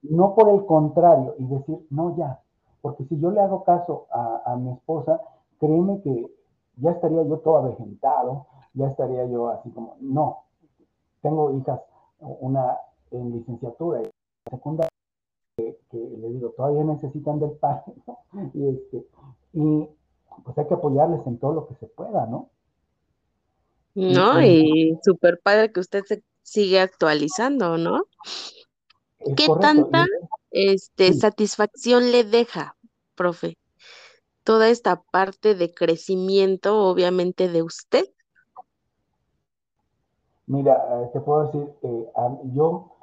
no 0.03 0.35
por 0.35 0.49
el 0.49 0.63
contrario, 0.65 1.33
y 1.39 1.45
decir, 1.45 1.87
no, 1.89 2.15
ya, 2.17 2.39
porque 2.81 3.03
si 3.05 3.19
yo 3.19 3.31
le 3.31 3.41
hago 3.41 3.63
caso 3.63 4.05
a, 4.11 4.43
a 4.45 4.55
mi 4.57 4.71
esposa, 4.71 5.19
créeme 5.59 6.01
que 6.01 6.34
ya 6.77 6.91
estaría 6.91 7.23
yo 7.23 7.37
todo 7.39 7.57
avejentado, 7.57 8.47
ya 8.73 8.87
estaría 8.87 9.25
yo 9.27 9.49
así 9.49 9.69
como, 9.71 9.97
no, 9.99 10.43
tengo 11.21 11.57
hijas, 11.57 11.81
una 12.19 12.77
en 13.11 13.31
licenciatura 13.31 14.01
y 14.01 14.09
secundaria, 14.49 14.89
que, 15.57 15.77
le 15.93 16.29
digo, 16.29 16.49
todavía 16.57 16.83
necesitan 16.83 17.39
del 17.39 17.51
padre, 17.51 17.93
¿no? 18.05 18.19
Y, 18.53 18.67
este, 18.67 19.07
y 19.53 19.87
pues 20.43 20.57
hay 20.57 20.67
que 20.67 20.73
apoyarles 20.73 21.25
en 21.25 21.37
todo 21.39 21.53
lo 21.53 21.67
que 21.67 21.75
se 21.75 21.87
pueda, 21.87 22.25
¿no? 22.25 22.49
No, 23.95 24.41
y, 24.41 24.97
súper 25.03 25.39
padre 25.41 25.71
que 25.71 25.79
usted 25.79 26.03
se 26.05 26.23
sigue 26.41 26.81
actualizando, 26.81 27.77
¿no? 27.77 28.03
¿Qué 29.37 29.47
tanta 29.59 30.05
este, 30.51 31.13
satisfacción 31.13 32.11
le 32.11 32.25
deja, 32.25 32.75
profe? 33.15 33.57
Toda 34.45 34.69
esta 34.69 35.01
parte 35.11 35.55
de 35.55 35.73
crecimiento, 35.73 36.87
obviamente, 36.87 37.49
de 37.49 37.63
usted? 37.63 38.05
Mira, 40.45 40.75
eh, 40.75 41.09
te 41.11 41.19
puedo 41.19 41.47
decir, 41.47 41.75
eh, 41.81 42.11
yo 42.53 42.95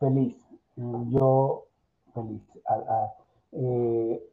feliz, 0.00 0.36
yo 0.76 1.66
feliz. 2.12 2.42
Eh, 3.52 4.30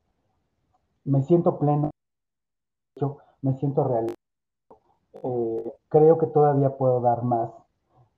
me 1.06 1.22
siento 1.22 1.60
pleno, 1.60 1.92
me 3.44 3.54
siento 3.54 3.84
real. 3.84 4.14
creo 5.90 6.18
que 6.18 6.28
todavía 6.28 6.76
puedo 6.76 7.02
dar 7.02 7.24
más. 7.24 7.52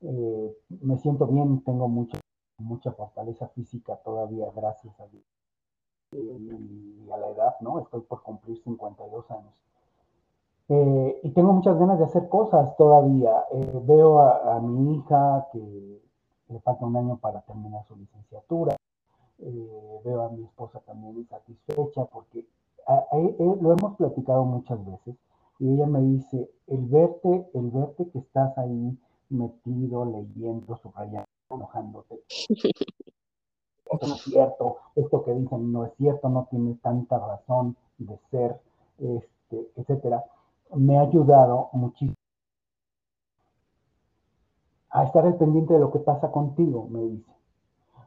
me 0.01 0.97
siento 0.97 1.27
bien, 1.27 1.61
tengo 1.63 1.89
mucha, 1.89 2.19
mucha 2.57 2.91
fortaleza 2.93 3.49
física 3.49 3.97
todavía, 3.97 4.49
gracias 4.55 4.97
a 4.99 5.07
Dios 5.07 5.23
y 6.15 7.11
a 7.11 7.17
la 7.17 7.27
edad, 7.29 7.55
¿no? 7.61 7.79
Estoy 7.79 8.01
por 8.01 8.21
cumplir 8.23 8.61
52 8.63 9.31
años. 9.31 9.53
Eh, 10.69 11.19
y 11.23 11.29
tengo 11.31 11.53
muchas 11.53 11.77
ganas 11.77 11.99
de 11.99 12.05
hacer 12.05 12.29
cosas 12.29 12.75
todavía. 12.77 13.31
Eh, 13.51 13.81
veo 13.85 14.19
a, 14.19 14.59
mi 14.61 14.95
hija 14.95 15.47
que 15.51 16.01
le 16.49 16.59
falta 16.61 16.85
un 16.85 16.95
año 16.95 17.17
para 17.17 17.41
terminar 17.41 17.83
su 17.85 17.95
licenciatura. 17.95 18.75
Eh, 19.39 20.01
veo 20.05 20.21
a 20.23 20.29
mi 20.29 20.43
esposa 20.43 20.79
también 20.85 21.27
satisfecha 21.27 22.05
porque 22.05 22.45
lo 23.61 23.73
hemos 23.73 23.95
platicado 23.97 24.45
muchas 24.45 24.83
veces 24.85 25.15
y 25.59 25.73
ella 25.73 25.85
me 25.85 26.01
dice, 26.01 26.49
el 26.67 26.85
verte, 26.85 27.49
el 27.53 27.69
verte 27.71 28.09
que 28.09 28.19
estás 28.19 28.57
ahí 28.57 28.97
metido, 29.29 30.05
leyendo, 30.05 30.77
subrayando, 30.77 31.27
enojándote, 31.49 32.21
esto 33.91 34.07
no 34.07 34.15
es 34.15 34.21
cierto, 34.21 34.77
esto 34.95 35.23
que 35.23 35.33
dicen 35.33 35.71
no 35.71 35.85
es 35.85 35.93
cierto, 35.97 36.29
no 36.29 36.47
tiene 36.49 36.75
tanta 36.81 37.19
razón 37.19 37.75
de 37.97 38.17
ser, 38.31 38.59
este, 38.97 39.69
etcétera, 39.75 40.23
me 40.75 40.97
ha 40.97 41.01
ayudado 41.01 41.69
muchísimo 41.73 42.15
a 44.93 45.03
estar 45.03 45.25
al 45.25 45.37
pendiente 45.37 45.73
de 45.73 45.79
lo 45.79 45.91
que 45.91 45.99
pasa 45.99 46.31
contigo, 46.31 46.87
me 46.89 47.01
dice. 47.01 47.31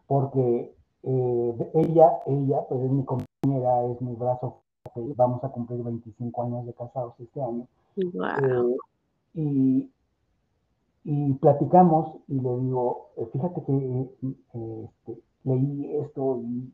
Porque 0.06 0.72
eh, 1.02 1.70
ella, 1.74 2.20
ella, 2.26 2.60
pues 2.68 2.80
es 2.80 2.90
mi 2.90 3.04
compañera, 3.04 3.84
es 3.86 4.00
mi 4.00 4.14
brazo, 4.14 4.62
vamos 5.16 5.42
a 5.42 5.48
cumplir 5.48 5.82
25 5.82 6.42
años 6.44 6.64
de 6.64 6.72
casados 6.74 7.14
este 7.18 7.42
año. 7.42 7.66
Eh, 7.96 8.76
y, 9.34 9.90
y 11.04 11.32
platicamos 11.34 12.18
y 12.28 12.40
le 12.40 12.56
digo, 12.58 13.08
eh, 13.16 13.28
fíjate 13.32 13.62
que 13.64 14.10
este, 14.22 15.22
leí 15.46 15.96
esto 15.96 16.40
y, 16.42 16.72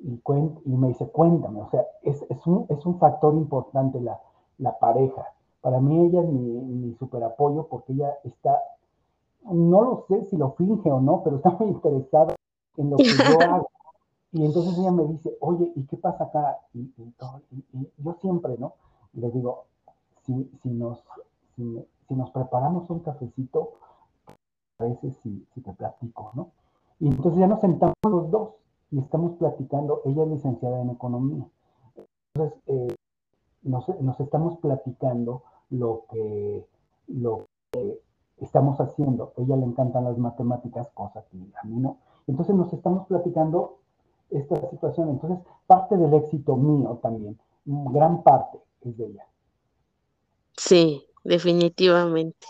y, 0.00 0.76
me 0.76 0.88
dice, 0.88 1.08
cuéntame, 1.08 1.62
o 1.62 1.70
sea, 1.70 1.86
es, 2.02 2.24
es, 2.28 2.46
un, 2.46 2.66
es 2.68 2.84
un 2.84 2.98
factor 2.98 3.34
importante 3.34 4.00
la, 4.00 4.20
la 4.58 4.78
pareja. 4.78 5.24
Para 5.60 5.80
mí 5.80 6.06
ella 6.06 6.22
es 6.22 6.28
mi, 6.28 6.40
mi 6.40 6.94
super 6.96 7.22
apoyo 7.24 7.66
porque 7.68 7.92
ella 7.92 8.18
está, 8.24 8.60
no 9.44 9.82
lo 9.82 10.04
sé 10.08 10.24
si 10.26 10.36
lo 10.36 10.52
finge 10.52 10.90
o 10.90 11.00
no, 11.00 11.22
pero 11.22 11.36
está 11.36 11.50
muy 11.50 11.68
interesada 11.68 12.34
en 12.76 12.90
lo 12.90 12.96
que 12.96 13.04
yo 13.04 13.40
hago. 13.50 13.70
Y 14.32 14.44
entonces 14.44 14.76
ella 14.78 14.92
me 14.92 15.06
dice, 15.06 15.36
oye, 15.40 15.72
¿y 15.74 15.84
qué 15.84 15.96
pasa 15.96 16.24
acá? 16.24 16.58
Y, 16.74 16.80
y, 16.80 17.92
yo 17.98 18.14
siempre, 18.20 18.56
¿no? 18.58 18.74
Y 19.14 19.20
le 19.20 19.30
digo, 19.30 19.64
si, 20.26 20.50
si, 20.62 20.68
nos, 20.70 21.02
si, 21.56 21.82
si, 22.06 22.14
nos 22.14 22.30
preparamos 22.30 22.90
un 22.90 23.00
cafecito, 23.00 23.72
a 24.78 24.84
veces 24.84 25.16
si, 25.22 25.46
si 25.54 25.60
te 25.62 25.72
platico, 25.72 26.30
¿no? 26.34 26.50
Y 27.00 27.08
entonces 27.08 27.38
ya 27.38 27.46
nos 27.46 27.60
sentamos 27.60 27.94
los 28.04 28.30
dos 28.30 28.54
y 28.90 28.98
estamos 28.98 29.36
platicando, 29.36 30.02
ella 30.04 30.24
es 30.24 30.28
licenciada 30.28 30.80
en 30.80 30.90
economía. 30.90 31.46
Entonces, 32.34 32.60
eh, 32.66 32.94
nos, 33.62 33.88
nos, 34.00 34.18
estamos 34.20 34.58
platicando 34.58 35.42
lo 35.70 36.04
que, 36.10 36.66
lo 37.08 37.46
que 37.70 38.00
estamos 38.38 38.80
haciendo. 38.80 39.32
A 39.36 39.42
ella 39.42 39.56
le 39.56 39.66
encantan 39.66 40.04
las 40.04 40.18
matemáticas, 40.18 40.88
cosa 40.94 41.24
que 41.30 41.36
a 41.36 41.66
mí 41.66 41.76
no. 41.76 41.98
Entonces 42.26 42.54
nos 42.54 42.72
estamos 42.72 43.06
platicando 43.06 43.78
esta 44.30 44.68
situación. 44.70 45.10
Entonces, 45.10 45.38
parte 45.66 45.96
del 45.96 46.14
éxito 46.14 46.56
mío 46.56 46.98
también, 47.02 47.38
gran 47.64 48.22
parte 48.22 48.58
es 48.82 48.96
de 48.96 49.06
ella. 49.06 49.26
Sí, 50.56 51.06
definitivamente. 51.24 52.46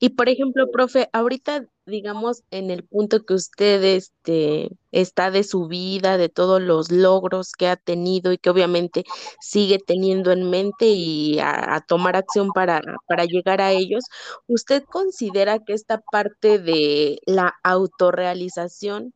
Y 0.00 0.10
por 0.10 0.28
ejemplo, 0.28 0.70
profe, 0.70 1.08
ahorita, 1.12 1.66
digamos, 1.86 2.42
en 2.50 2.70
el 2.70 2.84
punto 2.84 3.24
que 3.24 3.34
usted 3.34 3.82
este, 3.84 4.70
está 4.90 5.30
de 5.30 5.44
su 5.44 5.68
vida, 5.68 6.18
de 6.18 6.28
todos 6.28 6.60
los 6.60 6.90
logros 6.90 7.52
que 7.52 7.68
ha 7.68 7.76
tenido 7.76 8.32
y 8.32 8.38
que 8.38 8.50
obviamente 8.50 9.04
sigue 9.40 9.78
teniendo 9.78 10.32
en 10.32 10.50
mente 10.50 10.86
y 10.88 11.38
a, 11.40 11.84
tomar 11.86 12.16
acción 12.16 12.50
para, 12.52 12.82
para 13.06 13.24
llegar 13.24 13.60
a 13.60 13.72
ellos, 13.72 14.04
¿usted 14.48 14.82
considera 14.84 15.60
que 15.60 15.74
esta 15.74 16.00
parte 16.00 16.58
de 16.58 17.20
la 17.26 17.54
autorrealización 17.62 19.14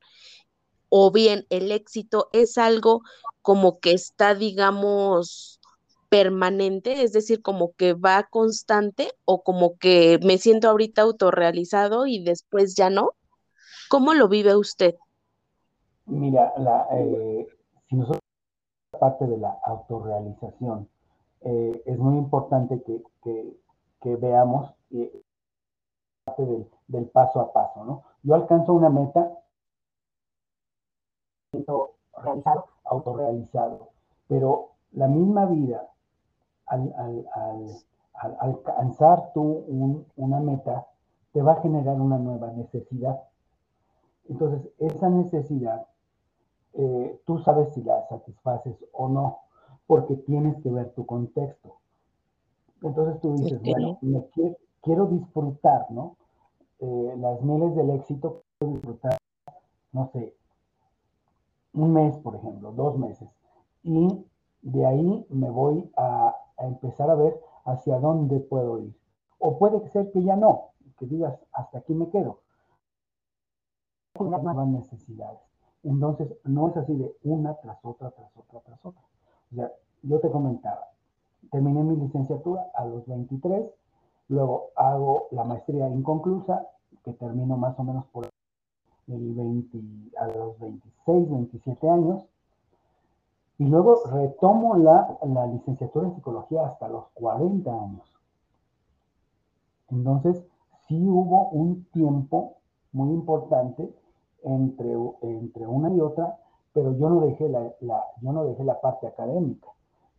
o 0.89 1.11
bien 1.12 1.47
el 1.51 1.73
éxito 1.73 2.29
es 2.33 2.59
algo 2.59 3.03
como 3.43 3.81
que 3.81 3.93
está, 3.93 4.35
digamos, 4.35 5.60
permanente, 6.11 7.03
es 7.03 7.13
decir, 7.13 7.41
como 7.41 7.73
que 7.75 7.95
va 7.95 8.25
constante 8.25 9.13
o 9.25 9.43
como 9.43 9.79
que 9.79 10.19
me 10.23 10.37
siento 10.39 10.69
ahorita 10.69 11.03
autorrealizado 11.03 12.07
y 12.07 12.23
después 12.23 12.75
ya 12.75 12.91
no? 12.91 13.13
¿Cómo 13.89 14.13
lo 14.13 14.29
vive 14.29 14.57
usted? 14.57 14.97
Mira, 16.07 16.53
la, 16.59 16.89
eh, 16.93 17.47
si 17.89 17.97
nosotros 17.97 18.21
parte 18.99 19.27
de 19.27 19.39
la 19.39 19.57
autorrealización, 19.65 20.89
eh, 21.43 21.83
es 21.87 21.99
muy 21.99 22.19
importante 22.19 22.83
que, 22.83 23.03
que, 23.23 24.17
veamos 24.17 24.75
eh, 24.91 25.23
parte 26.25 26.45
del, 26.45 26.69
del, 26.89 27.07
paso 27.07 27.41
a 27.41 27.53
paso, 27.53 27.85
¿no? 27.85 28.03
Yo 28.23 28.35
alcanzo 28.35 28.73
una 28.73 28.91
meta, 28.91 29.31
realizado, 31.53 32.67
autorrealizado, 32.85 33.91
pero 34.27 34.73
la 34.93 35.07
misma 35.07 35.47
vida 35.47 35.89
al, 36.71 36.93
al, 36.97 37.27
al, 38.14 38.37
alcanzar 38.41 39.33
tú 39.33 39.43
un, 39.43 40.07
una 40.16 40.41
meta, 40.41 40.87
te 41.33 41.43
va 41.43 41.53
a 41.53 41.62
generar 41.62 42.01
una 42.01 42.18
nueva 42.18 42.53
necesidad. 42.53 43.21
Entonces, 44.29 44.71
esa 44.79 45.09
necesidad, 45.09 45.87
eh, 46.75 47.21
tú 47.27 47.39
sabes 47.41 47.73
si 47.75 47.83
la 47.83 48.07
satisfaces 48.09 48.77
o 48.93 49.09
no, 49.09 49.39
porque 49.87 50.16
tienes 50.16 50.57
que 50.62 50.71
ver 50.71 50.93
tu 50.93 51.05
contexto. 51.05 51.77
Entonces 52.83 53.21
tú 53.21 53.35
dices, 53.37 53.59
okay. 53.59 53.73
bueno, 53.73 53.99
me 54.01 54.25
quiero, 54.29 54.57
quiero, 54.81 55.07
disfrutar, 55.07 55.91
¿no? 55.91 56.16
Eh, 56.79 57.14
las 57.18 57.43
mieles 57.43 57.75
del 57.75 57.91
éxito, 57.91 58.43
quiero 58.59 58.75
disfrutar, 58.75 59.18
no 59.93 60.09
sé, 60.12 60.35
un 61.75 61.93
mes, 61.93 62.16
por 62.18 62.37
ejemplo, 62.37 62.73
dos 62.73 62.97
meses. 62.99 63.29
Y 63.83 64.25
de 64.62 64.87
ahí 64.87 65.27
me 65.31 65.51
voy 65.51 65.91
a, 65.97 66.35
a 66.61 66.67
empezar 66.67 67.11
a 67.11 67.15
ver 67.15 67.41
hacia 67.65 67.99
dónde 67.99 68.39
puedo 68.41 68.81
ir. 68.81 68.95
O 69.39 69.59
puede 69.59 69.89
ser 69.89 70.11
que 70.13 70.23
ya 70.23 70.37
no, 70.37 70.71
que 70.99 71.07
digas, 71.07 71.39
hasta 71.53 71.79
aquí 71.79 71.95
me 71.95 72.09
quedo. 72.11 72.41
Nuevas 74.19 74.69
necesidades. 74.69 75.41
Entonces, 75.83 76.29
no 76.45 76.69
es 76.69 76.77
así 76.77 76.95
de 76.95 77.17
una 77.25 77.55
tras 77.55 77.79
otra, 77.83 78.11
tras 78.11 78.37
otra, 78.37 78.61
tras 78.61 78.85
otra. 78.85 79.03
O 79.51 79.55
sea, 79.55 79.73
yo 80.03 80.21
te 80.21 80.31
comentaba, 80.31 80.89
terminé 81.51 81.83
mi 81.83 81.97
licenciatura 81.97 82.71
a 82.75 82.85
los 82.85 83.07
23, 83.07 83.71
luego 84.29 84.71
hago 84.77 85.29
la 85.31 85.45
maestría 85.45 85.89
inconclusa, 85.89 86.69
que 87.03 87.13
termino 87.15 87.57
más 87.57 87.79
o 87.79 87.85
menos 87.85 88.05
por 88.07 88.29
el 89.07 89.35
20, 89.35 89.79
a 90.19 90.27
los 90.29 90.59
26, 90.59 91.31
27 91.31 91.91
años, 91.91 92.29
y 93.61 93.67
luego 93.67 94.05
retomo 94.07 94.75
la, 94.79 95.19
la, 95.23 95.47
licenciatura 95.47 96.07
en 96.07 96.15
psicología 96.15 96.65
hasta 96.65 96.89
los 96.89 97.09
40 97.13 97.71
años. 97.71 98.09
Entonces, 99.91 100.43
sí 100.89 100.99
hubo 101.07 101.51
un 101.51 101.85
tiempo 101.93 102.57
muy 102.93 103.11
importante 103.11 103.95
entre, 104.45 104.97
entre 105.21 105.67
una 105.67 105.91
y 105.91 106.01
otra, 106.01 106.39
pero 106.73 106.97
yo 106.97 107.11
no, 107.11 107.21
dejé 107.21 107.51
la, 107.51 107.71
yo 108.23 108.33
no 108.33 108.45
dejé 108.45 108.65
la 108.65 108.81
parte 108.81 109.09
académica, 109.09 109.69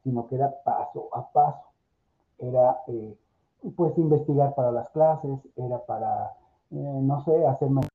sino 0.04 0.28
que 0.28 0.36
era 0.36 0.62
paso 0.64 1.10
a 1.12 1.28
paso. 1.32 1.66
Era, 2.38 2.78
eh, 2.90 3.18
pues, 3.76 3.98
investigar 3.98 4.54
para 4.54 4.72
las 4.72 4.88
clases, 4.90 5.40
era 5.56 5.84
para, 5.88 6.34
eh, 6.70 7.00
no 7.02 7.26
sé, 7.26 7.44
hacer 7.48 7.72
mejor, 7.72 7.90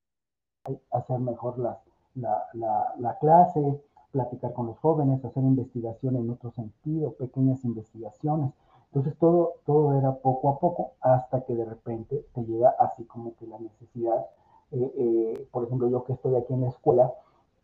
hacer 0.90 1.20
mejor 1.20 1.56
la, 1.60 1.80
la, 2.14 2.94
la 2.98 3.18
clase, 3.18 3.80
platicar 4.12 4.52
con 4.52 4.66
los 4.66 4.78
jóvenes, 4.78 5.24
hacer 5.24 5.42
investigación 5.42 6.16
en 6.16 6.30
otro 6.30 6.50
sentido, 6.52 7.12
pequeñas 7.12 7.64
investigaciones. 7.64 8.52
Entonces 8.86 9.18
todo, 9.18 9.54
todo 9.66 9.98
era 9.98 10.14
poco 10.14 10.50
a 10.50 10.58
poco 10.58 10.92
hasta 11.00 11.42
que 11.42 11.54
de 11.54 11.64
repente 11.64 12.24
te 12.34 12.44
llega 12.44 12.74
así 12.78 13.04
como 13.04 13.34
que 13.36 13.46
la 13.46 13.58
necesidad, 13.58 14.26
eh, 14.72 14.92
eh, 14.96 15.48
por 15.50 15.64
ejemplo, 15.64 15.88
yo 15.88 16.04
que 16.04 16.14
estoy 16.14 16.34
aquí 16.36 16.54
en 16.54 16.62
la 16.62 16.68
escuela, 16.68 17.12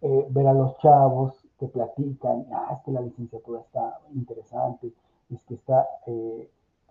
eh, 0.02 0.26
ver 0.30 0.46
a 0.48 0.52
los 0.52 0.76
chavos 0.78 1.32
que 1.58 1.68
platican, 1.68 2.46
ah, 2.52 2.74
es 2.76 2.84
que 2.84 2.90
la 2.90 3.00
licenciatura 3.00 3.60
está 3.60 4.00
interesante, 4.14 4.92
es 5.30 5.42
que 5.44 5.54
está 5.54 5.86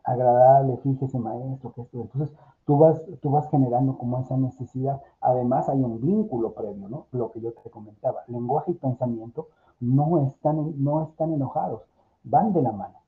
agradable, 0.03 0.77
fíjese 0.77 1.19
maestro, 1.19 1.73
que 1.73 1.81
esto. 1.81 2.01
Entonces 2.01 2.35
tú 2.65 2.77
vas, 2.77 3.01
tú 3.21 3.29
vas 3.29 3.49
generando 3.49 3.97
como 3.97 4.19
esa 4.19 4.37
necesidad. 4.37 5.01
Además 5.19 5.69
hay 5.69 5.81
un 5.81 6.01
vínculo 6.01 6.53
previo, 6.53 6.89
¿no? 6.89 7.07
Lo 7.11 7.31
que 7.31 7.41
yo 7.41 7.53
te 7.53 7.69
comentaba. 7.69 8.23
Lenguaje 8.27 8.71
y 8.71 8.75
pensamiento 8.75 9.47
no 9.79 10.25
están, 10.27 10.83
no 10.83 11.03
están 11.03 11.33
enojados, 11.33 11.81
van 12.23 12.53
de 12.53 12.61
la 12.61 12.71
mano. 12.71 12.99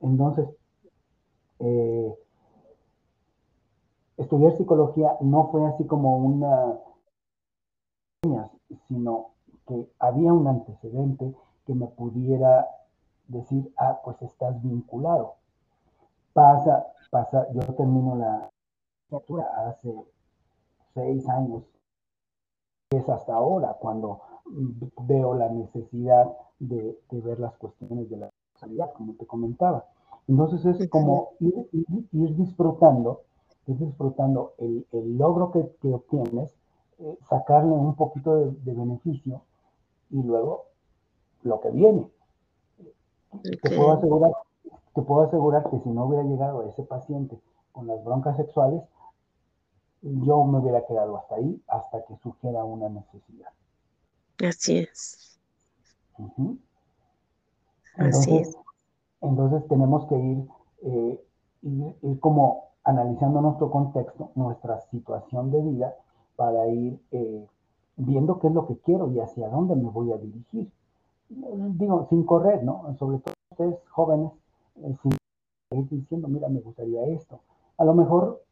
Entonces, 0.00 0.48
eh, 1.58 2.14
estudiar 4.16 4.56
psicología 4.56 5.16
no 5.20 5.48
fue 5.48 5.66
así 5.66 5.84
como 5.86 6.18
una 6.18 6.78
sino 8.88 9.30
que 9.66 9.88
había 10.00 10.32
un 10.32 10.46
antecedente 10.48 11.32
que 11.66 11.74
me 11.74 11.86
pudiera 11.86 12.66
decir, 13.28 13.72
ah, 13.76 14.00
pues 14.02 14.20
estás 14.22 14.60
vinculado. 14.62 15.34
Pasa, 16.38 16.86
pasa, 17.10 17.48
yo 17.52 17.60
termino 17.74 18.14
la 18.14 18.48
licenciatura 19.10 19.44
hace 19.66 19.92
seis 20.94 21.28
años, 21.28 21.64
es 22.90 23.08
hasta 23.08 23.34
ahora 23.34 23.76
cuando 23.80 24.20
veo 25.08 25.34
la 25.34 25.48
necesidad 25.48 26.30
de, 26.60 26.96
de 27.10 27.20
ver 27.22 27.40
las 27.40 27.56
cuestiones 27.56 28.08
de 28.08 28.18
la 28.18 28.30
salud, 28.54 28.84
como 28.94 29.14
te 29.14 29.26
comentaba. 29.26 29.84
Entonces 30.28 30.64
es 30.80 30.88
como 30.88 31.30
ir, 31.40 31.68
ir, 31.72 32.08
ir 32.12 32.36
disfrutando, 32.36 33.22
ir 33.66 33.76
disfrutando 33.76 34.54
el, 34.58 34.86
el 34.92 35.18
logro 35.18 35.50
que, 35.50 35.68
que 35.82 35.92
obtienes, 35.92 36.54
eh, 37.00 37.18
sacarle 37.28 37.72
un 37.72 37.96
poquito 37.96 38.36
de, 38.36 38.52
de, 38.52 38.74
beneficio 38.74 39.42
y 40.10 40.22
luego 40.22 40.66
lo 41.42 41.60
que 41.60 41.72
viene. 41.72 42.08
Okay. 43.32 43.56
Te, 43.60 43.76
puedo 43.76 43.90
asegurar, 43.90 44.32
te 44.98 45.04
puedo 45.04 45.28
asegurar 45.28 45.70
que 45.70 45.78
si 45.78 45.90
no 45.90 46.06
hubiera 46.06 46.24
llegado 46.24 46.64
ese 46.64 46.82
paciente 46.82 47.38
con 47.70 47.86
las 47.86 48.02
broncas 48.02 48.36
sexuales, 48.36 48.82
yo 50.02 50.44
me 50.44 50.58
hubiera 50.58 50.84
quedado 50.86 51.16
hasta 51.16 51.36
ahí, 51.36 51.62
hasta 51.68 52.04
que 52.04 52.16
surgiera 52.16 52.64
una 52.64 52.88
necesidad. 52.88 53.50
Así 54.44 54.78
es. 54.78 55.38
Uh 56.18 56.28
-huh. 56.36 56.58
Entonces, 57.96 58.20
Así 58.22 58.36
es. 58.38 58.56
Entonces 59.20 59.68
tenemos 59.68 60.04
que 60.06 60.18
ir, 60.18 60.48
eh, 60.82 61.24
ir, 61.62 61.96
ir, 62.02 62.18
como 62.18 62.70
analizando 62.82 63.40
nuestro 63.40 63.70
contexto, 63.70 64.32
nuestra 64.34 64.80
situación 64.90 65.52
de 65.52 65.62
vida, 65.62 65.94
para 66.34 66.66
ir 66.66 67.00
eh, 67.12 67.46
viendo 67.94 68.40
qué 68.40 68.48
es 68.48 68.52
lo 68.52 68.66
que 68.66 68.76
quiero 68.78 69.12
y 69.12 69.20
hacia 69.20 69.48
dónde 69.48 69.76
me 69.76 69.90
voy 69.90 70.10
a 70.10 70.16
dirigir. 70.16 70.68
Digo, 71.28 72.08
sin 72.10 72.24
correr, 72.24 72.64
¿no? 72.64 72.96
Sobre 72.98 73.18
todo 73.18 73.34
ustedes 73.52 73.78
jóvenes, 73.90 74.32
sin 75.02 75.12
ir 75.70 75.88
diciendo, 75.88 76.28
mira, 76.28 76.48
me 76.48 76.60
gustaría 76.60 77.04
esto. 77.06 77.40
A 77.76 77.84
lo 77.84 77.94
mejor, 77.94 78.42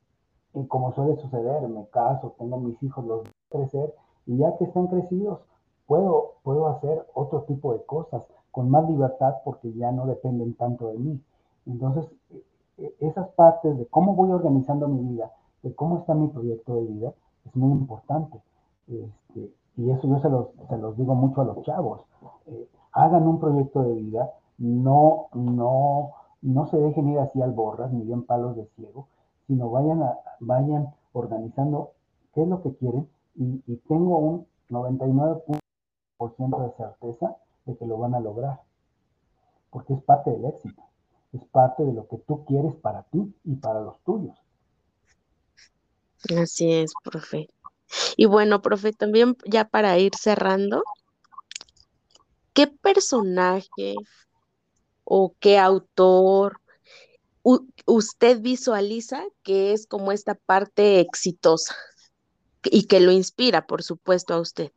eh, 0.54 0.66
como 0.68 0.92
suele 0.92 1.16
suceder, 1.16 1.68
me 1.68 1.86
caso, 1.88 2.34
tengo 2.38 2.58
mis 2.58 2.80
hijos, 2.82 3.04
los 3.04 3.22
voy 3.22 3.28
a 3.28 3.56
crecer, 3.58 3.94
y 4.26 4.38
ya 4.38 4.56
que 4.56 4.64
están 4.64 4.88
crecidos, 4.88 5.40
puedo, 5.86 6.34
puedo 6.42 6.68
hacer 6.68 7.06
otro 7.14 7.42
tipo 7.42 7.72
de 7.72 7.84
cosas 7.84 8.22
con 8.50 8.70
más 8.70 8.88
libertad 8.88 9.34
porque 9.44 9.72
ya 9.74 9.92
no 9.92 10.06
dependen 10.06 10.54
tanto 10.54 10.88
de 10.88 10.98
mí. 10.98 11.20
Entonces, 11.66 12.06
esas 13.00 13.28
partes 13.30 13.76
de 13.78 13.86
cómo 13.86 14.14
voy 14.14 14.30
organizando 14.30 14.88
mi 14.88 15.02
vida, 15.12 15.30
de 15.62 15.74
cómo 15.74 15.98
está 15.98 16.14
mi 16.14 16.28
proyecto 16.28 16.76
de 16.76 16.84
vida, 16.86 17.14
es 17.44 17.56
muy 17.56 17.72
importante. 17.72 18.40
Este, 18.88 19.52
y 19.76 19.90
eso 19.90 20.08
yo 20.08 20.18
se 20.20 20.28
los, 20.28 20.48
se 20.68 20.78
los, 20.78 20.96
digo 20.96 21.14
mucho 21.14 21.40
a 21.40 21.44
los 21.44 21.62
chavos. 21.62 22.00
Eh, 22.46 22.68
hagan 22.92 23.26
un 23.26 23.40
proyecto 23.40 23.82
de 23.82 23.94
vida, 23.94 24.30
no, 24.58 25.28
no, 25.32 26.12
no 26.42 26.66
se 26.68 26.78
dejen 26.78 27.08
ir 27.08 27.18
así 27.18 27.40
al 27.42 27.52
borras, 27.52 27.92
ni 27.92 28.04
bien 28.04 28.24
palos 28.24 28.56
de 28.56 28.66
ciego, 28.76 29.08
sino 29.46 29.70
vayan, 29.70 30.02
a, 30.02 30.18
vayan 30.40 30.94
organizando 31.12 31.92
qué 32.34 32.42
es 32.42 32.48
lo 32.48 32.62
que 32.62 32.74
quieren 32.76 33.08
y, 33.34 33.62
y 33.66 33.76
tengo 33.88 34.18
un 34.18 34.46
99% 34.70 35.58
de 36.18 36.76
certeza 36.76 37.36
de 37.66 37.76
que 37.76 37.86
lo 37.86 37.98
van 37.98 38.14
a 38.14 38.20
lograr, 38.20 38.60
porque 39.70 39.94
es 39.94 40.02
parte 40.02 40.30
del 40.30 40.44
éxito, 40.46 40.82
es 41.32 41.44
parte 41.44 41.84
de 41.84 41.92
lo 41.92 42.06
que 42.08 42.18
tú 42.18 42.44
quieres 42.44 42.74
para 42.76 43.02
ti 43.04 43.34
y 43.44 43.54
para 43.56 43.80
los 43.80 43.98
tuyos. 44.00 44.36
Así 46.40 46.72
es, 46.72 46.92
profe. 47.04 47.48
Y 48.16 48.26
bueno, 48.26 48.62
profe, 48.62 48.92
también 48.92 49.36
ya 49.44 49.68
para 49.68 49.98
ir 49.98 50.12
cerrando, 50.16 50.82
¿qué 52.52 52.66
personaje 52.66 53.94
o 55.06 55.32
qué 55.40 55.58
autor 55.58 56.60
usted 57.86 58.40
visualiza 58.40 59.22
que 59.42 59.72
es 59.72 59.86
como 59.86 60.10
esta 60.10 60.34
parte 60.34 61.00
exitosa 61.00 61.74
y 62.64 62.86
que 62.86 63.00
lo 63.00 63.12
inspira, 63.12 63.66
por 63.66 63.82
supuesto, 63.82 64.34
a 64.34 64.40
usted? 64.40 64.72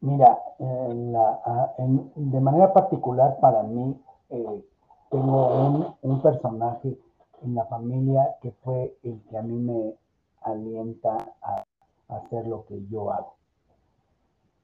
Mira, 0.00 0.38
de 0.58 2.40
manera 2.40 2.72
particular 2.72 3.38
para 3.40 3.62
mí, 3.62 3.96
eh, 4.30 4.64
tengo 5.10 5.94
un, 6.02 6.22
personaje 6.22 6.98
en 7.42 7.54
la 7.54 7.64
familia 7.66 8.36
que 8.42 8.52
fue 8.62 8.96
el 9.02 9.20
que 9.30 9.38
a 9.38 9.42
mí 9.42 9.58
me 9.58 9.94
alienta 10.42 11.16
a, 11.42 11.64
hacer 12.08 12.46
lo 12.46 12.66
que 12.66 12.84
yo 12.90 13.10
hago. 13.10 13.36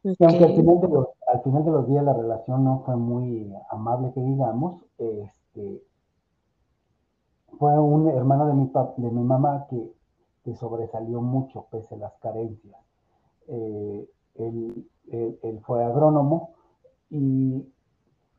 Aunque 0.05 0.45
al 0.45 0.55
final, 0.55 0.81
de 0.81 0.89
los, 0.89 1.09
al 1.27 1.43
final 1.43 1.65
de 1.65 1.71
los 1.71 1.89
días 1.89 2.05
la 2.05 2.13
relación 2.13 2.65
no 2.65 2.83
fue 2.85 2.97
muy 2.97 3.53
amable, 3.71 4.13
que 4.13 4.21
digamos, 4.21 4.83
este, 4.97 5.83
fue 7.59 7.79
un 7.79 8.09
hermano 8.09 8.47
de 8.47 8.55
mi, 8.55 8.71
de 8.97 9.11
mi 9.11 9.23
mamá 9.23 9.67
que, 9.69 9.93
que 10.45 10.55
sobresalió 10.55 11.21
mucho 11.21 11.67
pese 11.71 11.95
a 11.95 11.99
las 11.99 12.13
carencias. 12.21 12.77
Eh, 13.49 14.09
él, 14.37 14.87
fue 15.63 15.85
agrónomo 15.85 16.55
y 17.11 17.67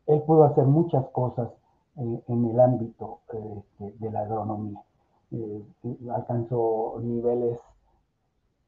él 0.07 0.21
pudo 0.23 0.45
hacer 0.45 0.65
muchas 0.65 1.05
cosas 1.09 1.49
en 1.97 2.45
el 2.45 2.59
ámbito 2.59 3.19
este, 3.33 3.91
de 3.99 4.11
la 4.11 4.21
agronomía. 4.21 4.81
Eh, 5.31 5.63
alcanzó 6.11 6.99
niveles 7.01 7.59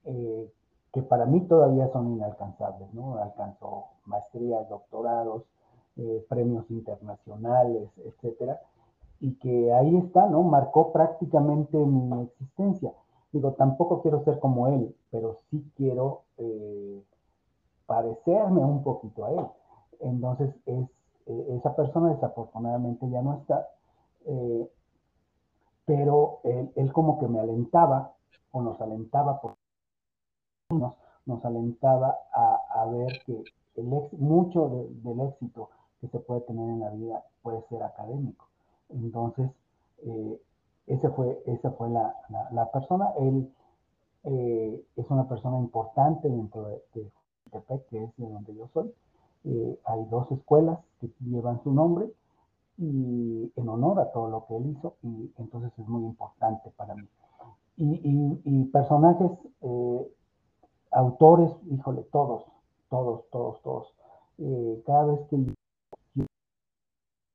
eh, 0.03 0.51
que 0.93 1.01
para 1.01 1.25
mí 1.25 1.41
todavía 1.41 1.89
son 1.91 2.11
inalcanzables, 2.13 2.93
¿no? 2.93 3.17
Alcanzó 3.17 3.85
maestrías, 4.05 4.67
doctorados, 4.69 5.43
eh, 5.97 6.25
premios 6.29 6.69
internacionales, 6.69 7.89
etcétera, 8.05 8.61
y 9.19 9.35
que 9.35 9.73
ahí 9.73 9.97
está, 9.97 10.27
¿no? 10.27 10.43
Marcó 10.43 10.91
prácticamente 10.91 11.77
mi 11.77 12.23
existencia. 12.23 12.93
Digo, 13.31 13.53
tampoco 13.53 14.01
quiero 14.01 14.23
ser 14.23 14.39
como 14.39 14.67
él, 14.67 14.95
pero 15.09 15.39
sí 15.49 15.65
quiero 15.77 16.23
parecerme 17.85 18.61
un 18.61 18.83
poquito 18.83 19.25
a 19.25 19.31
él. 19.31 19.45
Entonces, 19.99 20.53
es, 20.65 20.89
esa 21.25 21.75
persona 21.75 22.13
desafortunadamente 22.13 23.07
ya 23.09 23.21
no 23.21 23.35
está, 23.35 23.67
pero 25.85 26.39
él, 26.43 26.93
como 26.93 27.19
que 27.19 27.27
me 27.27 27.39
alentaba 27.39 28.13
o 28.51 28.61
nos 28.61 28.79
alentaba 28.81 29.39
por 29.41 29.55
nos, 30.73 30.93
nos 31.25 31.43
alentaba 31.45 32.17
a, 32.33 32.85
ver 32.85 33.21
que 33.25 33.43
el 33.75 33.85
mucho 33.85 34.87
del 35.03 35.21
éxito 35.21 35.69
que 35.99 36.07
se 36.07 36.19
puede 36.19 36.41
tener 36.41 36.69
en 36.69 36.79
la 36.79 36.89
vida 36.89 37.23
puede 37.41 37.61
ser 37.69 37.83
académico. 37.83 38.47
Entonces, 38.89 39.49
eh, 40.03 40.41
ese 40.87 41.09
fue, 41.09 41.41
esa 41.45 41.71
fue 41.71 41.89
la, 41.89 42.13
la, 42.51 42.71
persona. 42.71 43.11
Él 43.19 43.49
eh, 44.23 44.83
es 44.95 45.09
una 45.09 45.27
persona 45.27 45.59
importante 45.59 46.27
dentro 46.27 46.67
de, 46.67 46.81
de 46.95 47.11
que 47.89 48.03
es 48.03 48.17
de 48.17 48.29
donde 48.29 48.55
yo 48.55 48.67
soy. 48.73 48.91
Eh, 49.43 49.79
hay 49.85 50.05
dos 50.05 50.31
escuelas 50.31 50.79
que 50.99 51.09
llevan 51.19 51.61
su 51.63 51.71
nombre 51.71 52.11
y 52.77 53.51
en 53.55 53.69
honor 53.69 53.99
a 53.99 54.11
todo 54.11 54.29
lo 54.29 54.45
que 54.45 54.55
él 54.55 54.67
hizo 54.67 54.95
y 55.01 55.31
entonces 55.37 55.71
es 55.77 55.87
muy 55.87 56.03
importante 56.03 56.71
para 56.77 56.95
mí. 56.95 57.07
Y, 57.77 58.65
personajes, 58.65 59.31
eh, 59.61 60.11
autores, 60.91 61.51
híjole, 61.69 62.03
todos, 62.11 62.43
todos, 62.89 63.29
todos, 63.29 63.61
todos. 63.61 63.93
Eh, 64.37 64.83
cada 64.85 65.05
vez 65.05 65.19
que 65.29 65.37
yo 66.15 66.25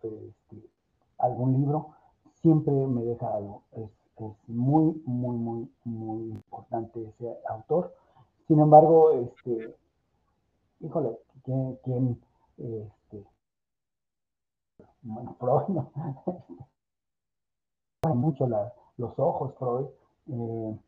este, 0.02 0.70
algún 1.18 1.54
libro, 1.60 1.94
siempre 2.34 2.72
me 2.72 3.02
deja 3.02 3.34
algo. 3.34 3.62
Es, 3.72 3.90
muy, 4.46 5.02
muy, 5.04 5.36
muy, 5.36 5.70
muy 5.84 6.30
importante 6.30 7.04
ese 7.06 7.36
autor. 7.50 7.94
Sin 8.48 8.60
embargo, 8.60 9.10
este, 9.10 9.76
híjole, 10.80 11.18
¿quién, 11.44 11.78
quién 11.84 12.20
este, 12.56 13.26
bueno, 15.02 15.36
Freud, 15.38 15.68
¿no? 15.68 15.92
mucho 18.14 18.46
los 18.96 19.18
ojos, 19.18 19.54
Freud, 19.58 19.86
eh, 20.28 20.78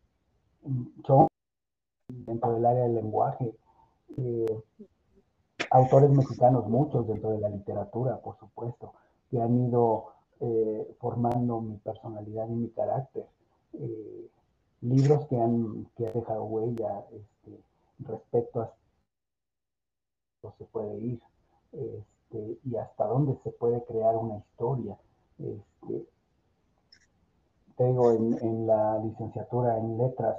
dentro 2.09 2.54
del 2.54 2.66
área 2.66 2.84
del 2.84 2.94
lenguaje, 2.94 3.54
eh, 4.16 4.62
autores 5.70 6.11
mexicanos, 6.11 6.66
muchos 6.68 7.06
dentro 7.06 7.30
de 7.30 7.40
la 7.40 7.48
literatura, 7.48 8.18
por 8.18 8.38
supuesto, 8.38 8.92
que 9.30 9.40
han 9.40 9.68
ido 9.68 10.12
eh, 10.40 10.96
formando 10.98 11.61
mi 11.61 11.76
personalidad 11.76 12.48
y 12.48 12.54
mi 12.54 12.68
carácter. 12.70 13.26
Eh, 13.74 14.30
libros 14.80 15.26
que 15.26 15.36
han, 15.36 15.86
que 15.96 16.06
han 16.06 16.12
dejado 16.12 16.44
huella 16.44 17.04
este, 17.11 17.61
respecto 18.00 18.62
a 18.62 18.72
se 20.56 20.64
puede 20.66 20.96
ir. 20.98 21.20
Este, 21.72 22.59
y 22.64 22.76
hasta 22.76 23.04
dónde 23.06 23.38
se 23.42 23.50
puede 23.50 23.82
crear 23.84 24.16
una 24.16 24.38
historia. 24.38 24.96
Este, 25.38 26.06
tengo 27.76 28.12
en, 28.12 28.66
la 28.66 28.98
licenciatura 28.98 29.78
en 29.78 29.98
letras, 29.98 30.36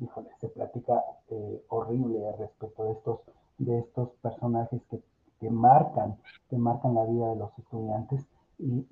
híjole, 0.00 0.28
se 0.40 0.48
platica 0.48 1.02
eh, 1.30 1.64
horrible 1.68 2.32
respecto 2.38 2.84
de 2.84 2.92
estos, 2.92 3.20
de 3.58 3.78
estos 3.78 4.10
personajes 4.22 4.80
que, 4.90 5.50
marcan, 5.50 6.16
que 6.48 6.56
marcan 6.56 6.94
la 6.94 7.04
vida 7.04 7.28
de 7.28 7.36
los 7.36 7.58
estudiantes 7.58 8.26
y, 8.58 8.86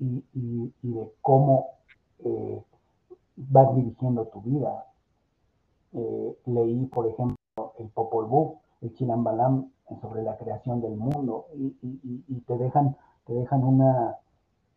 de 0.83 1.13
cómo 1.23 1.79
eh, 2.25 2.63
vas 3.37 3.75
dirigiendo 3.75 4.27
tu 4.27 4.43
vida. 4.43 4.87
Eh, 5.95 6.39
leí, 6.47 6.87
por 6.87 7.07
ejemplo, 7.07 7.37
el 7.79 7.89
Popol 7.89 8.27
Vuh, 8.27 8.59
el 8.81 8.95
Chilambalam, 8.95 9.71
sobre 10.01 10.23
la 10.23 10.37
creación 10.39 10.81
del 10.81 10.97
mundo 10.97 11.47
y, 11.55 12.41
te 12.47 12.57
dejan, 12.57 12.97
te 13.27 13.35
dejan 13.35 13.63
una, 13.65 14.17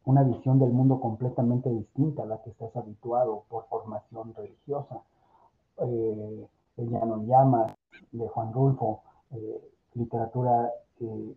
una, 0.04 0.24
visión 0.24 0.60
del 0.60 0.72
mundo 0.72 1.00
completamente 1.00 1.70
distinta 1.70 2.24
a 2.24 2.26
la 2.26 2.42
que 2.42 2.50
estás 2.50 2.76
habituado 2.76 3.46
por 3.50 3.66
formación 3.68 4.34
religiosa. 4.34 5.02
Eh, 5.78 6.48
Llano 6.78 7.24
Llama 7.24 7.68
de 8.12 8.28
Juan 8.28 8.54
Rulfo, 8.54 9.02
eh, 9.32 9.72
literatura 9.94 10.72
eh, 11.00 11.36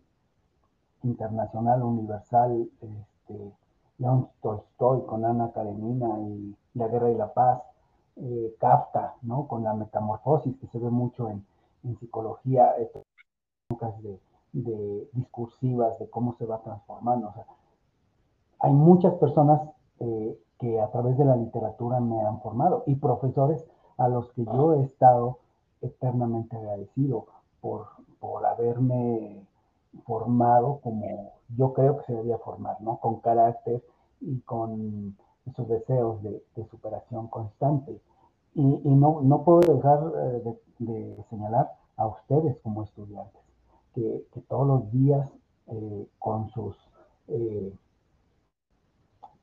internacional, 1.03 1.83
universal, 1.83 2.69
este, 2.81 3.53
León 3.97 4.29
Tolstoy 4.41 5.05
con 5.05 5.25
Ana 5.25 5.51
Karenina 5.53 6.19
y 6.19 6.55
La 6.73 6.87
Guerra 6.87 7.11
y 7.11 7.15
la 7.15 7.33
Paz, 7.33 7.61
eh, 8.17 8.55
Kafka, 8.59 9.15
¿no? 9.21 9.47
con 9.47 9.63
la 9.63 9.73
metamorfosis 9.73 10.57
que 10.57 10.67
se 10.67 10.79
ve 10.79 10.89
mucho 10.89 11.29
en, 11.29 11.45
en 11.83 11.97
psicología, 11.99 12.75
de, 14.51 15.09
discursivas 15.13 15.97
de 15.99 16.09
cómo 16.09 16.35
se 16.37 16.45
va 16.45 16.59
transformando. 16.61 17.31
hay 18.59 18.73
muchas 18.73 19.13
personas 19.15 19.61
que 20.57 20.81
a 20.81 20.89
través 20.91 21.17
de 21.17 21.25
la 21.25 21.35
literatura 21.35 21.99
me 21.99 22.19
han 22.21 22.41
formado 22.41 22.83
y 22.87 22.95
profesores 22.95 23.63
a 23.99 24.07
los 24.07 24.31
que 24.33 24.43
yo 24.45 24.73
he 24.73 24.83
estado 24.83 25.39
eternamente 25.81 26.55
agradecido 26.57 27.27
por, 27.61 27.87
por 28.19 28.45
haberme 28.45 29.45
formado 30.05 30.79
como 30.83 31.33
yo 31.55 31.73
creo 31.73 31.97
que 31.97 32.05
se 32.05 32.13
debía 32.13 32.37
formar, 32.39 32.81
¿no? 32.81 32.99
Con 32.99 33.19
carácter 33.21 33.83
y 34.21 34.39
con 34.41 35.15
esos 35.45 35.67
deseos 35.67 36.21
de, 36.23 36.43
superación 36.69 37.27
constante. 37.27 38.01
Y, 38.55 38.63
no, 38.63 39.21
no, 39.21 39.43
puedo 39.43 39.59
dejar 39.59 39.99
eh, 40.15 40.57
de 40.79 41.23
señalar 41.29 41.71
a 41.95 42.07
ustedes 42.07 42.57
como 42.61 42.83
estudiantes 42.83 43.39
que, 43.93 44.41
todos 44.47 44.67
los 44.67 44.91
días 44.91 45.29
eh, 45.67 46.07
con 46.17 46.49
sus 46.49 46.75
eh, 47.27 47.73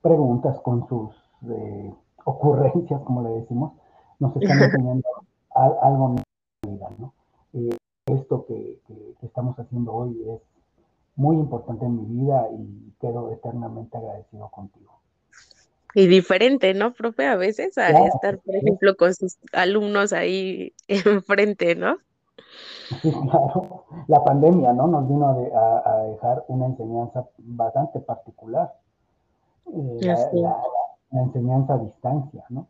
preguntas, 0.00 0.60
con 0.60 0.86
sus 0.88 1.14
eh, 1.48 1.94
ocurrencias, 2.24 3.00
como 3.02 3.22
le 3.22 3.30
decimos, 3.40 3.72
nos 4.18 4.36
están 4.36 4.62
enseñando 4.62 5.08
algo 5.54 6.08
en 6.08 6.16
la 6.16 6.70
vida, 6.70 6.88
¿no? 6.98 7.14
Eh, 7.54 7.76
esto 8.06 8.46
que, 8.46 8.78
estamos 9.22 9.58
haciendo 9.58 9.92
hoy 9.92 10.22
es 10.28 10.40
muy 11.16 11.36
importante 11.36 11.84
en 11.84 11.96
mi 11.96 12.22
vida 12.22 12.48
y 12.52 12.92
quedo 13.00 13.32
eternamente 13.32 13.96
agradecido 13.96 14.48
contigo. 14.48 14.92
Y 15.94 16.06
diferente, 16.06 16.74
¿no, 16.74 16.92
profe? 16.92 17.26
A 17.26 17.36
veces 17.36 17.78
a 17.78 17.88
estar, 17.88 18.38
por 18.38 18.54
ejemplo, 18.54 18.94
con 18.96 19.14
sus 19.14 19.38
alumnos 19.52 20.12
ahí 20.12 20.74
enfrente, 20.88 21.74
¿no? 21.74 21.96
Sí, 23.02 23.10
claro. 23.10 23.86
La 24.06 24.22
pandemia, 24.22 24.72
¿no? 24.72 24.86
Nos 24.86 25.08
vino 25.08 25.28
a, 25.28 26.02
dejar 26.02 26.44
una 26.48 26.66
enseñanza 26.66 27.26
bastante 27.38 28.00
particular. 28.00 28.74
Eh, 29.72 29.98
la, 30.02 30.56
enseñanza 31.22 31.74
a 31.74 31.78
distancia, 31.78 32.44
¿no? 32.50 32.68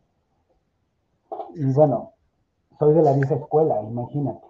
Y 1.55 1.65
bueno, 1.73 2.13
soy 2.79 2.93
de 2.93 3.01
la 3.01 3.13
vieja 3.13 3.35
escuela, 3.35 3.81
imagínate. 3.81 4.47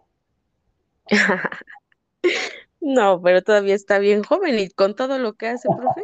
no, 2.82 3.22
pero 3.22 3.42
todavía 3.42 3.76
está 3.76 4.00
bien 4.00 4.24
joven 4.24 4.60
y 4.60 4.70
con 4.70 4.96
todo 4.96 5.18
lo 5.18 5.34
que 5.34 5.48
hace, 5.48 5.70
profe. 5.70 6.04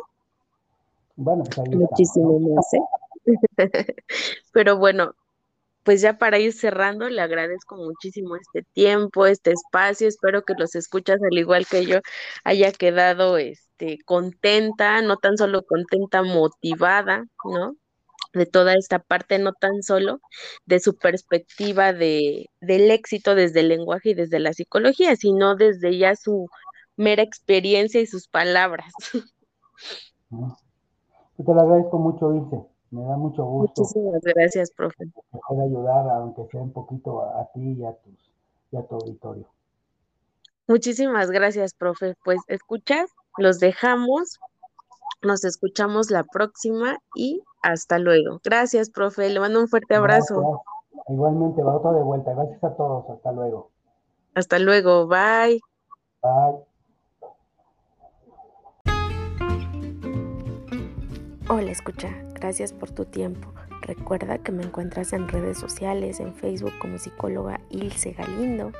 bueno, 1.15 1.43
pues 1.43 1.59
ahí 1.59 1.75
Muchísimo 1.75 2.39
más, 2.39 2.73
¿eh? 2.73 2.79
pero 4.53 4.77
bueno, 4.77 5.15
pues 5.83 6.01
ya 6.01 6.17
para 6.17 6.39
ir 6.39 6.53
cerrando, 6.53 7.09
le 7.09 7.21
agradezco 7.21 7.75
muchísimo 7.75 8.35
este 8.37 8.63
tiempo, 8.73 9.25
este 9.25 9.51
espacio. 9.51 10.07
Espero 10.07 10.43
que 10.43 10.53
los 10.57 10.75
escuchas, 10.75 11.19
al 11.21 11.37
igual 11.37 11.65
que 11.67 11.85
yo, 11.85 11.99
haya 12.43 12.71
quedado 12.71 13.37
este, 13.37 13.99
contenta, 14.05 15.01
no 15.01 15.17
tan 15.17 15.37
solo 15.37 15.63
contenta, 15.63 16.23
motivada, 16.23 17.25
¿no? 17.43 17.75
De 18.33 18.45
toda 18.45 18.73
esta 18.73 18.99
parte, 18.99 19.37
no 19.39 19.53
tan 19.53 19.83
solo 19.83 20.19
de 20.65 20.79
su 20.79 20.97
perspectiva 20.97 21.93
de, 21.93 22.49
del 22.61 22.89
éxito 22.89 23.35
desde 23.35 23.59
el 23.59 23.69
lenguaje 23.69 24.09
y 24.09 24.13
desde 24.15 24.39
la 24.39 24.53
psicología, 24.53 25.15
sino 25.15 25.55
desde 25.55 25.97
ya 25.97 26.15
su 26.15 26.47
mera 26.95 27.21
experiencia 27.23 28.01
y 28.01 28.07
sus 28.07 28.27
palabras. 28.27 28.91
Te 31.37 31.53
lo 31.53 31.61
agradezco 31.61 31.97
mucho, 31.99 32.33
Ilse. 32.33 32.73
Me 32.91 33.03
da 33.05 33.17
mucho 33.17 33.43
gusto. 33.43 33.81
Muchísimas 33.81 34.21
gracias, 34.21 34.71
profe. 34.71 35.05
Puede 35.47 35.63
ayudar, 35.63 36.07
aunque 36.09 36.45
sea 36.51 36.61
un 36.61 36.71
poquito 36.71 37.21
a, 37.21 37.49
ti 37.51 37.73
y 37.73 37.83
a, 37.83 37.93
tus, 37.93 38.31
y 38.71 38.77
a 38.77 38.83
tu 38.83 38.95
auditorio. 38.95 39.47
Muchísimas 40.67 41.31
gracias, 41.31 41.73
profe. 41.73 42.13
Pues 42.23 42.39
escuchas, 42.47 43.09
los 43.37 43.59
dejamos, 43.59 44.39
nos 45.23 45.43
escuchamos 45.43 46.11
la 46.11 46.23
próxima 46.23 46.97
y 47.15 47.41
hasta 47.61 47.99
luego. 47.99 48.39
Gracias, 48.43 48.89
profe. 48.89 49.29
Le 49.29 49.39
mando 49.39 49.59
un 49.61 49.67
fuerte 49.67 49.95
abrazo. 49.95 50.61
Igualmente, 51.07 51.61
va 51.63 51.75
otra 51.75 51.91
de 51.93 52.03
vuelta. 52.03 52.33
Gracias 52.33 52.63
a 52.63 52.75
todos. 52.75 53.09
Hasta 53.09 53.31
luego. 53.31 53.71
Hasta 54.35 54.59
luego. 54.59 55.07
Bye. 55.07 55.61
Bye. 56.21 56.73
Hola, 61.49 61.71
escucha, 61.71 62.09
gracias 62.35 62.71
por 62.71 62.89
tu 62.91 63.03
tiempo. 63.03 63.53
Recuerda 63.81 64.37
que 64.37 64.53
me 64.53 64.63
encuentras 64.63 65.11
en 65.11 65.27
redes 65.27 65.57
sociales, 65.57 66.21
en 66.21 66.33
Facebook 66.33 66.71
como 66.79 66.97
psicóloga 66.97 67.59
Ilse 67.69 68.13
Galindo 68.13 68.71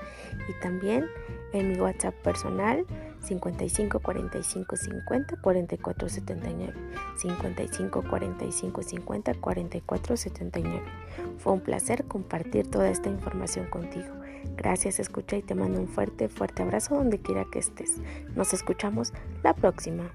y 0.48 0.54
también 0.62 1.06
en 1.52 1.74
mi 1.74 1.80
WhatsApp 1.80 2.16
personal 2.24 2.86
55 3.24 4.00
45 4.00 4.76
50 4.76 5.38
44 5.38 6.10
79 6.10 6.74
55 7.18 8.04
45 8.04 8.84
50 8.84 9.34
44 9.34 10.18
79. 10.18 10.82
Fue 11.38 11.54
un 11.54 11.62
placer 11.62 12.06
compartir 12.06 12.70
toda 12.70 12.90
esta 12.90 13.10
información 13.10 13.68
contigo. 13.70 14.14
Gracias, 14.56 15.00
escucha 15.00 15.38
y 15.38 15.42
te 15.42 15.56
mando 15.56 15.80
un 15.80 15.88
fuerte, 15.88 16.30
fuerte 16.30 16.64
abrazo 16.64 16.96
donde 16.96 17.20
quiera 17.20 17.46
que 17.52 17.60
estés. 17.60 17.98
Nos 18.36 18.54
escuchamos 18.54 19.14
la 19.44 19.54
próxima. 19.54 20.12